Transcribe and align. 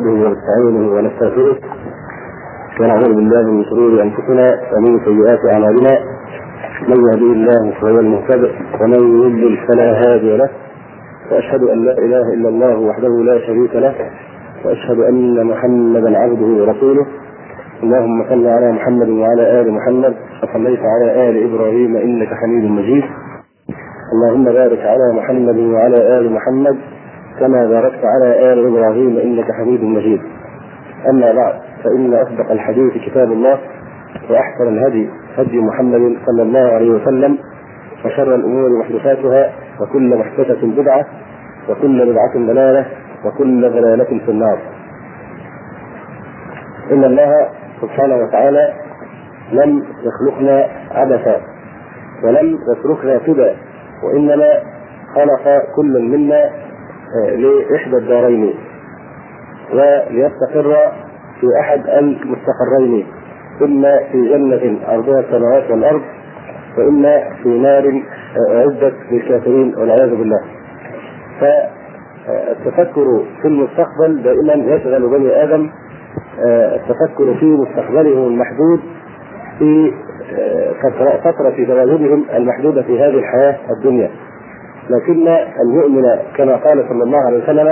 ونستعينه 0.00 0.92
ونستغفره. 0.94 1.56
ونعوذ 2.80 3.14
بالله 3.14 3.42
من 3.42 3.64
شرور 3.64 4.02
أنفسنا 4.02 4.46
ومن 4.76 5.00
سيئات 5.04 5.38
أعمالنا. 5.52 5.98
من 6.88 6.98
يهديه 7.06 7.32
الله 7.32 7.72
فهو 7.80 7.98
المهتد 8.00 8.50
ومن 8.80 9.00
يضلل 9.22 9.58
فلا 9.68 9.92
هادي 9.92 10.36
له. 10.36 10.48
وأشهد 11.32 11.62
أن 11.62 11.84
لا 11.84 11.98
إله 11.98 12.34
إلا 12.34 12.48
الله 12.48 12.78
وحده 12.78 13.08
لا 13.08 13.38
شريك 13.46 13.76
له. 13.76 13.94
وأشهد 14.64 14.98
أن 14.98 15.46
محمدا 15.46 16.18
عبده 16.18 16.46
ورسوله. 16.46 17.06
اللهم 17.82 18.24
صل 18.30 18.46
على 18.46 18.72
محمد 18.72 19.08
وعلى 19.08 19.60
آل 19.60 19.72
محمد 19.72 20.14
وصليت 20.42 20.80
على 20.80 21.30
آل 21.30 21.54
إبراهيم 21.54 21.96
إنك 21.96 22.28
حميد 22.28 22.70
مجيد. 22.70 23.04
اللهم 24.12 24.44
بارك 24.44 24.78
على 24.78 25.12
محمد 25.12 25.58
وعلى 25.58 26.18
آل 26.18 26.32
محمد. 26.32 26.76
كما 27.40 27.66
باركت 27.66 28.04
على 28.04 28.52
آل 28.52 28.66
إبراهيم 28.66 29.18
إنك 29.18 29.52
حميد 29.52 29.82
مجيد. 29.84 30.22
أما 31.10 31.32
بعد 31.32 31.54
فإن 31.84 32.14
أصدق 32.14 32.50
الحديث 32.50 32.92
كتاب 33.06 33.32
الله 33.32 33.58
وأحسن 34.30 34.68
الهدي 34.68 35.10
هدي 35.36 35.58
محمد 35.60 36.16
صلى 36.26 36.42
الله 36.42 36.60
عليه 36.74 36.90
وسلم 36.90 37.38
وشر 38.04 38.34
الأمور 38.34 38.78
محدثاتها 38.78 39.52
وكل 39.80 40.16
محدثة 40.16 40.66
بدعة 40.66 41.06
وكل 41.68 42.12
بدعة 42.12 42.46
ضلالة 42.46 42.86
وكل 43.24 43.70
ضلالة 43.70 44.04
في 44.04 44.28
النار. 44.30 44.58
إن 46.92 47.04
الله 47.04 47.48
سبحانه 47.82 48.16
وتعالى 48.16 48.72
لم 49.52 49.82
يخلقنا 50.02 50.66
عبثا 50.90 51.40
ولم 52.24 52.58
يتركنا 52.72 53.20
سدى 53.26 53.50
وإنما 54.04 54.48
خلق 55.14 55.62
كل 55.76 56.02
منا 56.02 56.50
لإحدى 57.14 57.96
الدارين 57.96 58.54
وليستقر 59.72 60.76
في 61.40 61.46
أحد 61.60 61.80
المستقرين 61.88 63.06
إما 63.62 63.98
في 64.12 64.28
جنة 64.28 64.78
أرضها 64.88 65.20
السماوات 65.20 65.70
والأرض 65.70 66.02
وإما 66.78 67.22
في 67.42 67.48
نار 67.48 68.02
أعدت 68.50 68.94
للكافرين 69.10 69.74
والعياذ 69.78 70.10
بالله. 70.16 70.40
فالتفكر 71.40 73.24
في 73.42 73.48
المستقبل 73.48 74.22
دائما 74.22 74.74
يشغل 74.74 75.08
بني 75.08 75.42
آدم 75.44 75.70
التفكر 76.74 77.34
في 77.40 77.46
مستقبلهم 77.46 78.26
المحدود 78.26 78.80
في 79.58 79.92
فترة 81.24 81.64
تواجدهم 81.66 82.24
المحدودة 82.34 82.82
في 82.82 83.00
هذه 83.00 83.18
الحياة 83.18 83.56
الدنيا 83.78 84.10
لكن 84.90 85.28
المؤمن 85.62 86.18
كما 86.36 86.56
قال 86.56 86.84
صلى 86.88 87.04
الله 87.04 87.18
عليه 87.26 87.42
وسلم 87.42 87.68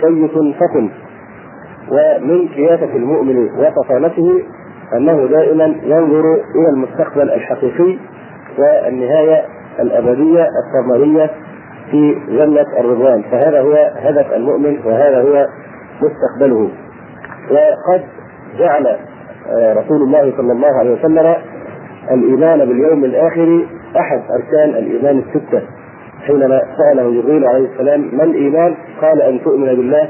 سيف 0.00 0.32
فطن 0.32 0.90
ومن 1.90 2.48
سياسة 2.54 2.96
المؤمن 2.96 3.48
وفطانته 3.58 4.42
أنه 4.96 5.26
دائما 5.26 5.64
ينظر 5.82 6.34
إلى 6.34 6.68
المستقبل 6.74 7.30
الحقيقي 7.30 7.98
والنهاية 8.58 9.44
الأبدية 9.80 10.46
الثمرية 10.64 11.30
في 11.90 12.14
جنة 12.28 12.66
الرضوان. 12.80 13.22
فهذا 13.22 13.60
هو 13.60 13.92
هدف 13.96 14.32
المؤمن 14.32 14.78
وهذا 14.84 15.22
هو 15.22 15.46
مستقبله. 16.02 16.70
وقد 17.50 18.02
جعل 18.58 18.96
رسول 19.76 20.02
الله 20.02 20.32
صلى 20.36 20.52
الله 20.52 20.78
عليه 20.78 20.90
وسلم 20.90 21.34
الإيمان 22.10 22.58
باليوم 22.58 23.04
الآخر 23.04 23.66
أحد 23.96 24.20
أركان 24.30 24.70
الإيمان 24.70 25.18
الستة. 25.18 25.62
حينما 26.26 26.62
سأله 26.78 27.22
جبريل 27.22 27.46
عليه 27.46 27.68
السلام 27.72 28.10
ما 28.12 28.24
الإيمان؟ 28.24 28.74
قال 29.00 29.22
أن 29.22 29.40
تؤمن 29.44 29.66
بالله 29.66 30.08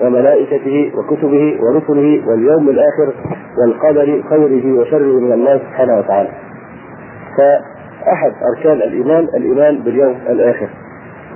وملائكته 0.00 0.92
وكتبه 0.94 1.58
ورسله 1.60 2.28
واليوم 2.28 2.68
الآخر 2.68 3.12
والقدر 3.60 4.22
خيره 4.30 4.80
وشره 4.80 5.20
من 5.20 5.32
الله 5.32 5.58
سبحانه 5.58 5.98
وتعالى. 5.98 6.28
فأحد 7.36 8.32
أركان 8.56 8.76
الإيمان 8.76 9.28
الإيمان 9.36 9.78
باليوم 9.78 10.16
الآخر. 10.28 10.68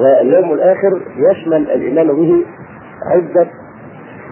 واليوم 0.00 0.52
الآخر 0.52 1.00
يشمل 1.16 1.70
الإيمان 1.70 2.06
به 2.06 2.44
عدة 3.14 3.46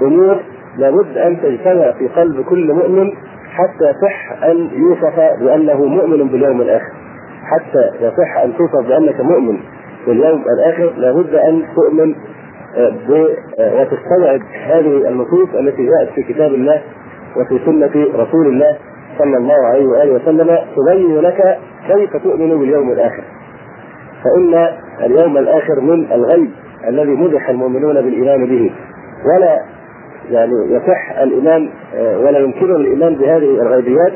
أمور 0.02 0.36
لابد 0.78 1.16
أن 1.18 1.40
تجتمع 1.42 1.92
في 1.92 2.08
قلب 2.08 2.44
كل 2.44 2.72
مؤمن 2.72 3.12
حتى 3.50 3.84
يصح 3.90 4.44
أن 4.44 4.70
يوصف 4.72 5.16
بأنه 5.40 5.84
مؤمن 5.84 6.28
باليوم 6.28 6.60
الآخر. 6.60 6.92
حتى 7.44 8.04
يصح 8.04 8.38
أن 8.44 8.52
توصف 8.56 8.88
بأنك 8.88 9.20
مؤمن 9.20 9.58
باليوم 10.06 10.44
الآخر 10.58 10.92
لابد 10.96 11.34
أن 11.34 11.62
تؤمن 11.76 12.14
وتستوعب 13.58 14.40
هذه 14.66 15.08
النصوص 15.08 15.48
التي 15.54 15.86
جاءت 15.86 16.08
في 16.14 16.22
كتاب 16.22 16.54
الله 16.54 16.82
وفي 17.36 17.64
سنة 17.66 18.06
رسول 18.14 18.46
الله 18.46 18.76
صلى 19.18 19.36
الله 19.36 19.66
عليه 19.66 19.86
وآله 19.86 20.12
وسلم 20.12 20.58
تبين 20.76 21.18
لك 21.20 21.58
كيف 21.88 22.16
تؤمن 22.16 22.58
باليوم 22.58 22.90
الآخر. 22.92 23.22
فإن 24.24 24.68
اليوم 25.00 25.38
الآخر 25.38 25.80
من 25.80 26.12
الغيب 26.12 26.50
الذي 26.88 27.10
مدح 27.10 27.48
المؤمنون 27.48 27.94
بالإيمان 27.94 28.46
به 28.46 28.70
ولا 29.26 29.60
يعني 30.30 30.52
يصح 30.70 31.18
الإيمان 31.18 31.70
ولا 31.96 32.38
يمكن 32.38 32.76
الإيمان 32.76 33.14
بهذه 33.14 33.62
الغيبيات 33.62 34.12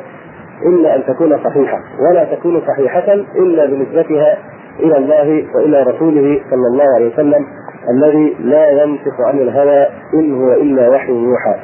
إلا 0.66 0.96
أن 0.96 1.04
تكون 1.04 1.38
صحيحة 1.44 1.78
ولا 2.10 2.24
تكون 2.24 2.62
صحيحة 2.66 3.14
إلا 3.14 3.66
بنسبتها 3.66 4.38
إلى 4.80 4.96
الله 4.98 5.44
وإلى 5.54 5.82
رسوله 5.82 6.40
صلى 6.50 6.66
الله 6.72 6.94
عليه 6.94 7.12
وسلم 7.12 7.46
الذي 7.90 8.36
لا 8.40 8.70
ينطق 8.82 9.20
عن 9.20 9.38
الهوى 9.38 9.86
إن 10.14 10.34
هو 10.42 10.52
إلا 10.52 10.88
وحي 10.90 11.12
يوحى. 11.12 11.54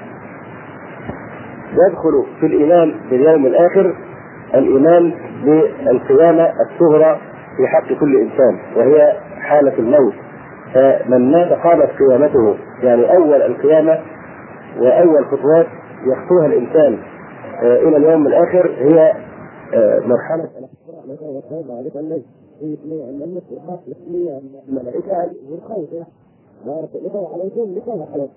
يدخل 1.73 2.25
في 2.41 2.47
الإيمان 2.47 2.95
باليوم 3.11 3.47
الآخر 3.47 3.95
الإيمان 4.55 5.13
بالقيامة 5.45 6.53
الصغرى 6.71 7.19
في 7.57 7.67
حق 7.67 7.99
كل 8.01 8.17
إنسان 8.17 8.59
وهي 8.77 9.13
حالة 9.41 9.79
الموت 9.79 10.15
فمن 10.75 11.33
مات 11.33 11.53
قامت 11.53 11.89
قيامته 11.99 12.57
يعني 12.83 13.17
أول 13.17 13.43
القيامة 13.43 13.99
وأول 14.81 15.25
خطوات 15.27 15.67
يخطوها 16.07 16.47
الإنسان 16.47 16.99
إلى 17.63 17.97
اليوم 17.97 18.27
الآخر 18.27 18.71
هي 18.79 19.13
مرحلة 20.07 20.49
الملائكة 24.69 25.31
والخوف 25.51 25.89
بارك 26.67 26.89
الله 26.95 27.29
عليكم. 27.35 27.75
لكم 27.77 28.05
خلاص 28.15 28.31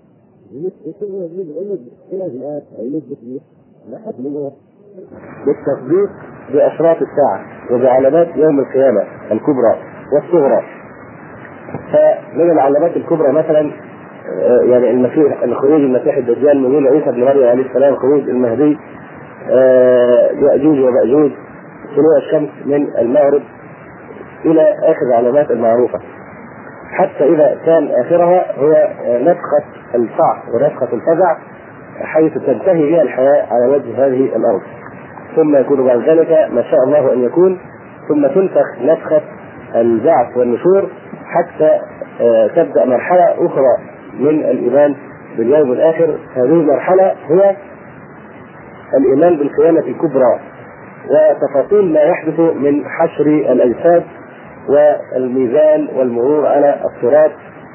بالتصديق 5.46 6.10
بأشراط 6.54 6.98
الساعة 6.98 7.46
وبعلامات 7.72 8.28
يوم 8.36 8.60
القيامة 8.60 9.02
الكبرى 9.32 9.78
والصغرى. 10.14 10.64
فمن 11.92 12.52
العلامات 12.52 12.98
الكبرى 12.98 13.32
مثلا 13.32 13.72
يعني 14.62 14.90
المسيح 14.90 15.46
خروج 15.46 15.82
المسيح 15.82 16.18
الدجال 16.18 16.62
نزول 16.62 16.88
عيسى 16.88 17.12
بن 17.12 17.24
مريم 17.24 17.48
عليه 17.48 17.66
السلام 17.70 17.96
خروج 17.96 18.30
المهدي 18.30 18.78
يأجوج 20.46 20.80
ومأجوج 20.80 21.32
طلوع 21.96 22.18
الشمس 22.18 22.50
من 22.66 22.98
المغرب. 22.98 23.42
إلى 24.46 24.76
آخر 24.84 25.06
العلامات 25.10 25.52
المعروفة. 25.52 26.00
حتى 26.92 27.24
إذا 27.24 27.58
كان 27.66 27.88
آخرها 27.92 28.46
هو 28.60 28.88
نفخة 29.08 29.64
الصعق 29.96 30.44
ونفخة 30.56 30.88
الفزع 30.94 31.38
حيث 32.02 32.34
تنتهي 32.34 32.92
بها 32.92 33.02
الحياة 33.02 33.46
على 33.52 33.68
وجه 33.68 34.06
هذه 34.08 34.36
الأرض. 34.36 34.62
ثم 35.36 35.56
يكون 35.56 35.86
بعد 35.86 36.00
ذلك 36.10 36.50
ما 36.52 36.62
شاء 36.62 36.80
الله 36.88 37.14
أن 37.14 37.24
يكون 37.24 37.60
ثم 38.08 38.28
تنفخ 38.28 38.82
نفخة 38.82 39.22
البعث 39.76 40.38
والنشور 40.38 40.90
حتى 41.26 41.80
تبدأ 42.56 42.86
مرحلة 42.86 43.46
أخرى 43.46 43.78
من 44.20 44.30
الإيمان 44.40 44.96
باليوم 45.38 45.72
الآخر. 45.72 46.18
هذه 46.36 46.44
المرحلة 46.44 47.16
هي 47.30 47.56
الإيمان 48.98 49.38
بالقيامة 49.38 49.80
الكبرى 49.80 50.40
وتفاصيل 51.10 51.94
ما 51.94 52.00
يحدث 52.00 52.40
من 52.40 52.86
حشر 52.86 53.26
الأجساد 53.26 54.04
والميزان 54.70 55.88
والمرور 55.96 56.48
على 56.48 56.76
الصراط 56.86 57.32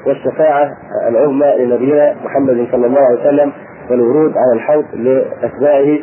والشفاعة 0.07 0.71
العظمى 1.07 1.55
لنبينا 1.57 2.15
محمد 2.25 2.67
صلى 2.71 2.87
الله 2.87 3.01
عليه 3.01 3.19
وسلم 3.19 3.51
والورود 3.91 4.33
على 4.37 4.53
الحوض 4.53 4.85
لأتباعه 4.93 5.97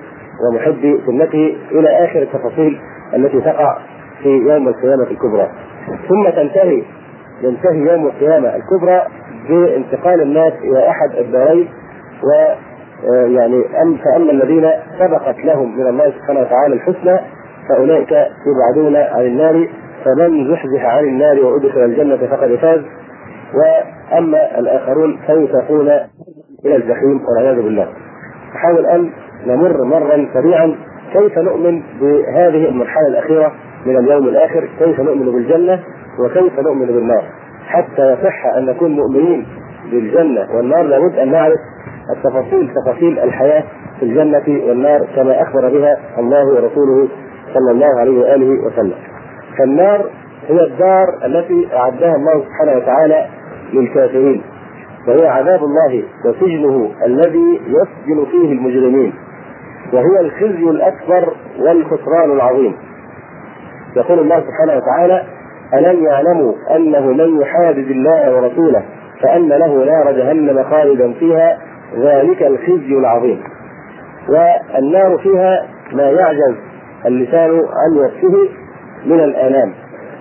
ومحبي 0.49 1.01
سنته 1.07 1.57
إلى 1.73 2.05
آخر 2.05 2.23
التفاصيل 2.23 2.79
التي 3.15 3.41
تقع 3.41 3.79
في 4.23 4.29
يوم 4.29 4.69
القيامة 4.69 5.03
الكبرى. 5.03 5.49
ثم 6.09 6.31
تنتهي 6.31 6.83
ينتهي 7.43 7.79
يوم 7.79 8.07
القيامة 8.07 8.53
الكبرى 8.57 9.03
بانتقال 9.49 10.21
الناس 10.23 10.53
إلى 10.63 10.89
أحد 10.89 11.17
الدارين 11.19 11.69
و 12.23 12.55
يعني 13.13 13.65
أم 13.83 13.97
فأما 13.97 14.33
الذين 14.33 14.71
سبقت 14.99 15.37
لهم 15.45 15.79
من 15.79 15.87
الله 15.87 16.11
سبحانه 16.11 16.41
وتعالى 16.41 16.75
الحسنى 16.75 17.19
فأولئك 17.69 18.11
يبعدون 18.47 18.97
عن 18.97 19.21
النار 19.27 19.69
فمن 20.07 20.51
زحزح 20.51 20.85
عن 20.85 21.05
النار 21.05 21.45
وأدخل 21.45 21.85
الجنة 21.85 22.17
فقد 22.17 22.55
فاز 22.55 22.81
وأما 23.55 24.59
الآخرون 24.59 25.19
فيساقون 25.27 25.89
إلى 26.65 26.77
الجحيم 26.77 27.21
والعياذ 27.29 27.63
بالله. 27.63 27.89
نحاول 28.55 28.87
أن 28.87 29.11
نمر 29.47 29.85
مرا 29.85 30.29
سريعا 30.35 30.75
كيف 31.13 31.39
نؤمن 31.39 31.83
بهذه 32.01 32.69
المرحلة 32.69 33.09
الأخيرة 33.09 33.53
من 33.87 33.97
اليوم 33.97 34.29
الآخر، 34.29 34.69
كيف 34.79 35.01
نؤمن 35.01 35.33
بالجنة 35.33 35.81
وكيف 36.25 36.61
نؤمن 36.61 36.87
بالنار. 36.87 37.23
حتى 37.67 38.13
يصح 38.13 38.47
أن 38.57 38.67
نكون 38.67 38.91
مؤمنين 38.91 39.47
بالجنة 39.91 40.57
والنار 40.57 40.83
لابد 40.83 41.19
أن 41.19 41.31
نعرف 41.31 41.59
التفاصيل 42.17 42.71
تفاصيل 42.75 43.19
الحياة 43.19 43.65
في 44.01 44.03
الجنة 44.03 44.69
والنار 44.69 45.07
كما 45.17 45.43
أخبر 45.43 45.69
بها 45.69 45.97
الله 46.19 46.47
ورسوله 46.47 47.09
صلى 47.55 47.71
الله 47.71 48.01
عليه 48.01 48.21
وآله 48.21 48.67
وسلم. 48.67 48.95
فالنار 49.59 50.11
هي 50.49 50.61
الدار 50.65 51.07
التي 51.25 51.69
أعدها 51.77 52.17
الله 52.17 52.45
سبحانه 52.45 52.77
وتعالى 52.77 53.27
للكافرين. 53.73 54.43
وهي 55.09 55.29
عذاب 55.29 55.61
الله 55.65 56.05
وسجنه 56.25 56.91
الذي 57.07 57.61
يسجن 57.67 58.25
فيه 58.31 58.53
المجرمين. 58.53 59.13
وهي 59.93 60.21
الخزي 60.21 60.71
الأكبر 60.71 61.33
والخسران 61.59 62.31
العظيم. 62.31 62.77
يقول 63.97 64.19
الله 64.19 64.41
سبحانه 64.41 64.77
وتعالى 64.83 65.23
ألم 65.75 66.05
يعلموا 66.05 66.53
أنه 66.77 67.07
من 67.07 67.41
يحادد 67.41 67.91
الله 67.91 68.37
ورسوله 68.37 68.83
فأن 69.23 69.49
له 69.49 69.85
نار 69.85 70.13
جهنم 70.13 70.65
خالدا 70.65 71.13
فيها؟ 71.13 71.59
ذلك 71.97 72.43
الخزي 72.43 72.99
العظيم. 72.99 73.43
والنار 74.29 75.19
فيها 75.19 75.67
ما 75.93 76.11
يعجز 76.11 76.55
اللسان 77.07 77.51
عن 77.51 77.97
وصفه 77.99 78.49
من 79.07 79.21
الآلام 79.21 79.73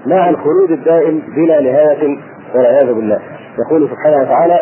مع 0.06 0.30
الخلود 0.30 0.72
الدائم 0.72 1.22
بلا 1.36 1.62
نهاية 1.62 2.18
والعياذ 2.56 2.94
بالله. 2.94 3.20
يقول 3.60 3.90
سبحانه 3.90 4.22
وتعالى 4.22 4.60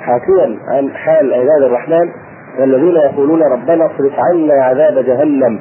حاكيا 0.00 0.58
عن 0.68 0.90
حال 0.90 1.34
عباد 1.34 1.62
الرحمن 1.62 2.08
والذين 2.60 2.96
يقولون 2.96 3.42
ربنا 3.42 3.86
اصرف 3.86 4.12
عنا 4.18 4.54
عذاب 4.54 5.04
جهنم 5.04 5.60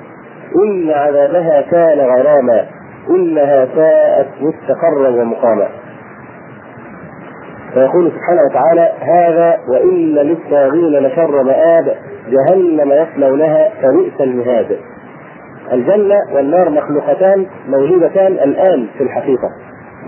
إن 0.55 0.91
عذابها 0.91 1.61
كان 1.61 1.99
غراما 1.99 2.65
إنها 3.09 3.67
ساءت 3.75 4.27
مستقرا 4.41 5.09
ومقاما. 5.09 5.67
فيقول 7.73 8.11
سبحانه 8.11 8.41
وتعالى 8.49 8.91
هذا 8.99 9.57
وإن 9.69 10.13
للطاغين 10.15 10.94
لشر 11.07 11.44
مآب 11.44 11.95
جهنم 12.29 12.91
يصلونها 12.91 13.69
فبئس 13.81 14.21
المهاد. 14.21 14.77
الجنة 15.74 16.16
والنار 16.34 16.69
مخلوقتان 16.69 17.46
موجودتان 17.68 18.31
الآن 18.31 18.88
في 18.98 19.04
الحقيقة. 19.04 19.50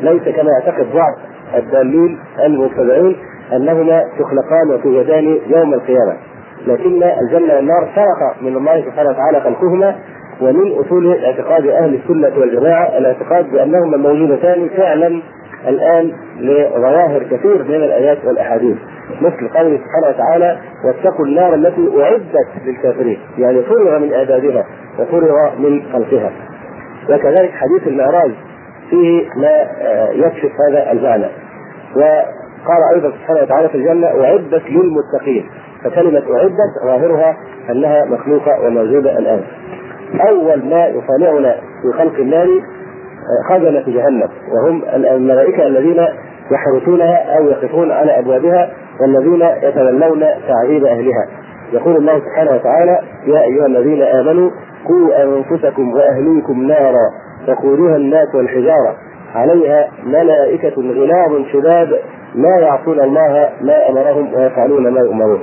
ليس 0.01 0.21
كما 0.23 0.49
يعتقد 0.51 0.85
بعض 0.93 1.13
الدالين 1.57 2.19
المبتدعين 2.45 3.15
أنهما 3.53 4.03
تخلقان 4.19 4.69
وتوجدان 4.73 5.37
يوم 5.47 5.73
القيامة. 5.73 6.17
لكن 6.67 7.03
الجنة 7.03 7.55
والنار 7.55 7.89
سرق 7.95 8.41
من 8.43 8.57
الله 8.57 8.81
سبحانه 8.81 9.09
وتعالى 9.09 9.39
خلقهما 9.41 9.95
ومن 10.41 10.71
أصول 10.79 11.23
اعتقاد 11.23 11.67
أهل 11.67 11.93
السنة 11.95 12.39
والجماعة 12.39 12.97
الاعتقاد 12.97 13.51
بأنهما 13.51 13.97
موجودتان 13.97 14.69
فعلا 14.77 15.21
الآن 15.67 16.11
لظواهر 16.39 17.23
كثير 17.23 17.63
من 17.63 17.75
الآيات 17.75 18.25
والأحاديث. 18.25 18.77
مثل 19.21 19.47
قوله 19.47 19.77
سبحانه 19.77 20.07
وتعالى 20.09 20.57
واتقوا 20.85 21.25
النار 21.25 21.53
التي 21.53 21.89
أعدت 22.01 22.65
للكافرين. 22.65 23.19
يعني 23.37 23.61
فرغ 23.61 23.99
من 23.99 24.13
إعدادها 24.13 24.65
وفرغ 24.99 25.59
من 25.59 25.83
خلقها. 25.93 26.31
وكذلك 27.09 27.51
حديث 27.51 27.87
المعراج 27.87 28.31
فيه 28.89 29.25
ما 29.35 29.61
آه، 29.81 30.09
يكشف 30.09 30.51
هذا 30.69 30.91
المعنى. 30.91 31.27
وقال 31.95 32.83
أيضا 32.95 33.11
سبحانه 33.11 33.41
وتعالى 33.41 33.69
في 33.69 33.75
الجنة 33.75 34.07
أعدت 34.07 34.63
للمتقين. 34.69 35.49
فكلمة 35.83 36.23
أعدت 36.37 36.85
ظاهرها 36.85 37.37
أنها 37.69 38.05
مخلوقة 38.05 38.65
وموجودة 38.65 39.19
الآن. 39.19 39.41
أول 40.29 40.65
ما 40.65 40.87
يصانعنا 40.87 41.55
في 41.81 41.97
خلق 41.97 42.19
آه، 42.19 42.61
خزنة 43.49 43.83
جهنم. 43.87 44.29
وهم 44.53 44.83
الملائكة 44.93 45.67
الذين 45.67 46.07
يحرسونها 46.51 47.37
أو 47.37 47.47
يقفون 47.47 47.91
على 47.91 48.19
أبوابها 48.19 48.69
والذين 49.01 49.41
يتولون 49.63 50.19
تعذيب 50.47 50.85
أهلها. 50.85 51.27
يقول 51.73 51.95
الله 51.95 52.19
سبحانه 52.19 52.51
وتعالى 52.51 52.99
يا 53.27 53.41
أيها 53.41 53.65
الذين 53.65 54.01
آمنوا 54.01 54.49
قوا 54.87 55.23
أنفسكم 55.23 55.93
وأهليكم 55.93 56.63
نارا 56.63 57.09
وقودها 57.47 57.95
الناس 57.95 58.35
والحجارة. 58.35 58.95
عليها 59.35 59.87
ملائكة 60.03 60.73
غلاظ 60.81 61.45
شداد 61.53 61.99
لا 62.35 62.59
يعصون 62.59 62.99
الله 62.99 63.49
ما 63.61 63.89
أمرهم 63.89 64.33
ويفعلون 64.33 64.93
ما 64.93 64.99
يؤمرون. 64.99 65.39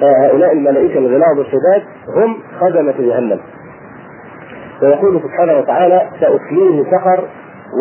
فهؤلاء 0.00 0.52
الملائكة 0.52 0.98
الغلاظ 0.98 1.38
الشداد 1.38 1.82
هم 2.16 2.36
خدمة 2.60 2.94
جهنم. 2.98 3.38
ويقول 4.82 5.20
سبحانه 5.22 5.58
وتعالى 5.58 6.08
سأصليه 6.20 6.84
سقر 6.90 7.24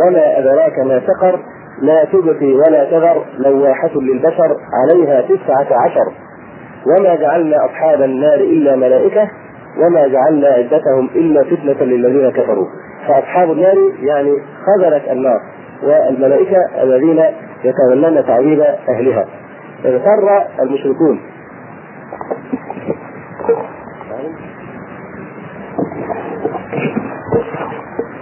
وما 0.06 0.40
أدراك 0.40 0.80
ما 0.80 1.02
سقر 1.08 1.40
لا 1.82 2.06
تبقي 2.06 2.54
ولا 2.54 2.84
تذر 2.84 3.26
لواحة 3.38 3.92
للبشر 3.96 4.56
عليها 4.74 5.22
تسعة 5.22 5.68
عشر 5.86 6.12
وما 6.88 7.16
جعلنا 7.16 7.66
أصحاب 7.66 8.02
النار 8.02 8.40
إلا 8.40 8.76
ملائكة 8.76 9.30
وما 9.78 10.08
جعلنا 10.08 10.48
عدتهم 10.48 11.10
إلا 11.16 11.44
فتنة 11.44 11.84
للذين 11.84 12.32
كفروا 12.32 12.66
فأصحاب 13.08 13.52
النار 13.52 13.76
يعني 14.00 14.34
خزنة 14.66 15.12
النار 15.12 15.40
والملائكة 15.84 16.58
الذين 16.84 17.24
يتولون 17.64 18.26
تعذيب 18.26 18.62
أهلها. 18.90 19.26
اغتر 19.86 20.44
المشركون. 20.60 21.20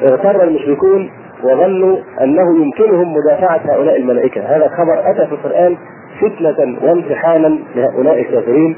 اغتر 0.03 0.43
المشركون 0.43 1.09
وظنوا 1.43 1.97
أنه 2.21 2.63
يمكنهم 2.63 3.13
مدافعة 3.13 3.61
هؤلاء 3.65 3.97
الملائكة، 3.97 4.41
هذا 4.41 4.65
الخبر 4.65 5.11
أتى 5.11 5.27
في 5.27 5.31
القرآن 5.31 5.77
فتنة 6.21 6.77
وامتحانا 6.83 7.59
لهؤلاء 7.75 8.21
الكافرين 8.21 8.77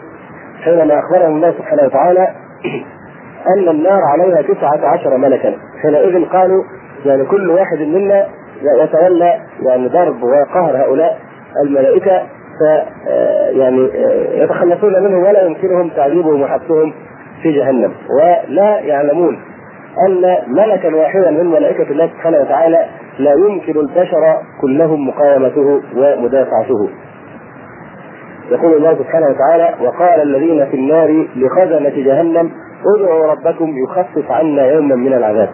حينما 0.63 1.00
أخبرهم 1.00 1.35
الله 1.35 1.51
سبحانه 1.51 1.83
وتعالى 1.83 2.27
أن 3.57 3.69
النار 3.69 4.01
عليها 4.03 4.41
تسعة 4.41 4.88
عشر 4.88 5.18
ملكا. 5.18 5.53
حينئذ 5.81 6.25
قالوا 6.25 6.63
يعني 7.06 7.25
كل 7.25 7.50
واحد 7.50 7.77
منا 7.79 8.27
يتولى 8.83 9.39
يعني 9.62 9.88
ضرب 9.88 10.23
وقهر 10.23 10.77
هؤلاء 10.77 11.19
الملائكة 11.65 12.21
ف 12.59 12.63
يعني 13.50 13.89
يتخلصون 14.33 15.03
منه 15.03 15.18
ولا 15.18 15.45
يمكنهم 15.45 15.90
تعذيبهم 15.90 16.42
وحبسهم 16.42 16.94
في 17.42 17.51
جهنم. 17.51 17.92
ولا 18.19 18.80
يعلمون 18.80 19.40
أن 20.07 20.38
ملكا 20.48 20.95
واحدا 20.95 21.31
من 21.31 21.45
ملائكة 21.45 21.92
الله 21.92 22.07
سبحانه 22.07 22.38
وتعالى 22.38 22.86
لا 23.19 23.33
يمكن 23.33 23.80
البشر 23.80 24.38
كلهم 24.62 25.07
مقاومته 25.07 25.81
ومدافعته. 25.95 26.90
يقول 28.52 28.74
الله 28.74 28.95
سبحانه 28.95 29.28
وتعالى: 29.28 29.74
وقال 29.81 30.21
الذين 30.21 30.66
في 30.66 30.76
النار 30.76 31.28
لخزنة 31.36 31.90
جهنم 31.90 32.52
ادعوا 32.95 33.31
ربكم 33.31 33.74
يخفف 33.83 34.31
عنا 34.31 34.66
يوما 34.66 34.95
من 34.95 35.14
العذاب. 35.14 35.50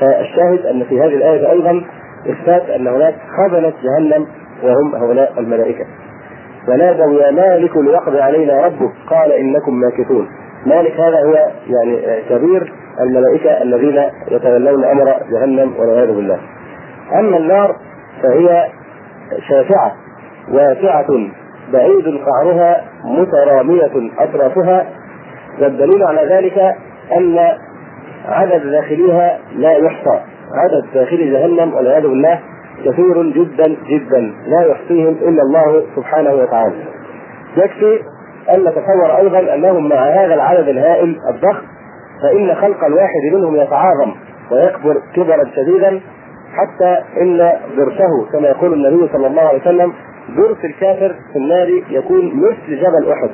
فالشاهد 0.00 0.66
أن 0.66 0.84
في 0.84 1.00
هذه 1.00 1.14
الآية 1.14 1.50
أيضا 1.50 1.84
إثبات 2.30 2.70
أن 2.70 2.86
هناك 2.86 3.14
خزنة 3.36 3.72
جهنم 3.82 4.26
وهم 4.62 4.94
هؤلاء 4.94 5.32
الملائكة. 5.38 5.84
ونادوا 6.68 7.22
يا 7.22 7.30
مالك 7.30 7.76
ليقضي 7.76 8.20
علينا 8.20 8.66
ربك 8.66 8.92
قال 9.10 9.32
إنكم 9.32 9.74
ماكثون. 9.74 10.28
مالك 10.66 11.00
هذا 11.00 11.18
هو 11.26 11.50
يعني 11.66 12.22
كبير 12.30 12.72
الملائكة 13.00 13.62
الذين 13.62 14.02
يتولون 14.30 14.84
أمر 14.84 15.14
جهنم 15.30 15.74
والعياذ 15.78 16.06
بالله. 16.06 16.38
أما 17.18 17.36
النار 17.36 17.76
فهي 18.22 18.68
شاسعة 19.48 19.92
واسعة 20.52 21.06
بعيد 21.72 22.20
قعرها 22.26 22.84
مترامية 23.04 24.10
أطرافها. 24.18 24.86
والدليل 25.60 26.02
على 26.02 26.34
ذلك 26.34 26.76
أن 27.16 27.38
عدد 28.28 28.70
داخليها 28.70 29.38
لا 29.56 29.72
يحصى. 29.72 30.20
عدد 30.54 30.84
داخل 30.94 31.32
جهنم 31.32 31.74
والعياذ 31.74 32.02
بالله 32.02 32.40
كثير 32.84 33.22
جدا 33.22 33.76
جدا 33.88 34.34
لا 34.46 34.66
يحصيهم 34.66 35.16
إلا 35.22 35.42
الله 35.42 35.82
سبحانه 35.96 36.34
وتعالى. 36.34 36.74
يكفي 37.56 37.98
أن 38.50 38.64
نتصور 38.64 39.16
أيضا 39.16 39.54
أنهم 39.54 39.88
مع 39.88 39.96
هذا 39.96 40.34
العدد 40.34 40.68
الهائل 40.68 41.16
الضخم 41.30 41.62
فإن 42.22 42.54
خلق 42.54 42.84
الواحد 42.84 43.32
منهم 43.32 43.56
يتعاظم 43.56 44.14
ويكبر 44.50 45.02
كبرا 45.16 45.44
شديدا 45.56 46.00
حتى 46.54 47.02
إن 47.20 47.52
ضرسه 47.76 48.30
كما 48.32 48.48
يقول 48.48 48.72
النبي 48.72 49.08
صلى 49.12 49.26
الله 49.26 49.42
عليه 49.42 49.60
وسلم 49.60 49.92
ضرس 50.36 50.64
الكافر 50.64 51.14
في 51.32 51.38
النار 51.38 51.68
يكون 51.90 52.32
مثل 52.36 52.76
جبل 52.80 53.12
أحد. 53.12 53.30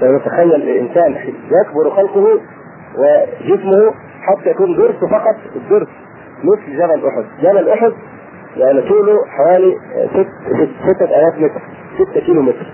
فيتخيل 0.00 0.54
الإنسان 0.54 1.16
يكبر 1.46 1.90
خلقه 1.96 2.40
وجسمه 2.98 3.94
حتى 4.22 4.50
يكون 4.50 4.76
ضرسه 4.76 5.06
فقط 5.10 5.36
الضرس 5.56 5.88
مثل 6.44 6.72
جبل 6.76 7.06
أحد. 7.08 7.24
جبل 7.42 7.68
أحد 7.68 7.92
يعني 8.56 8.80
طوله 8.82 9.16
حوالي 9.26 9.76
ست 10.10 10.28
ستة 10.86 11.04
آلاف 11.04 11.38
متر 11.38 11.60
ستة 11.98 12.20
كيلو 12.20 12.42
متر 12.42 12.66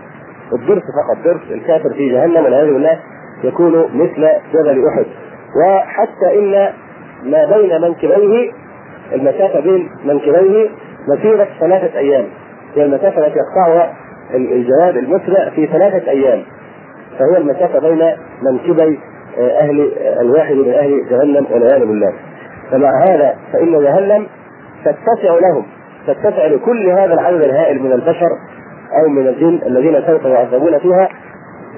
الضرس 0.52 0.82
فقط 0.82 1.24
ضرس 1.24 1.50
الكافر 1.50 1.94
في 1.94 2.08
جهنم 2.08 2.44
والعياذ 2.44 2.72
بالله 2.72 2.98
يكون 3.44 3.72
مثل 3.94 4.28
جبل 4.52 4.84
أحد. 4.88 5.06
وحتى 5.62 6.38
إن 6.38 6.72
ما 7.24 7.56
بين 7.56 7.80
منكبيه 7.80 8.52
المسافة 9.14 9.60
بين 9.60 9.90
منكبيه 10.04 10.68
مسيرة 11.08 11.48
ثلاثة 11.60 11.98
أيام. 11.98 12.24
هي 12.74 12.84
المسافة 12.84 13.26
التي 13.26 13.38
يقطعها 13.38 13.92
الجواد 14.34 14.96
المسرع 14.96 15.50
في 15.50 15.66
ثلاثة 15.66 16.10
أيام. 16.10 16.42
فهي 17.18 17.38
المسافة 17.38 17.78
بين 17.78 18.12
منكبي 18.42 19.00
أهل 19.38 19.92
الواحد 20.20 20.54
من 20.54 20.72
أهل 20.72 21.08
جهنم 21.10 21.46
والعياذ 21.50 21.86
بالله. 21.86 22.12
فمع 22.70 22.90
هذا 23.08 23.34
فإن 23.52 23.72
جهنم 23.72 24.26
تتسع 24.84 25.38
لهم 25.40 25.66
تتسع 26.06 26.46
لكل 26.46 26.88
هذا 26.88 27.14
العدد 27.14 27.42
الهائل 27.42 27.82
من 27.82 27.92
البشر 27.92 28.28
أو 29.02 29.08
من 29.08 29.26
الجن 29.28 29.60
الذين 29.66 30.02
سوف 30.06 30.24
يعذبون 30.24 30.78
فيها 30.78 31.08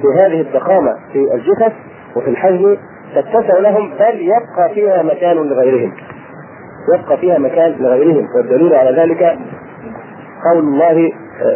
بهذه 0.04 0.40
الضخامة 0.40 0.94
في 1.12 1.18
الجثث 1.34 1.72
وفي 2.16 2.30
الحجم 2.30 2.76
تتسع 3.14 3.58
لهم 3.58 3.90
بل 3.90 4.20
يبقى 4.20 4.74
فيها 4.74 5.02
مكان 5.02 5.36
لغيرهم. 5.36 5.92
يبقى 6.94 7.16
فيها 7.18 7.38
مكان 7.38 7.74
لغيرهم. 7.80 8.26
والدليل 8.36 8.74
على 8.74 9.02
ذلك 9.02 9.38
قول 10.52 10.58
الله 10.64 11.12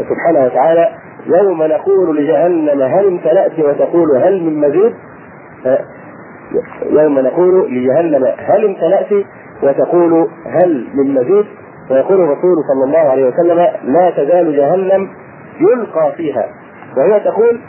سبحانه 0.09 0.45
وتعالى 0.45 0.89
يوم 1.27 1.63
نقول 1.63 2.17
لجهنم 2.17 2.83
هل 2.83 3.07
امتلأت 3.07 3.59
وتقول 3.59 4.17
هل 4.17 4.43
من 4.45 4.61
مزيد؟ 4.61 4.93
يوم 6.91 7.19
نقول 7.19 7.75
لجهنم 7.75 8.25
هل 8.39 8.65
امتلأت 8.65 9.25
وتقول 9.63 10.29
هل 10.47 10.87
من 10.95 11.15
مزيد؟ 11.15 11.45
ويقول 11.91 12.21
الرسول 12.21 12.57
صلى 12.73 12.85
الله 12.85 12.99
عليه 13.11 13.27
وسلم 13.29 13.59
لا 13.85 14.11
تزال 14.11 14.57
جهنم 14.57 15.09
يلقى 15.61 16.13
فيها. 16.17 16.49
وهي 16.97 17.21
تقول 17.21 17.61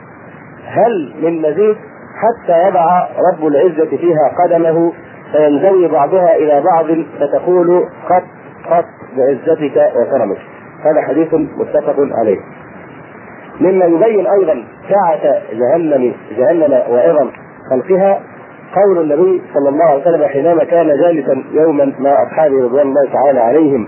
هل 0.65 1.13
من 1.21 1.41
مزيد 1.41 1.75
حتى 2.15 2.67
يضع 2.67 3.07
رب 3.31 3.47
العزة 3.47 3.97
فيها 3.97 4.31
قدمه 4.43 4.93
فينزوي 5.31 5.87
بعضها 5.87 6.35
إلى 6.35 6.61
بعض 6.61 6.85
فتقول 7.19 7.85
قط 8.09 8.23
قط 8.69 8.85
بعزتك 9.17 9.91
وكرمك. 9.95 10.37
هذا 10.83 11.01
حديث 11.01 11.33
متفق 11.33 11.95
عليه. 11.99 12.37
مما 13.61 13.85
يبين 13.85 14.27
أيضا 14.27 14.63
سعة 14.89 15.41
جهنم 15.53 16.13
جهنم 16.37 16.73
وعظم 16.89 17.29
خلقها 17.69 18.19
قول 18.75 18.97
النبي 19.01 19.41
صلى 19.53 19.69
الله 19.69 19.85
عليه 19.85 20.01
وسلم 20.01 20.23
حينما 20.27 20.63
كان 20.63 20.87
جالسا 20.87 21.43
يوما 21.51 21.93
مع 21.99 22.23
أصحابه 22.23 22.63
رضوان 22.63 22.87
الله 22.87 23.09
تعالى 23.13 23.39
عليهم 23.39 23.87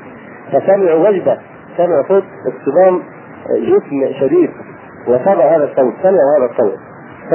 فسمعوا 0.51 1.09
وجبه 1.09 1.37
سمعوا 1.77 2.03
صوت 2.07 2.23
اصطدام 2.47 3.01
جسم 3.49 4.19
شديد 4.19 4.49
وصدى 5.07 5.43
هذا 5.43 5.63
الصوت 5.63 5.93
سمعوا 6.03 6.37
هذا 6.37 6.45
الصوت 6.51 6.79
ف 7.29 7.33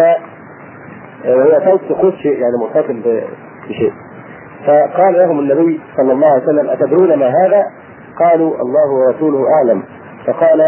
وهي 1.28 1.70
صوت 1.70 1.80
سقوط 1.88 2.14
شيء 2.14 2.32
يعني 2.32 2.54
مرتبط 2.60 2.96
بشيء. 3.68 3.92
فقال 4.66 5.14
لهم 5.14 5.38
النبي 5.38 5.80
صلى 5.96 6.12
الله 6.12 6.26
عليه 6.26 6.42
وسلم 6.42 6.70
أتدرون 6.70 7.14
ما 7.14 7.32
هذا؟ 7.44 7.66
قالوا 8.18 8.54
الله 8.54 8.92
ورسوله 8.92 9.44
أعلم. 9.48 9.82
فقال 10.26 10.60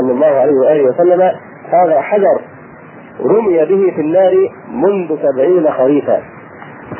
صلى 0.00 0.12
الله 0.12 0.26
عليه 0.26 0.52
وآله 0.52 0.84
وسلم 0.84 1.22
هذا 1.70 2.00
حجر 2.00 2.40
رمي 3.20 3.58
به 3.58 3.92
في 3.94 4.00
النار 4.00 4.32
منذ 4.72 5.16
سبعين 5.22 5.70
خريفا 5.70 6.22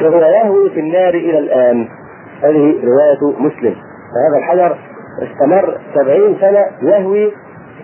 وهو 0.03 0.21
يهوي 0.21 0.71
في 0.71 0.81
النار 0.81 1.15
إلى 1.15 1.39
الآن. 1.39 1.89
هذه 2.43 2.81
رواية 2.85 3.41
مسلم. 3.41 3.75
فهذا 4.15 4.39
الحجر 4.39 4.79
استمر 5.23 5.79
سبعين 5.95 6.37
سنة 6.41 6.67
يهوي 6.83 7.33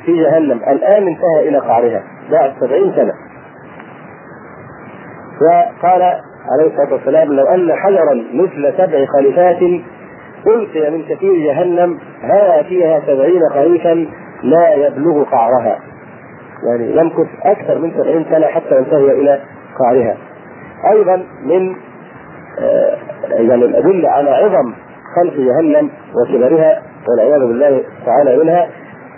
في 0.06 0.22
جهنم. 0.22 0.60
الآن 0.68 1.06
انتهى 1.08 1.48
إلى 1.48 1.58
قعرها. 1.58 2.02
بعد 2.30 2.52
سبعين 2.60 2.92
سنة. 2.96 3.12
وقال 5.42 6.02
عليه 6.52 6.66
الصلاة 6.66 6.92
والسلام 6.92 7.32
لو 7.32 7.44
أن 7.46 7.72
حجرا 7.72 8.24
مثل 8.34 8.72
سبع 8.76 9.04
خليفات 9.18 9.62
ألقي 10.46 10.90
من 10.90 11.02
كثير 11.02 11.32
جهنم 11.32 11.98
هوى 12.22 12.64
فيها 12.64 13.00
سبعين 13.00 13.40
خريفا 13.52 14.06
لا 14.42 14.74
يبلغ 14.74 15.24
قعرها. 15.24 15.78
يعني 16.68 16.96
يمكث 16.96 17.26
أكثر 17.44 17.78
من 17.78 17.90
70 17.90 18.24
سنة 18.30 18.46
حتى 18.46 18.76
ينتهي 18.78 19.12
إلى 19.12 19.40
قعرها. 19.78 20.16
أيضا 20.92 21.16
من 21.42 21.76
يعني 23.30 23.64
الأدلة 23.64 24.08
على 24.08 24.30
عظم 24.30 24.72
خلق 25.16 25.34
جهنم 25.34 25.90
وكبرها 26.14 26.82
والعياذ 27.08 27.38
بالله 27.38 27.82
تعالى 28.06 28.36
منها 28.36 28.68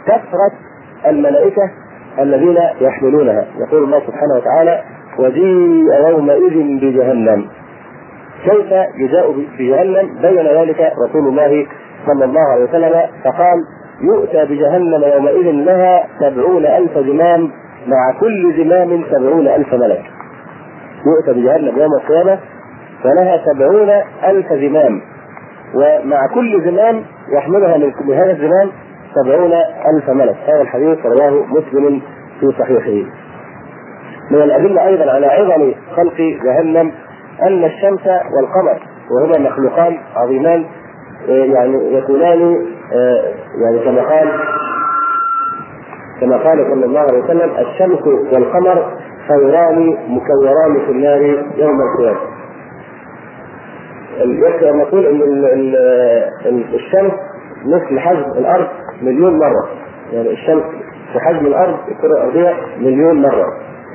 كثرة 0.06 0.67
الملائكة 1.06 1.70
الذين 2.18 2.58
يحملونها. 2.80 3.46
يقول 3.58 3.84
الله 3.84 4.00
سبحانه 4.06 4.34
وتعالى 4.34 4.82
وجيء 5.18 6.08
يومئذ 6.08 6.80
بجهنم. 6.80 7.46
كيف 8.44 8.72
يجاء 8.96 9.34
بجهنم؟ 9.58 10.18
بين 10.22 10.46
ذلك 10.46 10.92
رسول 11.04 11.28
الله 11.28 11.66
صلى 12.06 12.24
الله 12.24 12.52
عليه 12.52 12.64
وسلم 12.64 13.02
فقال 13.24 13.58
يؤتى 14.02 14.44
بجهنم 14.44 15.04
يومئذ 15.14 15.50
لها 15.50 16.06
سبعون 16.20 16.66
ألف 16.66 16.98
زمام 16.98 17.50
مع 17.86 18.20
كل 18.20 18.64
زمام 18.64 19.04
سبعون 19.10 19.48
ألف 19.48 19.74
ملك. 19.74 20.02
يؤتى 21.06 21.40
بجهنم 21.40 21.78
يوم 21.78 21.90
القيامة 22.00 22.38
فلها 23.02 23.40
سبعون 23.46 23.90
ألف 24.24 24.52
زمام 24.52 25.00
ومع 25.74 26.26
كل 26.34 26.62
زمام 26.64 27.02
يحملها 27.32 27.76
من 27.76 28.14
هذا 28.14 28.30
الزمام 28.30 28.70
سبعون 29.14 29.52
ألف 29.94 30.10
ملك 30.10 30.36
هذا 30.46 30.62
الحديث 30.62 30.98
رواه 31.06 31.44
مسلم 31.46 32.00
في 32.40 32.52
صحيحه 32.58 33.10
من 34.30 34.42
الأدلة 34.42 34.86
أيضا 34.86 35.12
على 35.12 35.26
عظم 35.26 35.72
خلق 35.96 36.16
جهنم 36.44 36.92
أن 37.42 37.64
الشمس 37.64 38.06
والقمر 38.06 38.78
وهما 39.10 39.38
مخلوقان 39.50 39.98
عظيمان 40.16 40.64
يعني 41.28 41.94
يكونان 41.94 42.66
يعني 43.62 43.78
كما 43.84 44.02
قال 44.02 44.28
كما 46.20 46.36
قال 46.36 46.58
صلى 46.70 46.84
الله 46.84 47.00
عليه 47.00 47.24
وسلم 47.24 47.50
الشمس 47.58 48.06
والقمر 48.32 48.92
خيران 49.28 49.96
مكوران 50.08 50.86
في 50.86 50.92
النار 50.92 51.20
يوم 51.56 51.80
القيامة. 51.80 52.20
يكفي 54.20 54.70
أن 54.70 54.76
نقول 54.76 55.06
إن 55.06 56.64
الشمس 56.74 57.12
مثل 57.66 58.00
حجم 58.00 58.30
الأرض 58.38 58.68
مليون 59.02 59.38
مرة. 59.38 59.68
يعني 60.12 60.30
الشمس 60.30 60.62
في 61.12 61.20
حجم 61.20 61.46
الأرض 61.46 61.76
الكرة 61.88 62.12
الأرضية 62.12 62.54
مليون 62.78 63.22
مرة. 63.22 63.46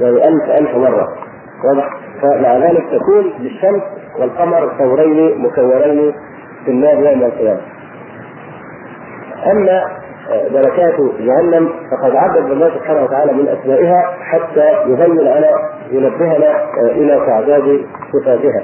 يعني 0.02 0.28
ألف 0.28 0.50
ألف 0.50 0.76
مرة. 0.76 1.08
واضح؟ 1.64 1.98
فمع 2.22 2.58
ذلك 2.58 2.84
تكون 2.92 3.34
للشمس 3.40 3.82
والقمر 4.20 4.72
ثورين 4.78 5.42
مكورين 5.42 6.14
في 6.66 6.72
النار 6.72 6.94
يوم 6.94 7.24
القيامة. 7.24 7.62
أما 9.52 9.84
بركات 10.54 10.96
جهنم 11.20 11.70
فقد 11.92 12.16
عدد 12.16 12.52
الله 12.52 12.70
سبحانه 12.70 13.04
وتعالى 13.04 13.34
من 13.34 13.48
أسمائها 13.48 14.18
حتى 14.22 14.72
يبين 14.88 15.18
لنا 15.18 15.52
ينبهنا 15.92 16.64
إلى 16.82 17.26
تعداد 17.28 17.86
صفاتها. 18.14 18.64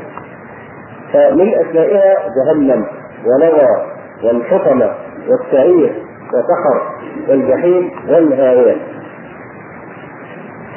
فمن 1.13 1.53
أسمائها 1.53 2.15
جهنم 2.35 2.85
ونوى 3.25 3.85
والحطمة 4.23 4.93
والسعير 5.29 6.03
وسحر 6.33 6.91
والجحيم 7.29 7.91
والهاوية. 8.09 8.77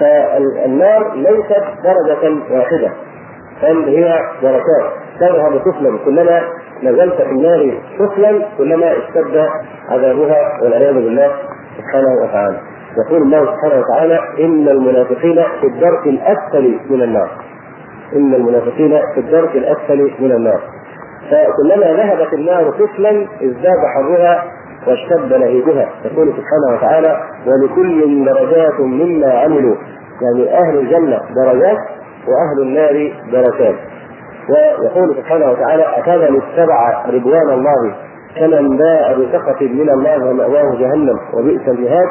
فالنار 0.00 1.14
ليست 1.14 1.64
درجة 1.84 2.36
واحدة 2.50 2.92
بل 3.62 3.84
هي 3.88 4.18
دركات 4.42 4.92
تذهب 5.20 5.60
سفلا 5.64 5.98
كلما 6.04 6.42
نزلت 6.82 7.14
في 7.14 7.30
النار 7.30 7.74
سفلا 7.98 8.42
كلما 8.58 8.92
اشتد 8.92 9.46
عذابها 9.88 10.58
والعياذ 10.62 10.94
بالله 10.94 11.32
سبحانه 11.78 12.22
وتعالى. 12.22 12.60
يقول 13.06 13.22
الله 13.22 13.44
سبحانه 13.44 13.82
وتعالى 13.84 14.18
إن 14.44 14.68
المنافقين 14.68 15.42
في 15.60 15.66
الدرك 15.66 16.06
الأسفل 16.06 16.78
من 16.90 17.02
النار. 17.02 17.30
إن 18.16 18.34
المنافقين 18.34 19.00
في 19.14 19.20
الدرك 19.20 19.56
الأسفل 19.56 20.10
من 20.18 20.32
النار. 20.32 20.60
فكلما 21.30 21.92
ذهبت 21.92 22.32
النار 22.32 22.74
سفلا 22.78 23.26
ازداد 23.42 23.78
حرها 23.94 24.44
واشتد 24.86 25.32
لهيبها. 25.32 25.88
يقول 26.04 26.28
سبحانه 26.28 26.76
وتعالى 26.76 27.20
ولكل 27.46 28.24
درجات 28.24 28.80
مما 28.80 29.32
عملوا. 29.32 29.76
يعني 30.22 30.58
أهل 30.58 30.78
الجنة 30.78 31.20
درجات 31.44 31.78
وأهل 32.28 32.62
النار 32.62 33.12
دركات 33.32 33.74
ويقول 34.48 35.16
سبحانه 35.16 35.50
وتعالى 35.50 35.84
أفمن 35.98 36.40
اتبع 36.42 37.04
رضوان 37.06 37.50
الله 37.50 37.94
كمن 38.36 38.76
باء 38.76 39.18
بسخط 39.18 39.62
من 39.62 39.90
الله 39.90 40.26
ومأواه 40.30 40.74
جهنم 40.78 41.18
وبئس 41.34 41.68
المهاد 41.68 42.06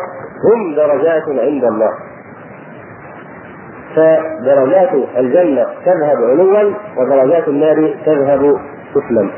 هم 0.45 0.75
درجات 0.75 1.23
عند 1.27 1.63
الله. 1.63 1.91
فدرجات 3.95 4.89
الجنة 5.17 5.65
تذهب 5.85 6.17
علوا 6.17 6.73
ودرجات 6.97 7.47
النار 7.47 7.95
تذهب 8.05 8.57
سفلا. 8.93 9.29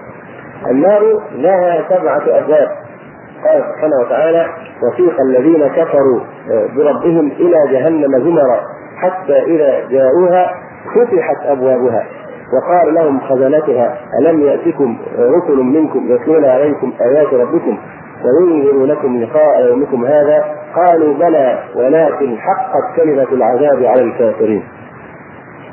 النار 0.72 1.22
لها 1.36 1.84
سبعة 1.90 2.24
أبواب. 2.40 2.72
قال 3.48 3.64
سبحانه 3.74 3.96
وتعالى 4.06 4.46
وسيق 4.84 5.22
الذين 5.22 5.68
كفروا 5.68 6.20
بربهم 6.76 7.32
إلى 7.32 7.58
جهنم 7.72 8.24
زمرا 8.24 8.60
حتى 8.98 9.44
إذا 9.44 9.88
جاءوها 9.90 10.54
فتحت 10.96 11.46
أبوابها 11.46 12.06
وقال 12.54 12.94
لهم 12.94 13.20
خزنتها 13.20 13.98
ألم 14.22 14.42
يأتكم 14.42 14.98
رسل 15.20 15.58
منكم 15.58 16.06
يتلون 16.08 16.46
عليكم 16.46 16.94
آيات 17.02 17.34
ربكم 17.34 17.78
وينذرونكم 18.24 19.22
لقاء 19.24 19.66
يومكم 19.68 20.06
هذا؟ 20.06 20.46
قالوا 20.76 21.14
بلى 21.14 21.60
ولكن 21.76 22.38
حقت 22.38 22.96
كلمة 22.96 23.28
العذاب 23.32 23.84
على 23.84 24.02
الكافرين. 24.02 24.64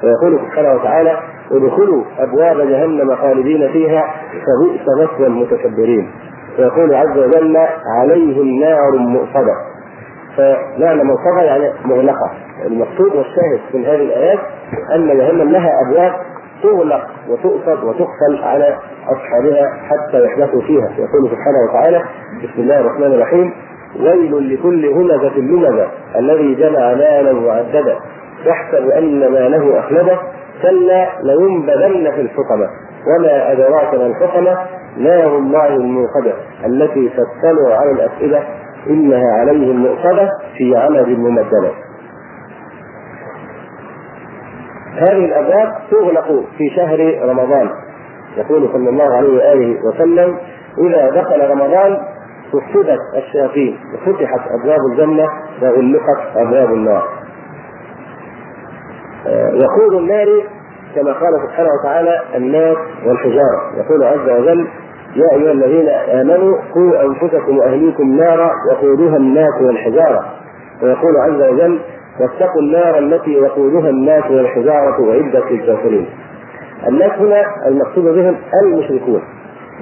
ويقول 0.05 0.41
سبحانه 0.47 0.75
وتعالى 0.75 1.17
ادخلوا 1.53 2.03
أبواب 2.19 2.69
جهنم 2.69 3.17
خالدين 3.17 3.73
فيها 3.73 4.15
فبئس 4.33 4.83
مثوى 5.03 5.27
المتكبرين. 5.27 6.11
ويقول 6.59 6.95
عز 6.95 7.19
وجل 7.19 7.57
عليهم 8.01 8.61
نار 8.61 8.97
مؤصدة. 8.97 9.55
فمعنى 10.37 11.05
مؤصدة 11.05 11.43
يعني 11.43 11.73
مغلقة. 11.85 12.31
المقصود 12.67 13.17
والشاهد 13.17 13.61
من 13.75 13.85
هذه 13.85 14.03
الآيات 14.03 14.39
أن 14.95 15.07
جهنم 15.19 15.51
لها 15.51 15.71
أبواب 15.87 16.13
تغلق 16.63 17.07
وتؤصد 17.29 17.85
وتقفل 17.85 18.43
على 18.43 18.77
أصحابها 19.09 19.67
حتى 19.89 20.25
يحدثوا 20.25 20.61
فيها. 20.61 20.89
يقول 20.99 21.31
سبحانه 21.31 21.59
وتعالى 21.71 22.03
بسم 22.43 22.63
الله 22.63 22.81
الرحمن 22.81 23.07
الرحيم 23.07 23.53
ويل 24.01 24.55
لكل 24.55 24.87
همزة 24.87 25.39
لمزة 25.39 25.89
الذي 26.17 26.55
جمع 26.55 26.95
مالا 26.95 27.33
وعدده. 27.47 27.97
يحسب 28.45 28.91
أن 28.91 29.33
ماله 29.33 29.79
أخلده 29.79 30.19
كلا 30.63 31.09
لينبذن 31.23 32.11
في 32.11 32.21
الحطمة. 32.21 32.69
وما 33.07 33.53
أدراك 33.53 33.95
ما 33.95 34.07
الحطمة؟ 34.07 34.59
نار 35.05 35.39
الله 35.39 35.67
الموقده 35.69 36.35
التي 36.67 37.09
تطلع 37.09 37.77
على 37.81 37.91
الأفئدة 37.91 38.43
إنها 38.91 39.33
عليهم 39.41 39.77
مؤصده 39.77 40.31
في 40.59 40.77
عمد 40.77 41.09
ممددة. 41.09 41.71
هذه 44.95 45.25
الأبواب 45.25 45.75
تغلق 45.91 46.45
في 46.59 46.71
شهر 46.77 47.29
رمضان 47.29 47.71
يقول 48.37 48.69
صلى 48.73 48.91
الله 48.91 49.17
عليه 49.17 49.29
وآله 49.37 49.77
وسلم 49.85 50.37
إذا 50.79 51.11
دخل 51.11 51.51
رمضان 51.51 51.99
صفدت 52.53 52.99
الشياطين 53.17 53.79
وفتحت 53.95 54.41
أبواب 54.61 54.79
الجنة 54.93 55.29
وغلقت 55.63 56.37
أبواب 56.37 56.73
النار. 56.75 57.09
يقول 59.53 59.97
النار 59.99 60.27
كما 60.95 61.13
قال 61.13 61.33
سبحانه 61.47 61.69
وتعالى 61.81 62.21
الناس 62.37 62.77
والحجارة 63.07 63.61
يقول 63.77 64.05
عز 64.05 64.41
وجل 64.41 64.69
يا 65.17 65.37
أيها 65.37 65.53
الذين 65.53 65.89
آمنوا 65.89 66.57
قوا 66.75 67.03
أنفسكم 67.03 67.59
وأهليكم 67.59 68.17
نارا 68.17 68.51
وقودها 68.71 69.17
الناس 69.17 69.63
والحجارة 69.63 70.25
ويقول 70.83 71.17
عز 71.17 71.43
وجل 71.53 71.81
واتقوا 72.21 72.61
النار 72.61 72.99
التي 72.99 73.41
وقودها 73.41 73.91
الناس 73.91 74.25
والحجارة 74.31 75.01
وعدت 75.01 75.45
للكافرين. 75.51 76.07
الناس 76.89 77.13
هنا 77.13 77.45
المقصود 77.67 78.05
بهم 78.05 78.37
المشركون 78.65 79.23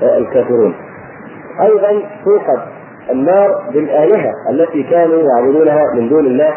الكافرون. 0.03 0.75
أيضا 1.63 2.03
توقد 2.25 2.61
النار 3.11 3.51
بالآلهة 3.73 4.33
التي 4.51 4.83
كانوا 4.83 5.23
يعبدونها 5.23 5.83
من 5.95 6.09
دون 6.09 6.27
الله 6.27 6.51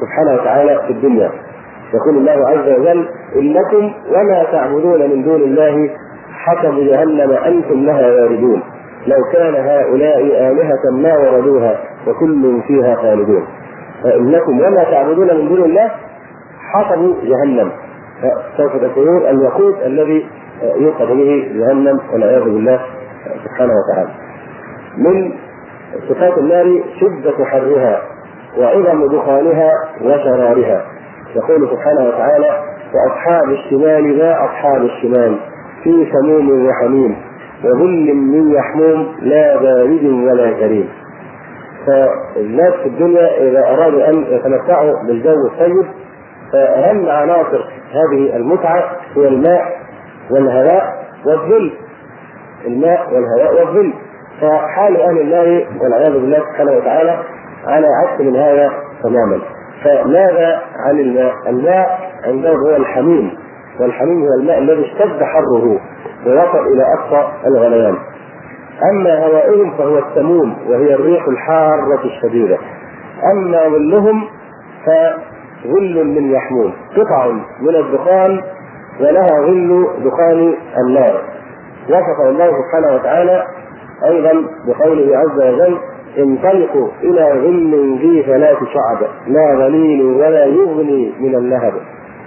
سبحانه 0.00 0.40
وتعالى 0.40 0.80
في 0.86 0.92
الدنيا. 0.92 1.30
يقول 1.94 2.16
الله 2.16 2.48
عز 2.48 2.80
وجل 2.80 3.08
إنكم 3.36 3.92
وما 4.10 4.44
تعبدون 4.52 5.10
من 5.10 5.22
دون 5.22 5.42
الله 5.42 5.90
حسب 6.48 6.74
جهنم 6.74 7.32
أنتم 7.32 7.84
لها 7.84 8.06
واردون. 8.10 8.62
لو 9.06 9.24
كان 9.32 9.54
هؤلاء 9.54 10.20
آلهة 10.50 10.90
ما 10.92 11.18
وردوها 11.18 11.80
وكل 12.06 12.62
فيها 12.66 12.94
خالدون. 12.94 13.46
فإنكم 14.04 14.60
وما 14.60 14.84
تعبدون 14.84 15.26
من 15.26 15.48
دون 15.48 15.62
الله 15.64 15.90
حسب 16.72 17.14
جهنم. 17.22 17.70
سوف 18.56 18.76
تكونون 18.76 19.26
الوقود 19.26 19.74
الذي 19.86 20.26
يوقد 20.76 21.06
به 21.06 21.52
جهنم 21.54 22.00
والعياذ 22.12 22.44
بالله 22.44 22.80
سبحانه 23.44 23.72
وتعالى. 23.72 24.10
من 24.96 25.32
صفات 26.08 26.38
النار 26.38 26.82
شدة 27.00 27.44
حرها 27.44 28.02
وعظم 28.58 29.06
دخانها 29.06 29.70
وشرارها. 30.02 30.82
يقول 31.36 31.68
سبحانه 31.68 32.08
وتعالى 32.08 32.62
وأصحاب 32.94 33.50
الشمال 33.50 34.18
ما 34.18 34.44
أصحاب 34.44 34.82
الشمال. 34.82 35.36
في 35.84 36.12
سموم 36.12 36.66
وحميم 36.66 37.16
وظل 37.64 38.14
من 38.14 38.52
يحموم 38.52 39.14
لا 39.22 39.56
بارد 39.56 40.04
ولا 40.04 40.52
كريم. 40.52 40.88
فالناس 41.86 42.74
في 42.74 42.86
الدنيا 42.86 43.42
إذا 43.42 43.60
أرادوا 43.60 44.10
أن 44.10 44.24
يتمتعوا 44.28 44.92
بالجو 45.06 45.46
الطيب 45.46 45.86
فأهم 46.52 47.08
عناصر 47.08 47.64
هذه 47.92 48.36
المتعة 48.36 48.84
هي 49.16 49.28
الماء 49.28 49.62
والهواء 50.30 51.04
والظل. 51.26 51.72
الماء 52.66 53.14
والهواء 53.14 53.54
والظل. 53.54 53.92
فحال 54.40 55.00
أهل 55.00 55.20
الله 55.20 55.66
والعياذ 55.82 56.12
بالله 56.12 56.38
سبحانه 56.38 56.72
وتعالى 56.72 57.18
على 57.66 57.86
عكس 57.86 58.20
من 58.20 58.36
هذا 58.36 58.72
تماما. 59.02 59.40
فماذا 59.84 60.62
عن 60.86 61.00
الماء؟ 61.00 61.34
الماء 61.48 61.98
عندهم 62.24 62.56
هو 62.56 62.76
الحميم. 62.76 63.47
والحميم 63.80 64.22
هو 64.22 64.34
الماء 64.40 64.58
الذي 64.58 64.84
اشتد 64.84 65.22
حره 65.22 65.80
ووصل 66.26 66.66
إلى 66.72 66.84
أقصى 66.98 67.28
الغليان. 67.46 67.96
أما 68.92 69.26
هوائهم 69.26 69.76
فهو 69.78 69.98
السموم 69.98 70.56
وهي 70.68 70.94
الريح 70.94 71.28
الحارة 71.28 72.04
الشديدة. 72.04 72.58
أما 73.32 73.68
ظلهم 73.68 74.24
فظل 74.86 76.04
من 76.04 76.30
يحموم 76.30 76.72
قطع 76.96 77.26
من 77.60 77.76
الدخان 77.76 78.40
ولها 79.00 79.46
ظل 79.46 79.86
دخان 80.04 80.54
النار. 80.78 81.20
وصف 81.88 82.20
الله 82.28 82.50
سبحانه 82.50 82.94
وتعالى 82.94 83.44
أيضا 84.04 84.32
بقوله 84.66 85.16
عز 85.16 85.38
وجل 85.54 85.78
انطلقوا 86.18 86.88
إلى 87.02 87.32
ظل 87.34 87.98
ذي 87.98 88.22
ثلاث 88.22 88.56
شعب 88.58 89.08
لا 89.26 89.54
ظليل 89.54 90.02
ولا 90.02 90.44
يغني 90.44 91.12
من 91.20 91.34
اللهب 91.34 91.72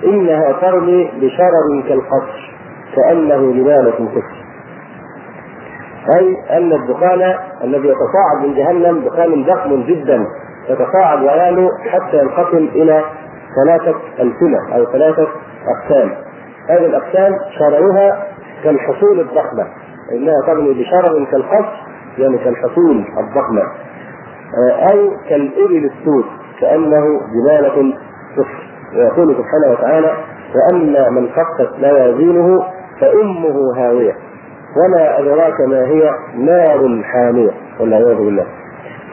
إنها 0.05 0.51
ترمي 0.61 1.11
بشرر 1.21 1.83
كالقصر 1.89 2.51
كأنه 2.95 3.51
جبالة 3.51 3.91
كسر 3.91 4.41
أي 6.17 6.57
أن 6.57 6.73
الدخان 6.73 7.35
الذي 7.63 7.87
يتصاعد 7.87 8.47
من 8.47 8.53
جهنم 8.55 8.99
دخان 8.99 9.43
ضخم 9.43 9.83
جدا 9.83 10.25
يتصاعد 10.69 11.21
ويعلو 11.21 11.69
حتى 11.89 12.17
ينقسم 12.17 12.69
إلى 12.75 13.03
ثلاثة 13.55 13.95
ألسنة 14.19 14.75
أو 14.75 14.85
ثلاثة 14.85 15.27
أقسام. 15.67 16.11
هذه 16.69 16.85
الأقسام 16.85 17.31
شررها 17.59 18.27
كالحصول 18.63 19.19
الضخمة 19.19 19.67
إنها 20.11 20.41
ترمي 20.47 20.73
بشرر 20.73 21.25
كالقصر 21.31 21.73
يعني 22.17 22.37
كالحصول 22.37 23.05
الضخمة. 23.17 23.63
أو 24.91 25.09
كالإبل 25.29 25.91
السود 25.91 26.25
كأنه 26.59 27.03
جبالة 27.33 27.93
صفر 28.35 28.70
ويقول 28.95 29.35
سبحانه 29.35 29.71
وتعالى 29.71 30.11
وأما 30.55 31.09
من 31.09 31.29
خفت 31.29 31.79
موازينه 31.79 32.63
فأمه 33.01 33.55
هاوية. 33.77 34.15
وما 34.77 35.19
أدراك 35.19 35.61
ما 35.61 35.85
هي 35.85 36.11
نار 36.37 37.03
حامية 37.03 37.51
والعياذ 37.79 38.15
بالله. 38.17 38.45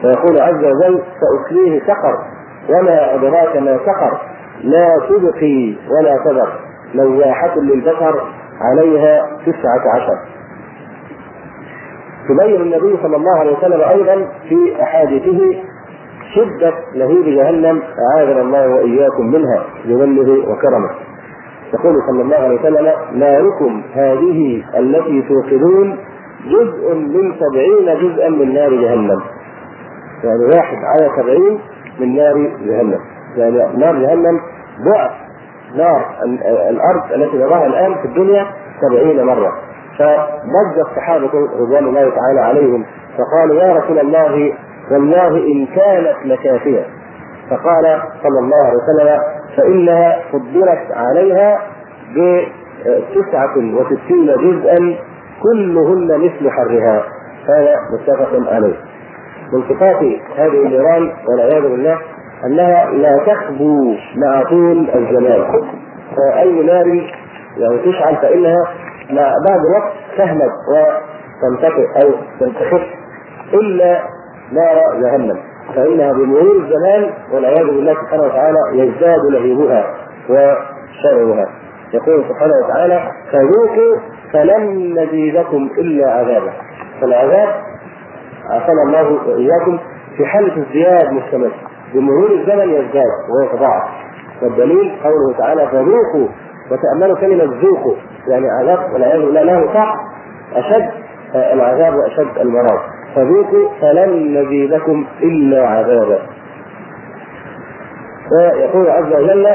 ويقول 0.03 0.41
عز 0.41 0.63
وجل 0.63 1.01
سأصليه 1.21 1.79
سقر. 1.79 2.17
وما 2.69 3.15
أدراك 3.15 3.57
ما 3.57 3.77
سقر. 3.85 4.21
لا 4.63 4.97
تبقي 5.09 5.75
ولا 5.89 6.17
تذر. 6.25 6.49
لواحة 6.93 7.59
للبشر 7.59 8.23
عليها 8.61 9.27
تسعة 9.45 9.95
عشر. 9.95 10.17
تبين 12.29 12.61
النبي 12.61 12.97
صلى 13.03 13.15
الله 13.15 13.39
عليه 13.39 13.57
وسلم 13.57 13.81
أيضا 13.81 14.27
في 14.49 14.83
أحاديثه 14.83 15.63
شده 16.35 16.73
لهيب 16.95 17.25
جهنم 17.25 17.81
أعاذنا 17.99 18.41
الله 18.41 18.69
وإياكم 18.69 19.25
منها 19.25 19.63
بظله 19.85 20.51
وكرمه. 20.51 20.89
يقول 21.73 21.95
صلى 22.11 22.21
الله 22.21 22.35
عليه 22.37 22.59
وسلم 22.59 22.93
ناركم 23.13 23.81
هذه 23.93 24.63
التي 24.77 25.21
توقدون 25.21 25.97
جزء 26.45 26.95
من 26.95 27.33
سبعين 27.39 27.99
جزءا 27.99 28.29
من 28.29 28.53
نار 28.53 28.69
جهنم. 28.69 29.21
يعني 30.23 30.45
واحد 30.55 30.77
على 30.77 31.11
سبعين 31.21 31.59
من 31.99 32.15
نار 32.15 32.35
جهنم. 32.65 32.99
يعني 33.37 33.77
نار 33.77 33.95
جهنم 33.95 34.39
ضعف 34.85 35.11
نار 35.75 36.05
الأرض 36.69 37.13
التي 37.15 37.37
نراها 37.37 37.65
الآن 37.65 37.95
في 37.95 38.05
الدنيا 38.05 38.45
سبعين 38.81 39.23
مرة. 39.23 39.51
فضج 39.97 40.79
الصحابة 40.89 41.31
رضوان 41.59 41.87
الله 41.87 42.09
تعالى 42.09 42.39
عليهم 42.39 42.85
فقالوا 43.17 43.55
يا 43.55 43.73
رسول 43.73 43.99
الله 43.99 44.53
والله 44.91 45.27
إن 45.27 45.65
كانت 45.65 46.15
لكافية. 46.25 46.85
فقال 47.49 48.01
صلى 48.23 48.39
الله 48.39 48.65
عليه 48.65 48.77
وسلم 48.83 49.21
فإنها 49.57 50.19
فضلت 50.31 50.87
عليها 50.91 51.61
بتسعة 52.15 53.57
وستين 53.57 54.27
جزءا 54.27 54.95
كلهن 55.43 56.07
مثل 56.21 56.49
حرها. 56.49 57.03
هذا 57.47 57.75
متفق 57.93 58.53
عليه. 58.53 58.75
من 59.53 59.63
صفات 59.69 60.03
هذه 60.37 60.63
النيران 60.65 61.11
والعياذ 61.27 61.61
بالله 61.61 61.97
أنها 62.45 62.91
لا 62.91 63.17
تخبو 63.25 63.95
مع 64.15 64.43
طول 64.49 64.89
الزمان. 64.95 65.45
فأي 66.17 66.63
نار 66.63 66.87
يعني 67.57 67.77
تشعل 67.85 68.15
فإنها 68.15 68.63
مع 69.11 69.33
بعد 69.49 69.59
وقت 69.75 69.91
تهمد 70.17 70.51
وتنتفئ 70.73 72.03
أو 72.03 72.11
تنتخف 72.39 72.81
إلا 73.53 73.99
نار 74.51 75.01
جهنم. 75.01 75.37
فإنها 75.75 76.13
بمرور 76.13 76.55
الزمان 76.55 77.13
والعياذ 77.33 77.65
بالله 77.65 77.93
سبحانه 77.93 78.23
وتعالى 78.23 78.57
يزداد 78.73 79.19
لهيبها 79.31 79.93
وشرها. 80.29 81.49
يقول 81.93 82.23
سبحانه 82.29 82.53
وتعالى 82.65 83.11
فذوقوا 83.31 83.97
فلن 84.33 84.93
نزيدكم 84.99 85.69
إلا 85.77 86.11
عذابا. 86.11 86.51
فالعذاب 87.01 87.49
عافانا 88.49 88.83
الله 88.87 89.19
واياكم 89.27 89.79
في 90.17 90.25
حاله 90.25 90.63
ازدياد 90.63 91.13
مستمر. 91.13 91.51
بمرور 91.93 92.31
الزمن 92.31 92.69
يزداد 92.69 93.11
ويتضاعف 93.39 93.89
والدليل 94.41 94.95
قوله 95.03 95.37
تعالى 95.37 95.67
فذوقوا 95.67 96.27
وتأملوا 96.71 97.15
كلمة 97.15 97.43
ذوقوا. 97.61 97.95
يعني 98.27 98.45
عذاب 98.61 98.93
والعياذ 98.93 99.21
بالله 99.21 99.43
له 99.43 99.73
طعم 99.73 99.97
أشد 100.55 100.89
العذاب 101.35 101.95
واشد 101.95 102.37
المرض 102.37 102.79
فذوقوا 103.15 103.69
فلن 103.81 104.37
نزيدكم 104.37 105.05
إلا 105.23 105.67
عذابا. 105.67 106.19
ويقول 108.31 108.89
عز 108.89 109.13
وجل 109.13 109.47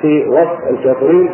في 0.00 0.28
وصف 0.28 0.70
الكافرين 0.70 1.30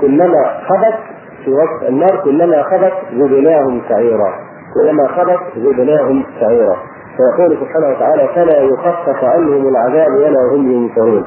كلما 0.00 0.60
خبت 0.68 0.98
في 1.44 1.50
وصف 1.50 1.88
النار 1.88 2.20
كلما 2.24 2.62
خبت 2.62 2.92
زدناهم 3.12 3.82
سعيرا 3.88 4.34
كلما 4.74 5.08
خبت 5.08 5.40
زدناهم 5.56 6.24
سعيرا. 6.40 6.76
فيقول 7.16 7.56
سبحانه 7.60 7.88
وتعالى 7.88 8.28
فلا 8.34 8.60
يخفف 8.60 9.24
عنهم 9.24 9.68
العذاب 9.68 10.14
ولا 10.14 10.40
هم 10.52 10.72
ينكرون. 10.72 11.24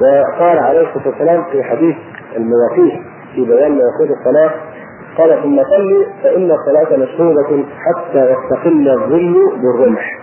وقال 0.00 0.58
عليه 0.58 0.80
الصلاة 0.80 1.08
والسلام 1.08 1.44
في 1.52 1.62
حديث 1.62 1.96
المواقيت 2.36 3.00
في 3.34 3.44
بيان 3.44 3.72
مواقيت 3.72 4.10
الصلاة 4.18 4.50
قال 5.18 5.42
ثم 5.42 5.62
صلي 5.64 6.06
فإن 6.22 6.50
الصلاة 6.50 6.96
مشهودة 6.96 7.64
حتى 7.78 8.30
يستقل 8.30 8.88
الظل 8.88 9.52
بالرمح. 9.62 10.18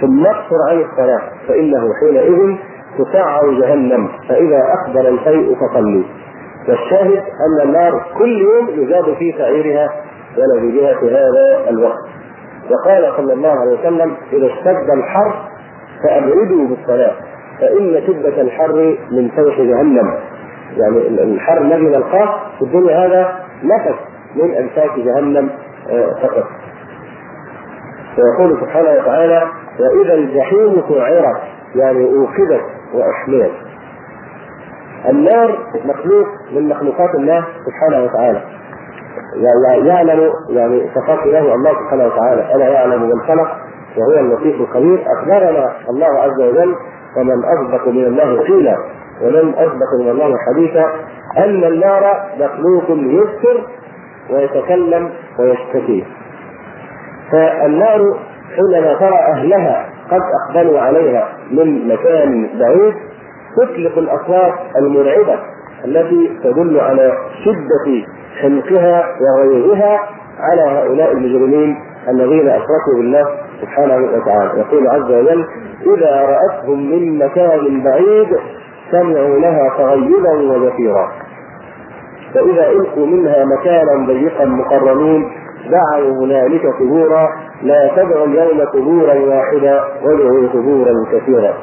ثم 0.00 0.26
اقصر 0.26 0.56
عن 0.70 0.80
الصلاة 0.80 1.20
فإنه 1.48 1.88
حينئذ 2.00 2.56
تسعر 2.98 3.50
جهنم 3.60 4.08
فإذا 4.28 4.62
أقبل 4.74 5.06
الفيء 5.06 5.54
فصلي. 5.54 6.04
والشاهد 6.68 7.22
أن 7.46 7.68
النار 7.68 8.04
كل 8.18 8.38
يوم 8.38 8.68
يزاد 8.70 9.14
في 9.14 9.34
سعيرها 9.38 9.90
ولذيذها 10.38 10.94
في 11.00 11.10
هذا 11.10 11.70
الوقت. 11.70 12.04
وقال 12.70 13.12
صلى 13.16 13.32
الله 13.32 13.60
عليه 13.60 13.78
وسلم 13.80 14.16
إذا 14.32 14.46
اشتد 14.46 14.90
الحر 14.90 15.34
فأبعدوا 16.02 16.68
بالصلاة 16.68 17.12
فإن 17.60 18.02
شدة 18.06 18.42
الحر 18.42 18.98
من 19.10 19.28
فوح 19.28 19.60
جهنم. 19.60 20.14
يعني 20.76 21.08
الحر 21.08 21.60
الذي 21.60 21.82
نلقاه 21.82 22.40
في 22.58 22.62
الدنيا 22.64 23.06
هذا 23.06 23.38
نفس. 23.64 24.15
من 24.42 24.54
أنفاس 24.54 24.90
جهنم 24.96 25.50
فقط. 26.22 26.44
ويقول 28.18 28.60
سبحانه 28.60 28.90
وتعالى 28.90 29.42
وإذا 29.80 30.14
الجحيم 30.14 30.82
سعرت. 30.88 31.36
يعني 31.74 32.14
أوقدت 32.14 32.64
واحملت 32.94 33.52
النار 35.08 35.58
مخلوق 35.84 36.26
من 36.52 36.68
مخلوقات 36.68 37.14
الله 37.14 37.44
سبحانه 37.66 38.04
وتعالى. 38.04 38.40
يعني 39.34 39.88
يعلم 39.88 40.32
يعني 40.50 40.90
صفات 40.94 41.26
له 41.26 41.54
الله 41.54 41.70
سبحانه 41.70 42.06
وتعالى. 42.06 42.54
ألا 42.54 42.68
يعلم 42.68 43.02
من 43.02 43.20
خلق؟ 43.20 43.56
وهو 43.96 44.20
اللطيف 44.20 44.60
الخبير. 44.60 45.04
أخبرنا 45.18 45.72
الله 45.90 46.20
عز 46.20 46.40
وجل 46.40 46.74
ومن 47.16 47.44
أصدق 47.44 47.88
من 47.88 48.04
الله 48.04 48.40
قيلا. 48.42 48.76
ومن 49.22 49.54
أصدق 49.54 50.00
من 50.00 50.08
الله 50.10 50.34
حديثا 50.38 50.84
أن 51.38 51.64
النار 51.64 52.26
مخلوق 52.38 52.84
يذكر 52.90 53.66
ويتكلم 54.30 55.10
ويشتكي. 55.38 56.04
فالنار 57.32 58.16
حينما 58.56 58.94
ترى 58.94 59.18
أهلها 59.32 59.88
قد 60.10 60.20
أقبلوا 60.42 60.80
عليها 60.80 61.28
من 61.50 61.88
مكان 61.88 62.48
بعيد 62.58 62.94
تطلق 63.56 63.98
الأصوات 63.98 64.54
المرعبة 64.76 65.38
التي 65.84 66.38
تدل 66.44 66.80
على 66.80 67.12
شدة 67.44 68.06
حمقها 68.42 69.04
وغيظها 69.20 70.00
على 70.40 70.62
هؤلاء 70.62 71.12
المجرمين 71.12 71.76
الذين 72.08 72.48
أشركوا 72.48 72.94
بالله 72.96 73.26
سبحانه 73.60 73.94
وتعالى. 73.96 74.60
يقول 74.60 74.88
عز 74.88 75.10
وجل 75.10 75.46
إذا 75.96 76.20
رأتهم 76.20 76.90
من 76.90 77.18
مكان 77.18 77.82
بعيد 77.82 78.28
سمعوا 78.90 79.38
لها 79.38 79.68
تغيظا 79.78 80.32
وزفيرا. 80.32 81.12
فإذا 82.34 82.70
ألقوا 82.70 83.06
منها 83.06 83.44
مكانا 83.44 84.06
ضيقا 84.06 84.44
مقرنين 84.44 85.24
دعوا 85.70 86.12
هنالك 86.24 86.62
ثبورا 86.78 87.28
لا 87.62 87.90
تدعوا 87.96 88.26
اليوم 88.26 88.64
ثبورا 88.72 89.14
واحدا 89.14 89.84
وادعوا 90.04 90.48
ثبورا 90.52 90.92
كثيرا. 91.12 91.54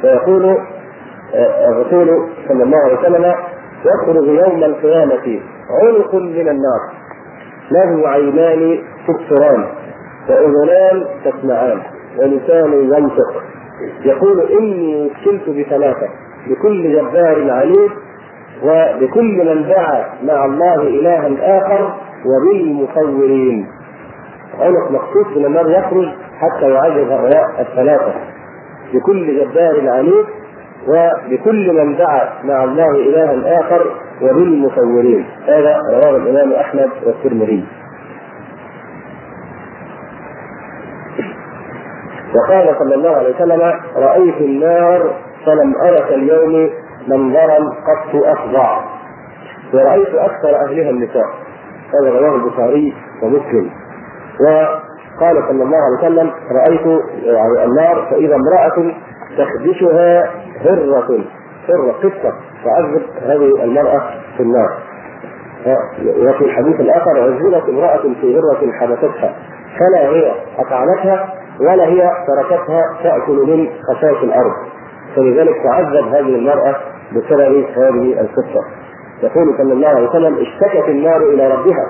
فيقول 0.00 0.56
الرسول 1.68 2.28
صلى 2.48 2.62
الله 2.62 2.78
عليه 2.78 2.98
وسلم 2.98 3.34
يخرج 3.84 4.26
يوم 4.26 4.64
القيامة 4.64 5.40
عنق 5.82 6.14
من 6.14 6.48
النار 6.48 6.80
له 7.70 8.08
عينان 8.08 8.78
تبصران 9.08 9.64
وأذنان 10.28 11.04
تسمعان 11.24 11.78
ولسان 12.18 12.72
ينطق. 12.72 13.42
يقول 14.04 14.40
إني 14.40 15.06
وكلت 15.06 15.48
بثلاثة 15.48 16.08
بكل 16.46 16.92
جبار 16.92 17.50
عنيد 17.50 17.90
وبكل 18.62 19.54
من 19.54 19.68
دعا 19.68 20.04
مع 20.22 20.44
الله 20.44 20.82
إلها 20.82 21.58
آخر 21.58 21.94
وبالمصورين. 22.26 23.66
عنق 24.60 24.90
مخصوص 24.90 25.36
من 25.36 25.44
النار 25.46 25.70
يخرج 25.70 26.08
حتى 26.38 26.70
يعذب 26.70 27.10
هؤلاء 27.10 27.44
الثلاثة. 27.60 28.14
بكل 28.94 29.26
جبار 29.36 29.90
عنيد 29.90 30.24
وبكل 30.88 31.84
من 31.84 31.96
دعا 31.96 32.28
مع 32.44 32.64
الله 32.64 32.90
إلها 32.90 33.60
آخر 33.60 33.86
وبالمصورين. 34.22 35.26
هذا 35.46 35.78
رواه 35.92 36.16
الإمام 36.16 36.52
أحمد 36.52 36.90
والترمذي. 37.06 37.64
وقال 42.34 42.76
صلى 42.78 42.94
الله 42.94 43.16
عليه 43.16 43.34
وسلم 43.34 43.72
رأيت 43.96 44.36
النار 44.40 45.14
فلم 45.46 45.74
أرك 45.82 46.12
اليوم 46.12 46.70
منظرا 47.08 47.58
قط 47.58 48.14
أفظع 48.14 48.84
ورأيت 49.74 50.14
أكثر 50.14 50.56
أهلها 50.56 50.90
النساء. 50.90 51.26
هذا 51.94 52.10
رواه 52.10 52.34
البخاري 52.34 52.94
ومسلم. 53.22 53.70
وقال 54.40 55.44
صلى 55.48 55.62
الله 55.62 55.78
عليه 55.78 55.98
وسلم 55.98 56.30
رأيت 56.52 57.02
النار 57.64 58.06
فإذا 58.10 58.34
امرأة 58.36 58.94
تخدشها 59.38 60.30
هرة 60.64 61.24
هرة 61.68 61.92
قصة 61.92 62.32
تعذب 62.64 63.02
هذه 63.22 63.64
المرأة 63.64 64.00
في 64.36 64.42
النار. 64.42 64.78
وفي 66.06 66.44
الحديث 66.44 66.80
الآخر 66.80 67.10
عزلت 67.22 67.68
امرأة 67.68 68.02
في 68.20 68.38
هرة 68.38 68.72
حبستها 68.72 69.34
فلا 69.78 70.08
هي 70.08 70.32
أطعمتها 70.58 71.34
ولا 71.60 71.84
هي 71.84 72.10
تركتها 72.26 72.82
تأكل 73.02 73.32
من 73.32 73.68
خشاش 73.88 74.22
الأرض. 74.22 74.52
فلذلك 75.16 75.54
تعذب 75.64 76.08
هذه 76.08 76.34
المرأة 76.34 76.76
بسبب 77.12 77.64
هذه 77.76 78.20
القصة. 78.20 78.64
يقول 79.22 79.54
صلى 79.58 79.72
الله 79.72 79.88
عليه 79.88 80.08
وسلم 80.08 80.38
اشتكت 80.38 80.88
النار 80.88 81.16
إلى 81.16 81.48
ربها. 81.48 81.86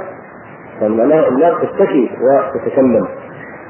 فمعناها 0.81 1.29
النار 1.29 1.59
تشتكي 1.63 2.11
وتتكلم. 2.23 3.09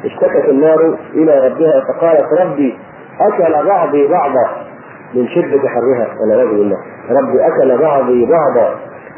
اشتكت 0.05 0.49
النار 0.49 0.99
إلى 1.15 1.49
ربها 1.49 1.85
فقالت 1.89 2.27
ربي 2.41 2.79
أكل 3.21 3.67
بعضي 3.67 4.09
بعضا 4.09 4.49
من 5.15 5.29
شدة 5.29 5.69
حرها. 5.69 6.09
والعياذ 6.21 6.49
بالله. 6.49 6.77
ربي 7.11 7.47
أكل 7.47 7.79
بعضي 7.79 8.27
بعضا 8.27 8.75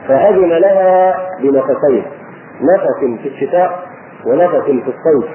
فأذن 0.09 0.49
لها 0.49 1.17
بنفسين. 1.41 2.05
نفس 2.61 3.21
في 3.23 3.29
الشتاء 3.29 3.79
ونفس 4.27 4.65
في 4.65 4.73
الصيف. 4.73 5.31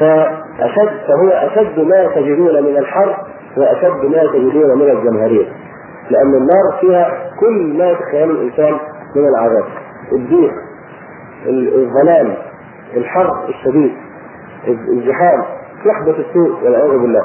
فأشد 0.00 0.90
فهو 1.08 1.28
أشد 1.28 1.80
ما 1.80 2.06
تجدون 2.14 2.62
من 2.62 2.76
الحر 2.76 3.16
وأشد 3.56 4.04
ما 4.04 4.22
تجدون 4.32 4.78
من 4.78 4.90
الجمهرية 4.90 5.46
لأن 6.10 6.34
النار 6.34 6.80
فيها 6.80 7.30
كل 7.40 7.78
ما 7.78 7.90
يتخيل 7.90 8.30
الإنسان 8.30 8.72
من 9.16 9.28
العذاب 9.28 9.64
الضيق 10.12 10.52
الظلام 11.46 12.34
الحر 12.96 13.48
الشديد 13.48 13.92
الزحام 14.68 15.44
صحبة 15.84 16.14
السوء 16.18 16.64
والعياذ 16.64 16.98
بالله. 16.98 17.22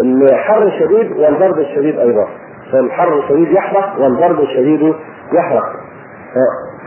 الحر 0.00 0.62
الشديد 0.62 1.12
والبرد 1.12 1.58
الشديد 1.58 1.98
أيضا 1.98 2.28
فالحر 2.72 3.18
الشديد 3.18 3.52
يحرق 3.52 4.00
والبرد 4.00 4.40
الشديد 4.40 4.94
يحرق. 5.32 5.64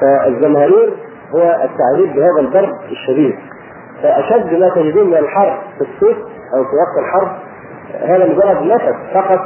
فالزمهرير 0.02 0.94
هو 1.36 1.42
التعذيب 1.42 2.16
بهذا 2.16 2.40
البرد 2.40 2.76
الشديد. 2.92 3.36
فأشد 4.04 4.54
ما 4.54 4.70
تجدون 4.76 5.08
من 5.08 5.18
الحر 5.18 5.62
في 5.78 5.82
الصيف 5.82 6.18
أو 6.54 6.64
في 6.64 6.76
وقت 6.76 6.98
الحرب 7.00 7.32
هذا 8.00 8.26
مجرد 8.26 8.64
نفس 8.64 8.96
فقط 9.14 9.40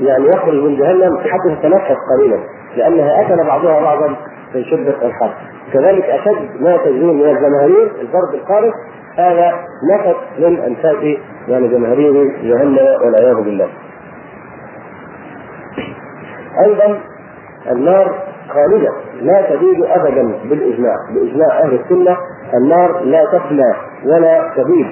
يعني 0.00 0.26
يخرج 0.26 0.54
من 0.54 0.76
جهنم 0.76 1.18
حتى 1.18 1.56
تتنفس 1.56 1.96
قليلا 2.16 2.38
لأنها 2.76 3.20
أكل 3.20 3.44
بعضها 3.46 3.80
بعضا 3.80 4.16
من 4.54 4.64
شدة 4.64 5.06
الحر 5.06 5.34
كذلك 5.72 6.04
أشد 6.04 6.60
ما 6.60 6.76
تجدون 6.76 7.16
من 7.16 7.24
الجماهير 7.24 7.92
البرد 8.00 8.34
القارس 8.34 8.74
هذا 9.16 9.52
نفس 9.94 10.16
من 10.38 10.60
أنفاس 10.60 11.18
يعني 11.48 11.68
جماهير 11.68 12.12
جهنم 12.42 12.78
والعياذ 13.04 13.34
بالله. 13.34 13.68
أيضا 16.60 16.98
النار 17.70 18.29
خالدة 18.54 18.92
لا 19.22 19.42
تبيد 19.56 19.84
ابدا 19.84 20.34
بالإجماع، 20.44 20.94
بإجماع 21.14 21.60
أهل 21.60 21.80
السنة 21.80 22.16
النار 22.54 23.00
لا 23.04 23.24
تفنى 23.24 23.72
ولا 24.06 24.50
تبيد 24.56 24.86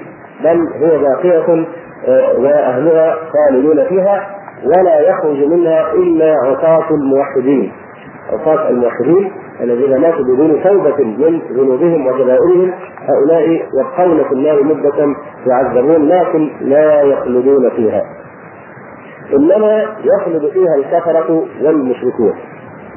بل 0.44 0.68
هي 0.74 0.98
باقية 0.98 1.66
آه، 2.08 2.38
وأهلها 2.38 3.16
خالدون 3.32 3.84
فيها 3.84 4.26
ولا 4.64 5.00
يخرج 5.00 5.44
منها 5.44 5.92
إلا 5.92 6.34
عصاة 6.44 6.90
الموحدين. 6.90 7.72
عصاة 8.32 8.68
الموحدين 8.68 9.32
الذين 9.60 10.00
ماتوا 10.00 10.24
بدون 10.24 10.62
توبة 10.62 11.04
من 11.04 11.40
ذنوبهم 11.52 12.06
وكبائرهم 12.06 12.72
هؤلاء 13.08 13.48
يبقون 13.50 14.24
في 14.24 14.32
النار 14.32 14.62
مدة 14.62 15.14
يعذبون 15.46 16.08
لكن 16.08 16.50
لا 16.60 17.02
يخلدون 17.02 17.70
فيها. 17.70 18.02
إنما 19.32 19.86
يخلد 20.04 20.50
فيها 20.52 20.74
الكفرة 20.74 21.44
والمشركون. 21.62 22.34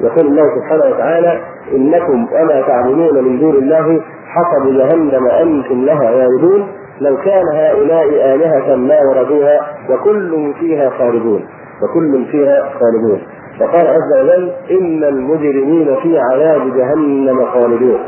يقول 0.02 0.26
الله 0.26 0.44
سبحانه 0.56 0.94
وتعالى 0.94 1.40
إنكم 1.74 2.26
وما 2.32 2.62
تعبدون 2.66 3.24
من 3.24 3.38
دون 3.40 3.54
الله 3.54 4.00
حسب 4.26 4.72
جهنم 4.72 5.26
أنتم 5.26 5.84
لها 5.84 6.10
واردون 6.10 6.66
لو 7.00 7.16
كان 7.16 7.44
هؤلاء 7.54 8.34
آلهة 8.34 8.76
ما 8.76 8.98
وردوها 9.08 9.60
وكل 9.90 10.54
فيها 10.60 10.90
خالدون 10.90 11.44
وكل 11.82 12.24
فيها 12.30 12.70
خالدون. 12.80 13.20
وقال 13.60 13.86
عز 13.86 14.20
وجل 14.20 14.50
إن 14.70 15.04
المجرمين 15.04 15.96
في 16.02 16.18
عذاب 16.18 16.76
جهنم 16.76 17.46
خالدون. 17.46 17.98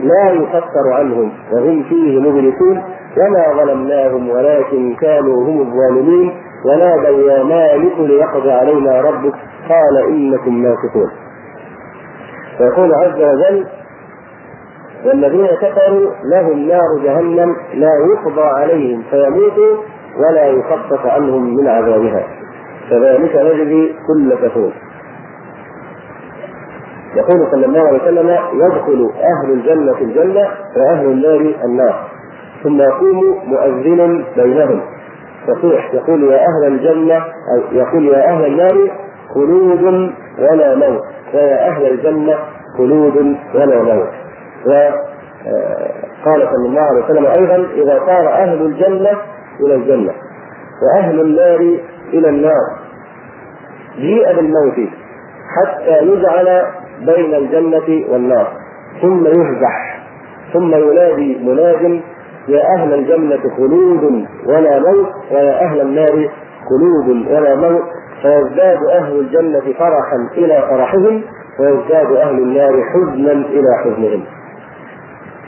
لا 0.00 0.30
يفتر 0.30 0.92
عنهم 0.92 1.30
وهم 1.52 1.82
فيه 1.82 2.20
مبلسون. 2.20 2.82
وما 3.16 3.62
ظلمناهم 3.64 4.30
ولكن 4.30 4.94
كانوا 4.94 5.44
هم 5.44 5.60
الظالمين. 5.60 6.32
ونادوا 6.66 7.30
يا 7.30 7.42
مالك 7.42 7.98
ليقضي 7.98 8.50
علينا 8.50 9.00
ربك. 9.00 9.34
قال 9.68 10.08
إنكم 10.08 10.62
ماكثون 10.62 11.25
فيقول 12.58 12.94
عز 12.94 13.22
وجل 13.22 13.66
والذين 15.04 15.46
كفروا 15.46 16.10
لهم 16.32 16.58
نار 16.68 16.98
جهنم 17.04 17.56
لا 17.74 17.90
يقضى 18.12 18.42
عليهم 18.42 19.02
فيموتوا 19.10 19.76
ولا 20.18 20.46
يخفف 20.46 21.06
عنهم 21.06 21.56
من 21.56 21.68
عذابها. 21.68 22.26
كذلك 22.90 23.36
نجزي 23.36 23.94
كل 24.06 24.34
كفور. 24.34 24.72
يقول 27.16 27.46
صلى 27.50 27.66
الله 27.66 27.88
عليه 27.88 28.02
وسلم 28.02 28.28
يدخل 28.52 29.10
أهل 29.20 29.52
الجنة 29.52 29.98
الجنة 30.00 30.48
وأهل 30.76 31.06
النار 31.06 31.54
النار. 31.64 32.08
ثم 32.62 32.80
يقوم 32.80 33.38
مؤذن 33.46 34.24
بينهم. 34.36 34.80
يصيح 35.48 35.94
يقول 35.94 36.24
يا 36.24 36.38
أهل 36.38 36.72
الجنة 36.72 37.16
أو 37.16 37.62
يقول 37.72 38.06
يا 38.06 38.28
أهل 38.28 38.46
النار 38.46 38.90
خلود 39.34 40.12
ولا 40.38 40.74
موت. 40.74 41.15
ويا 41.34 41.68
أهل 41.68 41.86
الجنة 41.86 42.34
خلود 42.78 43.36
ولا 43.54 43.82
موت 43.82 44.08
وقال 44.66 46.48
صلى 46.52 46.66
الله 46.68 46.80
عليه 46.82 47.04
وسلم 47.04 47.26
أيضا 47.26 47.56
إذا 47.74 47.98
صار 48.06 48.28
أهل 48.28 48.62
الجنة 48.62 49.10
إلى 49.66 49.74
الجنة 49.74 50.12
وأهل 50.82 51.20
النار 51.20 51.78
إلى 52.12 52.28
النار. 52.28 52.78
جيء 53.96 54.32
بالموت 54.36 54.74
حتى 55.56 55.98
يجعل 56.02 56.62
بين 57.00 57.34
الجنة 57.34 58.04
والنار 58.12 58.52
ثم 59.02 59.26
يفزح 59.26 59.98
ثم 60.52 60.74
ينادي 60.74 61.38
مناد 61.44 62.00
يا 62.48 62.62
أهل 62.76 62.94
الجنة 62.94 63.40
خلود 63.56 64.26
ولا 64.46 64.78
موت 64.78 65.08
ويا 65.32 65.64
أهل 65.64 65.80
النار 65.80 66.28
خلود 66.68 67.26
ولا 67.30 67.54
موت 67.54 67.82
فيزداد 68.22 68.78
أهل 68.84 69.20
الجنة 69.20 69.60
فرحا 69.78 70.28
إلى 70.36 70.62
فرحهم 70.70 71.22
ويزداد 71.60 72.12
أهل 72.12 72.38
النار 72.38 72.82
حزنا 72.82 73.32
إلى 73.32 73.68
حزنهم. 73.84 74.24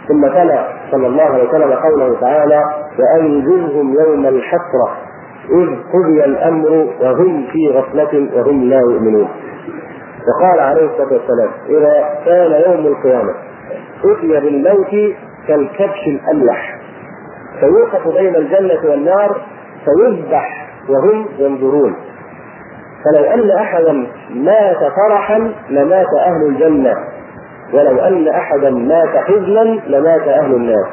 ثم 0.08 0.26
تلا 0.26 0.68
صلى 0.90 1.06
الله 1.06 1.22
عليه 1.22 1.48
وسلم 1.48 1.72
قوله 1.72 2.20
تعالى 2.20 2.62
وأنذرهم 2.98 3.94
يوم 3.94 4.26
الحسرة 4.26 4.96
إذ 5.50 5.68
قضي 5.92 6.24
الأمر 6.24 6.70
وهم 7.00 7.46
في 7.52 7.68
غفلة 7.68 8.28
وهم 8.36 8.62
لا 8.64 8.78
يؤمنون. 8.80 9.28
وقال 10.28 10.60
عليه 10.60 10.86
الصلاة 10.86 11.12
والسلام 11.12 11.50
إذا 11.68 12.08
كان 12.24 12.72
يوم 12.72 12.86
القيامة 12.86 13.34
أتي 14.04 14.40
بالموت 14.40 15.14
كالكبش 15.48 16.06
الأملح 16.06 16.78
فيوقف 17.60 18.08
بين 18.18 18.36
الجنة 18.36 18.90
والنار 18.90 19.40
فيذبح 19.84 20.67
وهم 20.88 21.26
ينظرون. 21.38 21.96
فلو 23.04 23.24
أن 23.24 23.50
أحدا 23.50 24.06
مات 24.30 24.78
فرحا 24.78 25.52
لمات 25.70 26.06
أهل 26.26 26.46
الجنة. 26.46 26.94
ولو 27.72 27.98
أن 28.00 28.28
أحدا 28.28 28.70
مات 28.70 29.16
حزنا 29.16 29.80
لمات 29.86 30.28
أهل 30.28 30.54
النار. 30.54 30.88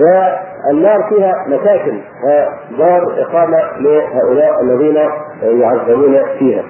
والنار 0.00 1.02
فيها 1.08 1.34
مساكن 1.48 2.00
ودار 2.24 3.02
إقامة 3.18 3.58
لهؤلاء 3.80 4.62
الذين 4.62 4.98
يعذبون 5.42 6.22
فيها. 6.38 6.62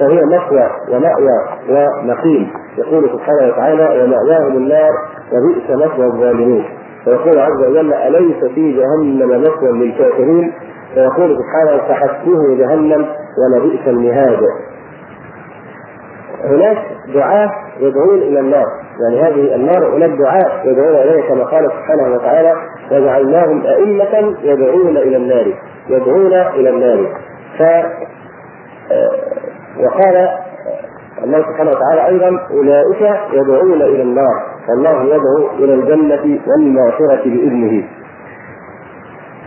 فهي 0.00 0.20
مثوى 0.24 0.70
ومأوى 0.88 1.38
ومقيم 1.68 2.52
يقول 2.78 3.10
سبحانه 3.10 3.48
وتعالى 3.48 4.02
ومأواهم 4.02 4.56
النار 4.56 4.90
وبئس 5.32 5.70
مثوى 5.70 6.06
الظالمين. 6.06 6.64
ويقول 7.06 7.38
عز 7.38 7.64
وجل 7.68 7.94
أليس 7.94 8.44
في 8.54 8.72
جهنم 8.72 9.42
مثوى 9.42 9.72
للكافرين؟ 9.72 10.52
فيقول 10.94 11.36
سبحانه 11.38 11.82
فحسبه 11.88 12.56
جهنم 12.56 13.06
ولبئس 13.38 13.88
المهاد. 13.88 14.38
هناك 16.44 16.78
دعاة 17.14 17.50
يدعون 17.80 18.18
إلى 18.18 18.40
النار. 18.40 18.66
يعني 19.00 19.20
هذه 19.22 19.54
النار 19.54 19.96
هناك 19.96 20.10
دعاة 20.10 20.62
يدعون 20.64 20.94
اليه 20.94 21.28
كما 21.28 21.44
قال 21.44 21.70
سبحانه 21.70 22.14
وتعالى 22.14 22.54
وجعلناهم 22.92 23.66
أئمة 23.66 24.36
يدعون 24.42 24.96
إلى 24.96 25.16
النار 25.16 25.54
يدعون 25.88 26.32
إلى 26.32 26.70
النار. 26.70 27.20
ف 27.58 27.62
آه، 28.92 29.10
وقال 29.80 30.28
الله 31.24 31.38
سبحانه 31.38 31.70
وتعالى 31.70 32.06
أيضا 32.06 32.38
أولئك 32.50 33.20
يدعون 33.32 33.82
إلى 33.82 34.02
النار 34.02 34.42
والله 34.68 35.04
يدعو 35.04 35.50
إلى 35.58 35.74
الجنة 35.74 36.40
والمغفرة 36.46 37.22
بإذنه. 37.24 37.84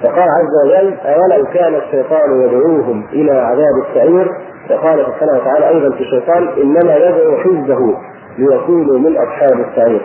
فقال 0.04 0.30
عز 0.30 0.66
وجل 0.66 0.94
أولو 1.06 1.46
كان 1.54 1.76
الشيطان 1.76 2.42
يدعوهم 2.42 3.04
إلى 3.14 3.32
عذاب 3.32 3.86
السعير؟ 3.90 4.32
وقال 4.70 5.06
سبحانه 5.06 5.32
وتعالى 5.34 5.70
أيضا 5.70 5.96
في 5.96 6.02
الشيطان 6.02 6.48
إنما 6.48 6.96
يدعو 6.96 7.38
حزبه 7.38 7.98
ليكونوا 8.38 9.00
من 9.00 9.18
أصحاب 9.18 9.60
السعير. 9.60 10.02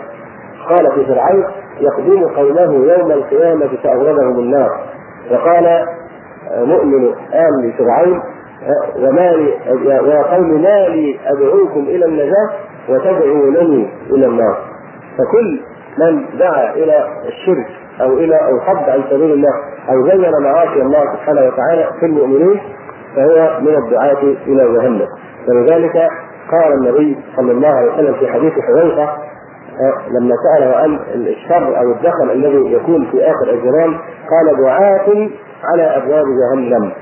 قال 0.68 0.92
في 0.94 1.04
فرعون 1.06 1.44
يقدم 1.80 2.24
قومه 2.28 2.92
يوم 2.92 3.12
القيامة 3.12 3.68
فاوردهم 3.82 4.38
النار. 4.38 4.70
وقال 5.30 5.86
مؤمن 6.58 7.04
آل 7.34 7.72
فرعون 7.78 8.22
وما 8.96 9.30
لي 9.32 9.54
يا 9.90 10.22
قوم 10.22 10.62
ما 10.62 10.88
لي 10.88 11.18
أدعوكم 11.26 11.80
إلى 11.80 12.04
النجاة 12.04 12.50
وتدعونني 12.88 13.90
إلى 14.10 14.26
النار. 14.26 14.58
فكل 15.18 15.60
من 15.98 16.24
دعا 16.38 16.74
إلى 16.74 17.08
الشرك 17.28 17.66
أو 18.00 18.12
إلى 18.12 18.36
أو 18.36 18.60
عن 18.90 19.02
سبيل 19.10 19.32
الله 19.32 19.54
أو 19.90 20.08
زين 20.08 20.30
معاصي 20.42 20.82
الله 20.82 21.04
سبحانه 21.14 21.40
وتعالى 21.40 21.90
في 22.00 22.06
المؤمنين 22.06 22.60
فهو 23.16 23.60
من 23.60 23.76
الدعاة 23.84 24.22
إلى 24.46 24.72
جهنم. 24.74 25.06
فلذلك 25.46 25.96
قال 26.50 26.72
النبي 26.72 27.18
صلى 27.36 27.52
الله 27.52 27.68
عليه 27.68 27.92
وسلم 27.92 28.14
في 28.14 28.28
حديث 28.32 28.52
حذيفة 28.52 29.02
آه، 29.80 30.08
لما 30.10 30.34
سأله 30.44 30.76
عن 30.76 30.98
الشر 31.14 31.78
أو 31.78 31.90
الدخل 31.92 32.30
الذي 32.32 32.72
يكون 32.72 33.06
في 33.10 33.22
آخر 33.24 33.50
الزمان 33.50 33.94
قال 34.30 34.56
دعاة 34.64 35.28
على 35.64 35.82
أبواب 35.82 36.24
جهنم. 36.24 36.92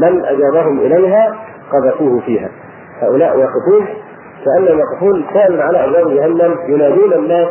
من 0.00 0.24
أجابهم 0.24 0.80
إليها 0.80 1.36
قذفوه 1.72 2.20
فيها. 2.20 2.48
هؤلاء 3.00 3.38
واقفون 3.38 3.86
كانهم 4.44 4.78
يقفون 4.78 5.24
كانوا 5.34 5.62
على 5.62 5.84
ابواب 5.84 6.14
جهنم 6.14 6.56
ينادون 6.68 7.12
الناس 7.12 7.48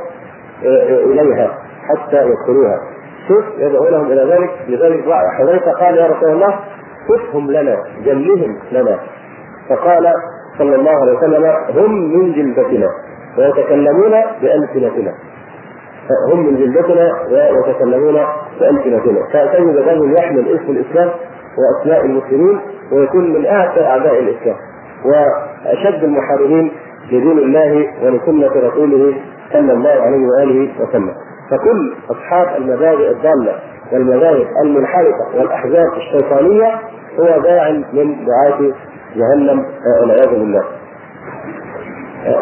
آه، 0.65 0.67
آه، 0.67 1.04
إليها 1.06 1.58
حتى 1.89 2.25
يدخلوها. 2.25 2.80
شوف 3.27 3.43
يدعونهم 3.58 4.12
إلى 4.12 4.36
ذلك 4.36 4.49
لذلك 4.67 5.04
حذيفة 5.38 5.71
قال 5.71 5.97
يا 5.97 6.08
رسول 6.08 6.30
الله 6.32 6.60
صفهم 7.10 7.51
لنا 7.51 7.77
جلهم 8.06 8.58
لنا. 8.71 8.99
فقال 9.69 10.13
صلى 10.58 10.75
الله 10.75 10.91
عليه 10.91 11.17
وسلم 11.17 11.45
هم 11.75 12.17
من 12.17 12.34
جلدتنا 12.34 12.88
ويتكلمون 13.38 14.12
بألسنتنا. 14.41 15.13
هم 16.34 16.45
من 16.45 16.56
جلدتنا 16.58 17.12
ويتكلمون 17.30 18.25
بألسنتنا. 18.60 19.27
فتجد 19.34 19.75
الرجل 19.75 20.13
يحمل 20.17 20.47
اسم 20.47 20.71
الإسلام 20.71 21.10
وأسماء 21.58 22.06
المسلمين 22.06 22.60
ويكون 22.92 23.34
من 23.34 23.46
أعتى 23.46 23.82
أعداء 23.86 24.20
الإسلام 24.20 24.56
وأشد 25.06 26.04
المحاربين 26.04 26.72
لدين 27.12 27.38
الله 27.38 27.88
ولسنة 28.04 28.68
رسوله 28.70 29.16
صلى 29.54 29.74
الله 29.74 29.90
عليه 29.90 30.28
وآله 30.28 30.70
وسلم 30.80 31.14
فكل 31.52 31.94
أصحاب 32.12 32.48
المبادئ 32.62 33.12
الضالة 33.12 33.56
والمذاهب 33.92 34.48
المنحرفة 34.66 35.38
والأحزاب 35.38 35.88
الشيطانية 35.98 36.72
هو 37.20 37.42
داع 37.42 37.72
من 37.72 38.26
دعاة 38.26 38.72
جهنم 39.16 39.66
والعياذ 40.02 40.30
بالله. 40.30 40.64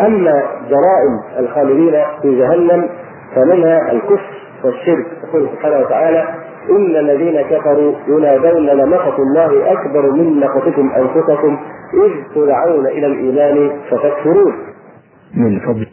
أما 0.06 0.44
جرائم 0.70 1.20
الخالدين 1.40 2.02
في 2.22 2.36
جهنم 2.40 2.90
فمنها 3.36 3.92
الكفر 3.92 4.40
والشرك 4.64 5.06
يقول 5.28 5.50
سبحانه 5.56 5.80
وتعالى 5.80 6.24
إن 6.70 6.96
الذين 6.96 7.42
كفروا 7.42 7.94
ينادون 8.08 8.66
لمقت 8.66 9.20
الله 9.20 9.72
أكبر 9.72 10.12
من 10.12 10.40
مقتكم 10.40 10.92
أنفسكم 10.92 11.60
إذ 11.94 12.34
تدعون 12.36 12.88
إلى 12.88 13.06
الإيمان 13.06 13.80
فتكفرون. 13.90 14.54
من 15.36 15.60
فضل. 15.60 15.88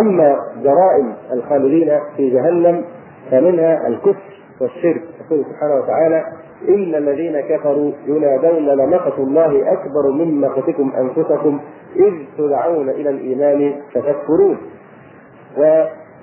أما 0.00 0.36
جرائم 0.62 1.12
الخالدين 1.32 1.98
في 2.16 2.30
جهنم 2.30 2.84
فمنها 3.30 3.88
الكفر 3.88 4.32
والشرك. 4.60 5.02
يقول 5.26 5.44
سبحانه 5.44 5.74
وتعالى 5.74 6.24
إن 6.68 6.94
الذين 6.94 7.40
كفروا 7.40 7.92
ينادون 8.06 8.66
لمقت 8.66 9.18
الله 9.18 9.72
أكبر 9.72 10.10
من 10.12 10.40
مقتكم 10.40 10.92
أنفسكم 11.00 11.60
إذ 11.96 12.12
تدعون 12.38 12.88
إلى 12.88 13.10
الإيمان 13.10 13.74
فتكفرون. 13.94 14.58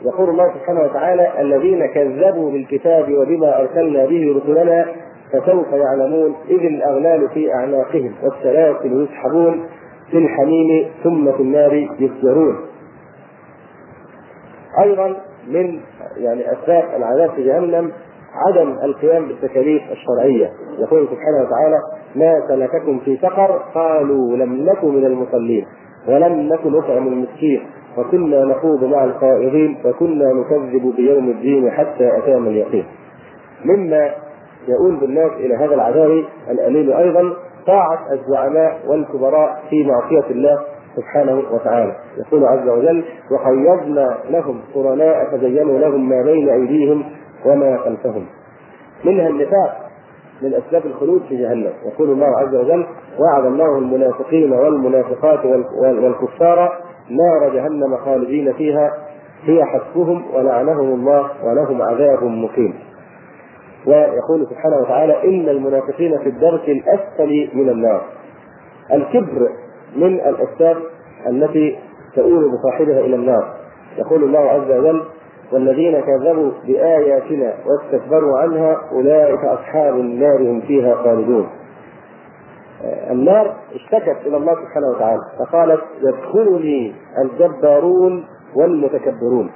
ويقول 0.06 0.30
الله 0.30 0.54
سبحانه 0.54 0.82
وتعالى 0.82 1.42
الذين 1.42 1.86
كذبوا 1.86 2.52
بالكتاب 2.52 3.14
وبما 3.14 3.62
أرسلنا 3.62 4.06
به 4.06 4.42
رسلنا 4.42 4.86
فسوف 5.34 5.68
يعلمون 5.72 6.36
إذ 6.50 6.60
الأغلال 6.66 7.30
في 7.30 7.54
أعناقهم 7.54 8.14
والسلاسل 8.24 9.04
يسحبون 9.04 9.66
في 10.12 10.18
الحميم 10.18 10.86
ثم 11.04 11.32
في 11.32 11.42
النار 11.44 11.74
يسجرون. 12.00 12.56
أيضا 14.80 15.16
من 15.48 15.80
يعني 16.18 16.52
أسباب 16.52 16.84
العذاب 16.98 17.32
في 17.32 17.44
جهنم 17.44 17.92
عدم 18.34 18.76
القيام 18.84 19.28
بالتكاليف 19.28 19.82
الشرعية. 19.92 20.52
يقول 20.80 21.08
سبحانه 21.08 21.48
وتعالى 21.48 21.80
ما 22.16 22.34
سلككم 22.48 23.00
في 23.00 23.18
سقر 23.18 23.62
قالوا 23.76 24.38
لم 24.38 24.54
نكن 24.70 24.88
من 24.88 25.06
المصلين 25.06 25.66
ولم 26.08 26.34
نكن 26.54 26.72
نطعم 26.72 27.08
المسكين. 27.08 27.62
وكنا 28.00 28.46
نخوض 28.46 28.84
مع 28.84 29.04
الخائضين 29.04 29.78
وكنا 29.86 30.34
نكذب 30.34 30.96
بيوم 30.96 31.30
الدين 31.30 31.72
حتى 31.72 32.18
أتانا 32.18 32.50
اليقين. 32.50 32.86
مما 33.66 34.12
يؤول 34.68 34.96
بالناس 34.96 35.32
إلى 35.32 35.56
هذا 35.56 35.76
العذاب 35.76 36.24
الأليم 36.52 36.98
أيضا 36.98 37.34
طاعة 37.68 38.00
الزعماء 38.12 38.80
والكبراء 38.88 39.64
في 39.70 39.84
معصية 39.84 40.32
الله 40.32 40.60
سبحانه 40.96 41.44
وتعالى. 41.52 41.96
يقول 42.18 42.46
عز 42.46 42.68
وجل 42.70 43.04
وقيضنا 43.32 44.18
لهم 44.30 44.62
قرناء 44.76 45.32
فزينوا 45.32 45.80
لهم 45.80 46.10
ما 46.10 46.22
بين 46.24 46.50
أيديهم 46.50 47.04
وما 47.46 47.78
خلفهم. 47.78 48.26
منها 49.06 49.28
النفاق 49.28 49.90
من 50.42 50.54
أسباب 50.54 50.86
الخلود 50.86 51.22
في 51.30 51.38
جهنم. 51.38 51.72
يقول 51.94 52.10
الله 52.10 52.28
عز 52.38 52.56
وجل 52.56 52.86
وعد 53.20 53.46
الله 53.46 53.78
المنافقين 53.78 54.54
والمنافقات 54.54 55.40
والكفار 55.82 56.72
نار 57.10 57.54
جهنم 57.54 57.98
خالدين 57.98 58.54
فيها 58.54 58.92
هي 59.44 59.66
حسبهم 59.66 60.24
ولعنهم 60.34 60.94
الله 60.94 61.30
ولهم 61.44 61.82
عذاب 61.82 62.24
مقيم. 62.24 62.74
ويقول 63.88 64.48
سبحانه 64.50 64.78
وتعالى 64.78 65.24
إن 65.24 65.50
المنافقين 65.50 66.18
في 66.18 66.30
الدرك 66.30 66.70
الأسفل 66.70 67.50
من 67.54 67.70
النار. 67.70 68.02
الكبر 68.94 69.50
من 69.96 70.14
الأسباب 70.14 70.78
التي 71.28 71.80
تؤول 72.16 72.52
بصاحبها 72.52 73.00
إلى 73.00 73.16
النار. 73.16 73.54
يقول 73.98 74.24
الله 74.24 74.40
عز 74.40 74.72
وجل 74.72 75.04
والذين 75.52 76.02
كذبوا 76.02 76.52
بآياتنا 76.68 77.54
واستكبروا 77.66 78.40
عنها 78.40 78.82
أولئك 78.92 79.46
أصحاب 79.46 79.96
النار 79.96 80.42
هم 80.42 80.62
فيها 80.62 80.96
خالدون. 80.96 81.48
النار 82.84 83.56
اشتكت 83.76 84.18
إلى 84.26 84.38
الله 84.38 84.56
سبحانه 84.56 84.88
وتعالى 84.96 85.22
فقالت 85.40 85.82
يدخلني 86.02 86.96
الجبارون 87.18 88.26
والمتكبرون. 88.56 89.52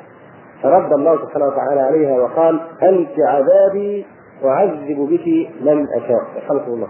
فرد 0.63 0.93
الله 0.93 1.17
سبحانه 1.17 1.45
وتعالى 1.45 1.81
عليها 1.81 2.19
وقال 2.21 2.61
أنت 2.83 3.15
عذابي 3.27 4.05
أعذب 4.45 4.99
بك 5.09 5.27
من 5.61 5.87
أشاء. 5.97 6.47
خلق 6.47 6.65
الله 6.65 6.87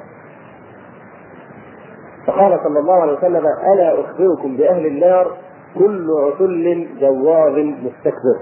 فقال 2.28 2.60
صلى 2.64 2.80
الله 2.80 3.02
عليه 3.02 3.14
وسلم 3.14 3.46
ألا 3.74 4.02
أخبركم 4.02 4.58
بأهل 4.58 4.86
النار؟ 4.86 5.38
كل 5.76 6.08
عتل 6.12 6.88
جواظ 7.00 7.58
مستكبر. 7.58 8.40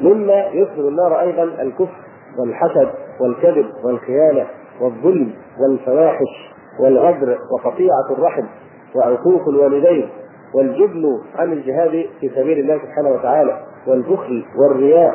مما 0.00 0.46
يدخل 0.46 0.88
النار 0.88 1.20
أيضا 1.20 1.42
الكفر 1.42 1.98
والحسد 2.38 2.88
والكذب 3.20 3.66
والخيانة. 3.84 4.46
والظلم 4.80 5.32
والفواحش 5.60 6.52
والغدر 6.80 7.38
وقطيعة 7.52 8.10
الرحم 8.10 8.44
وعقوق 8.94 9.48
الوالدين 9.48 10.08
والجبن 10.54 11.04
عن 11.36 11.52
الجهاد 11.52 12.06
في 12.20 12.28
سبيل 12.28 12.58
الله 12.58 12.78
سبحانه 12.78 13.10
وتعالى 13.10 13.60
والبخل 13.86 14.44
والرياء 14.58 15.14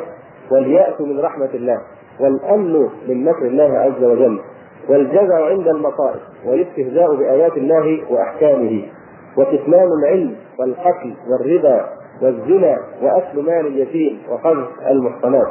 واليأس 0.50 1.00
من 1.00 1.20
رحمة 1.20 1.48
الله 1.54 1.78
والأمن 2.20 2.88
من 3.08 3.24
مكر 3.24 3.46
الله 3.46 3.78
عز 3.78 4.04
وجل 4.04 4.40
والجزع 4.88 5.46
عند 5.46 5.68
المصائب 5.68 6.20
والاستهزاء 6.46 7.14
بآيات 7.14 7.56
الله 7.56 8.12
وأحكامه 8.12 8.82
وكتمان 9.36 9.88
العلم 10.02 10.36
والقتل 10.58 11.14
والربا 11.28 11.88
والزنا 12.22 12.78
واكل 13.02 13.42
مال 13.42 13.66
اليتيم 13.66 14.18
وقذف 14.30 14.68
المحصنات 14.90 15.46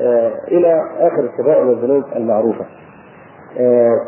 آه 0.00 0.32
إلى 0.48 0.82
آخر 0.98 1.20
الكبائر 1.20 1.66
والذنوب 1.66 2.04
المعروفة. 2.16 2.64
آه 3.58 4.00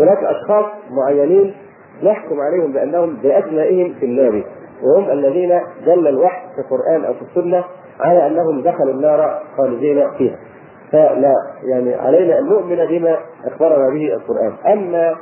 هناك 0.00 0.18
أشخاص 0.24 0.66
معينين 0.90 1.54
نحكم 2.02 2.40
عليهم 2.40 2.72
بأنهم 2.72 3.16
بأسمائهم 3.16 3.94
في 4.00 4.06
النار 4.06 4.44
وهم 4.82 5.10
الذين 5.10 5.60
دل 5.86 6.08
الوحي 6.08 6.46
في 6.54 6.60
القرآن 6.60 7.04
أو 7.04 7.14
في 7.14 7.22
السنة 7.22 7.64
على 8.00 8.26
أنهم 8.26 8.62
دخلوا 8.62 8.94
النار 8.94 9.42
خالدين 9.56 10.10
فيها. 10.10 10.36
فلا 10.92 11.34
يعني 11.64 11.94
علينا 11.94 12.38
أن 12.38 12.46
نؤمن 12.46 12.86
بما 12.86 13.18
أخبرنا 13.46 13.88
به 13.88 14.14
القرآن، 14.14 14.52
أما 14.72 15.16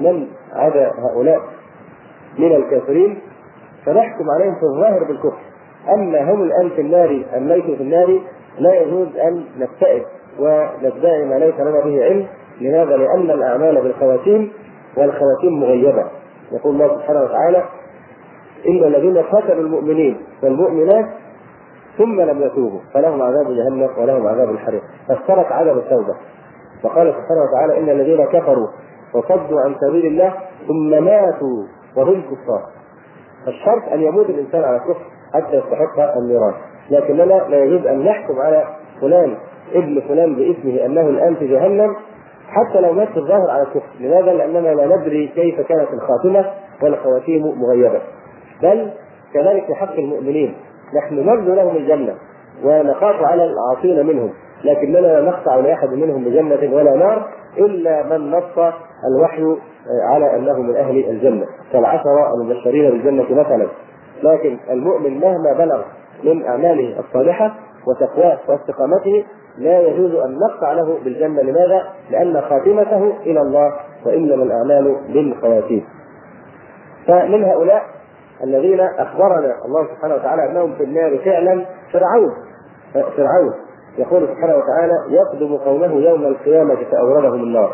من 0.00 0.26
عدا 0.52 0.92
هؤلاء 0.98 1.40
من 2.38 2.56
الكافرين 2.56 3.18
فنحكم 3.86 4.24
عليهم 4.30 4.54
في 4.54 4.62
الظاهر 4.74 5.04
بالكفر. 5.04 5.38
أما 5.94 6.32
هم 6.32 6.42
الآن 6.42 6.70
في 6.70 6.80
النار 6.80 7.22
أم 7.36 7.48
ليسوا 7.48 7.76
في 7.76 7.82
النار 7.82 8.20
لا 8.58 8.74
يجوز 8.74 9.16
أن 9.16 9.44
نبتئد 9.58 10.02
وندعي 10.38 11.24
ما 11.24 11.34
ليس 11.34 11.54
لنا 11.54 11.80
به 11.84 12.04
علم 12.04 12.26
لماذا؟ 12.60 12.96
لأن 12.96 13.30
الأعمال 13.30 13.82
بالخواتيم 13.82 14.52
والخواتيم 14.96 15.60
مغيبة. 15.60 16.04
يقول 16.52 16.74
الله 16.74 16.96
سبحانه 16.96 17.22
وتعالى 17.22 17.64
إن 18.68 18.84
الذين 18.84 19.18
قتلوا 19.18 19.62
المؤمنين 19.62 20.16
والمؤمنات 20.42 21.06
ثم 21.98 22.20
لم 22.20 22.42
يتوبوا 22.42 22.80
فلهم 22.94 23.22
عذاب 23.22 23.46
جهنم 23.46 23.90
ولهم 23.98 24.26
عذاب 24.26 24.50
الحريق. 24.50 24.82
فاشترك 25.08 25.52
عدم 25.52 25.78
التوبة. 25.78 26.14
وقال 26.84 27.14
سبحانه 27.14 27.42
وتعالى 27.50 27.78
إن 27.78 28.00
الذين 28.00 28.24
كفروا 28.24 28.68
وصدوا 29.14 29.60
عن 29.60 29.74
سبيل 29.80 30.06
الله 30.06 30.34
ثم 30.68 31.04
ماتوا 31.04 31.64
وهم 31.96 32.22
كفار. 32.22 32.62
الشرط 33.48 33.92
أن 33.92 34.02
يموت 34.02 34.30
الإنسان 34.30 34.64
على 34.64 34.76
الكفر 34.76 35.04
حتى 35.34 35.56
يستحق 35.56 36.16
النيران. 36.16 36.54
لكننا 36.90 37.24
لا 37.24 37.64
يجوز 37.64 37.86
أن 37.86 38.04
نحكم 38.04 38.38
على 38.38 38.64
فلان 39.04 39.34
ابن 39.74 40.00
فلان 40.08 40.34
باسمه 40.34 40.86
أنه 40.86 41.00
الآن 41.00 41.34
في 41.34 41.46
جهنم 41.46 41.96
حتى 42.48 42.80
لو 42.80 42.92
مات 42.92 43.08
في 43.08 43.16
الظاهر 43.16 43.50
على 43.50 43.62
الكفر. 43.62 43.88
لماذا؟ 44.00 44.32
لأننا 44.32 44.68
لا 44.68 44.96
ندري 44.96 45.26
كيف 45.28 45.60
كانت 45.60 45.88
الخاتمة 45.92 46.50
والخواتيم 46.82 47.42
مغيبة. 47.60 48.00
بل 48.62 48.90
كذلك 49.34 49.66
في 49.66 49.74
حق 49.74 49.92
المؤمنين 49.92 50.54
نحن 50.96 51.14
نرجو 51.14 51.54
لهم 51.54 51.76
الجنة 51.76 52.14
ونخاف 52.64 53.22
على 53.22 53.44
العاصين 53.44 54.06
منهم 54.06 54.30
لكننا 54.64 54.98
لا 54.98 55.20
نخضع 55.20 55.56
لاحد 55.56 55.88
منهم 55.88 56.24
بجنة 56.24 56.74
ولا 56.76 56.96
نار 56.96 57.28
إلا 57.58 58.02
من 58.02 58.30
نص 58.30 58.58
الوحي 59.10 59.56
على 60.10 60.36
أنه 60.36 60.62
من 60.62 60.76
أهل 60.76 61.10
الجنة. 61.10 61.46
كالعشره 61.72 62.34
المبشرين 62.34 62.90
بالجنة 62.90 63.40
مثلا. 63.40 63.66
لكن 64.22 64.56
المؤمن 64.70 65.20
مهما 65.20 65.52
بلغ 65.58 65.82
من 66.24 66.46
أعماله 66.46 67.00
الصالحة 67.00 67.54
وتقواه 67.86 68.38
واستقامته 68.48 69.24
لا 69.58 69.80
يجوز 69.80 70.14
أن 70.14 70.38
نقطع 70.38 70.72
له 70.72 70.98
بالجنة 71.04 71.42
لماذا؟ 71.42 71.82
لأن 72.10 72.40
خاتمته 72.40 73.12
إلى 73.26 73.40
الله 73.40 73.72
وإنما 74.06 74.42
الأعمال 74.42 74.96
بالخواتيم. 75.08 75.84
فمن 77.06 77.44
هؤلاء 77.44 77.82
الذين 78.44 78.80
أخبرنا 78.80 79.54
الله 79.64 79.86
سبحانه 79.94 80.14
وتعالى 80.14 80.50
أنهم 80.50 80.74
في 80.74 80.84
النار 80.84 81.18
فعلا 81.18 81.64
فرعون 81.92 82.32
فرعون 83.16 83.54
يقول 83.98 84.28
سبحانه 84.28 84.56
وتعالى 84.56 84.94
يقدم 85.08 85.56
قومه 85.56 85.94
يوم 85.94 86.24
القيامة 86.24 86.76
فأوردهم 86.92 87.42
النار. 87.42 87.72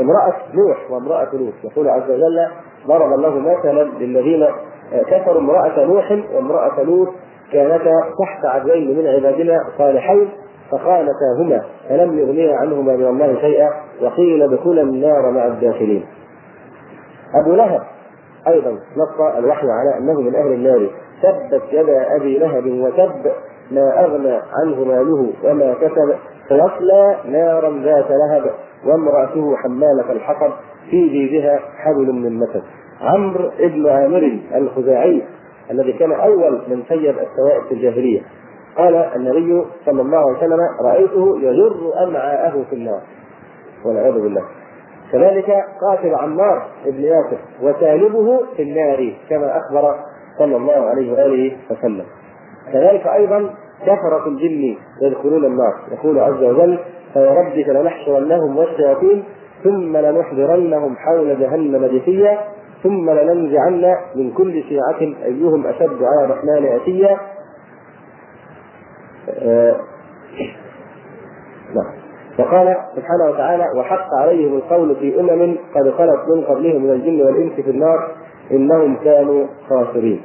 امرأة 0.00 0.34
نوح 0.54 0.90
وامرأة 0.90 1.28
لوط 1.32 1.52
يقول 1.64 1.88
عز 1.88 2.10
وجل 2.10 2.48
ضرب 2.86 3.12
الله 3.12 3.38
مثلا 3.38 3.82
للذين 3.82 4.46
كفروا 5.06 5.40
امرأة 5.40 5.84
نوح 5.84 6.18
وامرأة 6.34 6.82
لوط 6.82 7.08
كانتا 7.52 7.92
تحت 8.20 8.44
عبدين 8.44 8.98
من 8.98 9.06
عبادنا 9.06 9.64
صالحين 9.78 10.28
فخانتاهما 10.70 11.62
فلم 11.88 12.18
يغنيا 12.18 12.56
عنهما 12.56 12.96
من 12.96 13.06
الله 13.06 13.40
شيئا 13.40 13.70
وقيل 14.02 14.42
ادخلا 14.42 14.82
النار 14.82 15.30
مع 15.30 15.46
الداخلين. 15.46 16.04
أبو 17.34 17.54
لهب 17.54 17.80
أيضا 18.48 18.70
نص 18.70 19.20
الوحي 19.38 19.66
على 19.66 19.98
أنه 19.98 20.20
من 20.20 20.34
أهل 20.34 20.52
النار 20.52 20.90
تبت 21.22 21.62
يدا 21.72 22.16
أبي 22.16 22.38
لهب 22.38 22.66
وتب 22.66 23.32
ما 23.70 24.04
أغنى 24.04 24.32
عنه 24.32 24.84
ماله 24.84 25.32
وما 25.44 25.74
كسب 25.74 26.14
سيصلى 26.48 27.16
نارا 27.24 27.82
ذات 27.84 28.10
لهب 28.10 28.50
وامرأته 28.86 29.56
حمالة 29.56 30.12
الحطب 30.12 30.52
في 30.90 31.08
جيدها 31.08 31.60
حبل 31.76 32.12
من 32.12 32.38
مسد. 32.38 32.62
عمرو 33.00 33.50
بن 33.60 33.88
عامر 33.88 34.38
الخزاعي 34.54 35.22
الذي 35.70 35.92
كان 35.92 36.12
أول 36.12 36.62
من 36.68 36.82
سيب 36.88 37.14
السوائب 37.18 37.62
في 37.68 37.74
الجاهلية. 37.74 38.20
قال 38.76 38.94
النبي 38.94 39.64
صلى 39.86 40.02
الله 40.02 40.18
عليه 40.18 40.38
وسلم 40.38 40.60
رأيته 40.84 41.38
يجر 41.40 42.04
أمعاءه 42.08 42.64
في 42.70 42.76
النار. 42.76 43.00
والعياذ 43.84 44.12
بالله. 44.12 44.42
كذلك 45.12 45.64
قاتل 45.80 46.14
عمار 46.14 46.68
بن 46.86 47.02
ياسر 47.02 47.38
وسالبه 47.62 48.40
في 48.56 48.62
النار 48.62 49.14
كما 49.30 49.58
أخبر 49.58 49.94
صلى 50.38 50.56
الله 50.56 50.72
عليه 50.72 51.12
وآله 51.12 51.56
وسلم. 51.70 52.04
كذلك 52.72 53.06
أيضا 53.06 53.54
كفرة 53.82 54.26
الجن 54.26 54.76
يدخلون 55.02 55.44
النار. 55.44 55.74
يقول 55.92 56.18
عز 56.18 56.42
وجل 56.42 56.78
فوربك 57.14 57.68
لنحشرنهم 57.68 58.56
والشياطين 58.56 59.24
ثم 59.64 59.96
لنحضرنهم 59.96 60.96
حول 60.96 61.40
جهنم 61.40 61.86
جثيا. 61.86 62.38
ثم 62.82 63.10
لننزعن 63.10 63.96
من 64.14 64.30
كل 64.32 64.62
شيعة 64.62 65.00
أيهم 65.24 65.66
أشد 65.66 65.98
على 66.02 66.24
الرحمن 66.24 66.66
أتيا 66.66 67.18
آه 69.28 69.76
وقال 72.38 72.76
سبحانه 72.96 73.24
وتعالى 73.30 73.66
وحق 73.76 74.14
عليهم 74.14 74.56
القول 74.56 74.96
في 74.96 75.20
أمم 75.20 75.56
قد 75.74 75.90
خلت 75.90 76.20
من 76.28 76.44
قبلهم 76.44 76.82
من 76.84 76.90
الجن 76.90 77.22
والإنس 77.22 77.52
في 77.52 77.70
النار 77.70 78.14
إنهم 78.50 78.96
كانوا 78.96 79.46
خاسرين. 79.68 80.22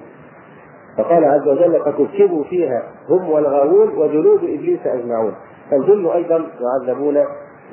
فقال 0.97 1.25
عز 1.25 1.47
وجل 1.47 1.79
فكبكبوا 1.85 2.43
فيها 2.43 2.83
هم 3.09 3.29
والغاوون 3.29 3.87
وجنود 3.97 4.43
إبليس 4.43 4.79
أجمعون. 4.85 5.33
فالجن 5.71 6.05
أيضا 6.05 6.45
يعذبون 6.61 7.23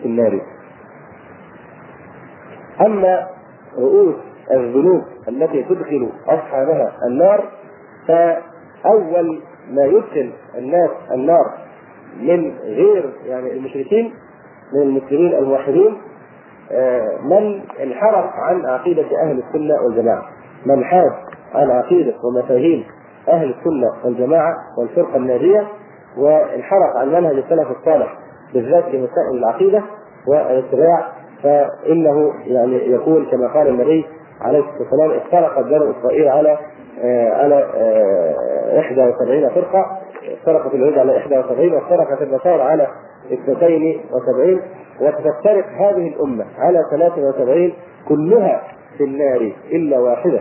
في 0.02 0.06
النار. 0.06 0.40
أما 2.86 3.26
رؤوس 3.78 4.14
الذنوب 4.52 5.02
التي 5.28 5.62
تدخل 5.62 6.08
أصحابها 6.28 6.92
النار 7.06 7.44
فأول 8.08 9.40
ما 9.70 9.84
يدخل 9.84 10.32
الناس 10.58 10.90
النار 11.12 11.44
من 12.20 12.54
غير 12.62 13.12
يعني 13.26 13.52
المشركين 13.52 14.14
من 14.74 14.82
المسلمين 14.82 15.34
الموحدين 15.34 15.96
من 17.22 17.60
انحرف 17.82 18.30
عن 18.34 18.66
عقيدة 18.66 19.22
أهل 19.22 19.42
السنة 19.48 19.74
والجماعة. 19.84 20.22
من 20.66 20.84
حاد 20.84 21.12
عن 21.54 21.70
عقيدة 21.70 22.14
ومفاهيم 22.24 22.84
أهل 23.28 23.54
السنة 23.58 24.04
والجماعة 24.04 24.54
والفرقة 24.78 25.16
الناجية 25.16 25.66
وانحرف 26.18 26.96
عن 26.96 27.08
منهج 27.08 27.36
السلف 27.36 27.70
الصالح 27.70 28.18
بالذات 28.54 28.84
في 28.84 28.98
مسائل 28.98 29.38
العقيدة 29.38 29.82
والاتباع 30.28 31.12
فإنه 31.42 32.32
يعني 32.46 32.92
يكون 32.92 33.26
كما 33.26 33.48
قال 33.54 33.68
النبي 33.68 34.06
عليه 34.44 34.58
الصلاة 34.58 34.80
والسلام 34.80 35.10
افترقت 35.10 35.64
بنو 35.64 35.90
إسرائيل 35.90 36.28
على 36.28 36.58
آه 37.02 37.30
على 37.30 37.66
آه 37.76 38.76
71 38.76 39.48
فرقة 39.48 39.98
افترقت 40.40 40.74
اليهود 40.74 40.98
على 40.98 41.12
71 41.12 41.72
وافترقت 41.72 42.22
النصارى 42.22 42.62
على 42.62 42.86
72 43.32 44.60
وتفترق 45.00 45.66
هذه 45.66 46.08
الأمة 46.08 46.44
على 46.58 46.82
73 46.90 47.72
كلها 48.08 48.62
في 48.98 49.04
النار 49.04 49.52
إلا 49.72 49.98
واحدة 49.98 50.40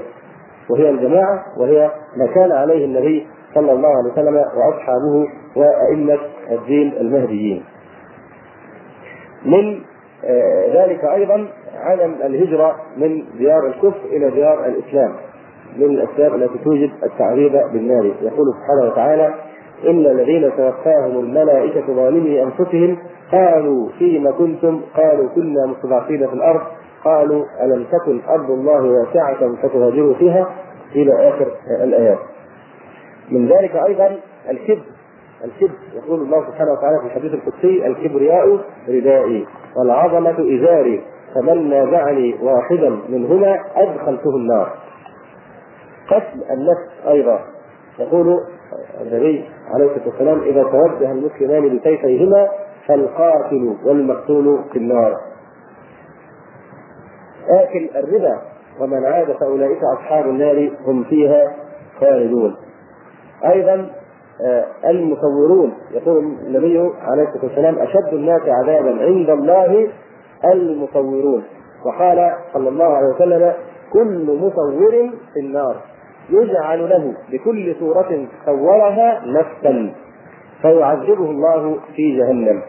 وهي 0.69 0.89
الجماعة 0.89 1.45
وهي 1.57 1.91
ما 2.17 2.27
كان 2.27 2.51
عليه 2.51 2.85
النبي 2.85 3.27
صلى 3.55 3.71
الله 3.71 3.89
عليه 3.89 4.11
وسلم 4.11 4.35
وأصحابه 4.35 5.27
وأئمة 5.55 6.17
الدين 6.51 6.93
المهديين. 6.99 7.63
من 9.45 9.81
ذلك 10.73 11.05
أيضا 11.05 11.47
عدم 11.75 12.15
الهجرة 12.23 12.75
من 12.97 13.23
ديار 13.37 13.67
الكفر 13.67 14.05
إلى 14.05 14.29
ديار 14.29 14.65
الإسلام 14.65 15.15
من 15.77 15.85
الأسباب 15.85 16.35
التي 16.35 16.57
توجب 16.63 16.91
التعذيب 17.03 17.51
بالنار. 17.51 18.05
يقول 18.05 18.45
سبحانه 18.53 18.91
وتعالى 18.91 19.33
إن 19.87 20.05
الذين 20.05 20.51
توفاهم 20.57 21.19
الملائكة 21.19 21.93
ظالمي 21.93 22.43
أنفسهم 22.43 22.97
قالوا 23.31 23.89
فيما 23.99 24.31
كنتم؟ 24.31 24.81
قالوا 24.97 25.29
كنا 25.35 25.65
مستضعفين 25.65 26.27
في 26.27 26.33
الأرض. 26.33 26.61
قالوا 27.03 27.45
ألم 27.61 27.85
تكن 27.91 28.21
أرض 28.29 28.51
الله 28.51 28.83
واسعة 28.83 29.55
فتهاجروا 29.55 30.13
فيها؟ 30.13 30.49
إلى 30.95 31.29
آخر 31.29 31.47
الآيات. 31.83 32.19
من 33.31 33.47
ذلك 33.47 33.75
أيضا 33.75 34.17
الكبر. 34.49 34.81
الكبر 35.45 35.75
يقول 35.95 36.21
الله 36.21 36.45
سبحانه 36.47 36.71
وتعالى 36.71 36.99
في 36.99 37.05
الحديث 37.05 37.33
القدسي 37.33 37.87
الكبرياء 37.87 38.59
ردائي. 38.89 39.45
والعظمة 39.77 40.35
إزاري 40.39 41.03
فمن 41.35 41.69
نازعني 41.69 42.35
واحدا 42.41 42.89
منهما 43.09 43.59
أدخلته 43.75 44.35
النار. 44.35 44.73
قتل 46.07 46.43
النفس 46.51 47.07
أيضا. 47.07 47.39
يقول 47.99 48.39
النبي 49.01 49.45
عليه 49.73 49.85
الصلاة 49.85 50.07
والسلام 50.07 50.41
إذا 50.41 50.63
توجه 50.63 51.11
المسلمان 51.11 51.77
بسيفيهما 51.77 52.49
فالقاتل 52.87 53.75
والمقتول 53.85 54.63
في 54.71 54.77
النار. 54.77 55.17
آكل 57.49 57.89
الربا 57.95 58.41
ومن 58.79 59.05
عاد 59.05 59.31
فأولئك 59.39 59.79
أصحاب 59.97 60.25
النار 60.25 60.71
هم 60.85 61.03
فيها 61.03 61.55
خالدون. 61.99 62.55
أيضا 63.45 63.89
المصورون. 64.85 65.73
يقول 65.91 66.17
النبي 66.17 66.79
عليه 67.01 67.23
الصلاة 67.23 67.43
والسلام 67.43 67.79
أشد 67.79 68.13
الناس 68.13 68.41
عذابا 68.41 68.89
عند 69.01 69.29
الله 69.29 69.87
المصورون. 70.53 71.43
وقال 71.85 72.33
صلى 72.53 72.69
الله 72.69 72.85
عليه 72.85 73.07
وسلم 73.15 73.53
كل 73.93 74.37
مصور 74.41 75.11
في 75.33 75.39
النار 75.39 75.75
يجعل 76.29 76.89
له 76.89 77.13
بكل 77.31 77.75
صورة 77.79 78.27
صورها 78.45 79.21
نفسا 79.25 79.93
فيعذبه 80.61 81.25
الله 81.25 81.77
في 81.95 82.17
جهنم. 82.17 82.61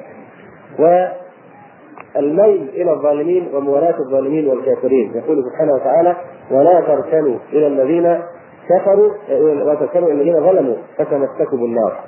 والميل 0.79 2.69
إلى 2.69 2.93
الظالمين 2.93 3.49
وموالاة 3.55 3.99
الظالمين 3.99 4.49
والكافرين. 4.49 5.13
يقول 5.15 5.45
سبحانه 5.45 5.73
وتعالى 5.75 6.17
ولا 6.51 6.81
تركنوا 6.81 7.37
إلى 7.53 7.67
الذين 7.67 8.19
كفروا 8.69 9.11
وتذكروا 9.41 10.11
الذين 10.13 10.41
ظلموا 10.41 10.77
فتمسكوا 10.99 11.59
بالنار 11.59 12.01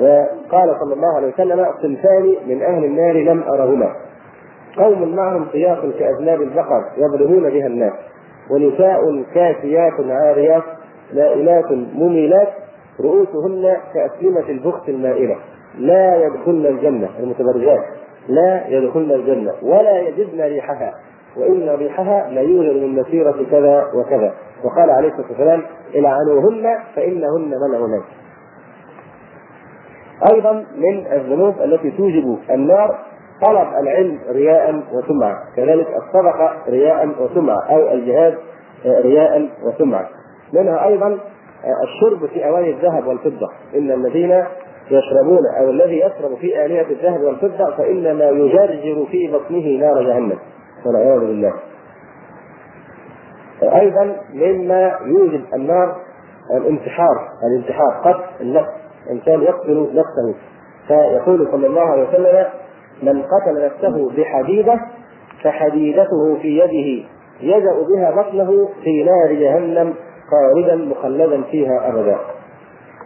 وقال 0.00 0.76
صلى 0.80 0.94
الله 0.94 1.16
عليه 1.16 1.28
وسلم 1.28 1.66
صنفان 1.82 2.34
من 2.46 2.62
أهل 2.62 2.84
النار 2.84 3.12
لم 3.12 3.42
أرهما. 3.42 3.96
قوم 4.76 5.16
معهم 5.16 5.46
سياق 5.52 5.90
كأذناب 5.98 6.42
البقر 6.42 6.84
يضربون 6.96 7.50
بها 7.50 7.66
الناس. 7.66 7.92
ونساء 8.50 9.22
كاسيات 9.34 9.92
عاريات 10.08 10.62
مائلات 11.14 11.72
مميلات 11.72 12.48
رؤوسهن 13.00 13.76
كأسلمة 13.94 14.48
البخت 14.48 14.88
المائلة. 14.88 15.36
لا 15.78 16.26
يدخلن 16.26 16.66
الجنة 16.66 17.08
المتبرجات. 17.18 17.84
لا 18.28 18.68
يدخلن 18.68 19.10
الجنة. 19.10 19.52
ولا 19.62 19.98
يجدن 20.00 20.40
ريحها. 20.40 20.94
وإن 21.36 21.68
ريحها 21.68 22.30
لا 22.30 22.40
يوجد 22.40 22.82
من 22.82 23.00
مسيرة 23.00 23.36
كذا 23.50 23.84
وكذا. 23.94 24.34
وقال 24.64 24.90
عليه 24.90 25.08
الصلاة 25.08 25.26
والسلام 25.30 25.62
العنوهن 25.94 26.78
فإنهن 26.96 27.52
ملعونات 27.68 28.02
أيضا 30.32 30.64
من 30.76 31.06
الذنوب 31.12 31.54
التي 31.64 31.90
توجب 31.90 32.38
النار 32.50 32.98
طلب 33.42 33.68
العلم 33.80 34.18
رياء 34.28 34.82
وسمعة. 34.92 35.38
كذلك 35.56 35.86
الصدقة 35.96 36.52
رياء 36.68 37.08
وسمعة 37.20 37.62
أو 37.70 37.92
الجهاد 37.92 38.34
رياء 38.86 39.48
وسمعة. 39.64 40.08
منها 40.52 40.86
أيضا 40.86 41.18
الشرب 41.82 42.26
في 42.26 42.48
أواني 42.48 42.70
الذهب 42.70 43.06
والفضة. 43.06 43.48
إن 43.74 43.90
الذين 43.90 44.44
يشربون 44.90 45.40
أو 45.58 45.70
الذي 45.70 45.98
يشرب 45.98 46.34
في 46.40 46.64
آلية 46.64 46.86
الذهب 46.90 47.20
والفضة 47.20 47.76
فإنما 47.76 48.24
يجرجر 48.24 49.06
في 49.10 49.32
بطنه 49.32 49.78
نار 49.78 50.02
جهنم. 50.02 50.38
والعياذ 50.86 51.20
بالله. 51.20 51.52
أيضا 53.62 54.16
مما 54.34 54.98
يوجب 55.06 55.44
النار 55.54 55.96
الانتحار 56.56 57.28
الانتحار 57.50 58.00
قتل 58.04 58.24
النفس 58.40 58.68
إنسان 59.10 59.42
يقتل 59.42 59.88
نفسه 59.94 60.34
فيقول 60.88 61.48
صلى 61.52 61.66
الله 61.66 61.82
عليه 61.82 62.08
وسلم 62.08 62.46
من 63.02 63.22
قتل 63.22 63.64
نفسه 63.64 64.10
بحديدة 64.16 64.80
فحديدته 65.42 66.38
في 66.42 66.58
يده 66.58 67.08
يجأ 67.40 67.72
بها 67.88 68.10
بطنه 68.10 68.68
في 68.84 69.04
نار 69.04 69.32
جهنم 69.32 69.94
خالدا 70.30 70.76
مخلدا 70.76 71.42
فيها 71.42 71.88
أبدا 71.88 72.16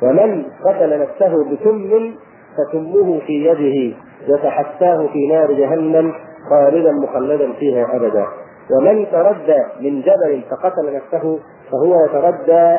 ومن 0.02 0.44
قتل 0.64 1.00
نفسه 1.00 1.44
بسم 1.44 2.14
فتمه 2.56 3.20
في 3.26 3.32
يده 3.32 3.96
يتحساه 4.28 5.06
في 5.12 5.26
نار 5.26 5.52
جهنم 5.52 6.14
خالدا 6.50 6.92
مخلدا 6.92 7.52
فيها 7.52 7.96
أبدا 7.96 8.26
ومن 8.70 9.06
تردى 9.12 9.58
من 9.80 10.00
جبل 10.00 10.42
فقتل 10.50 10.96
نفسه 10.96 11.38
فهو 11.72 12.04
يتردى 12.04 12.78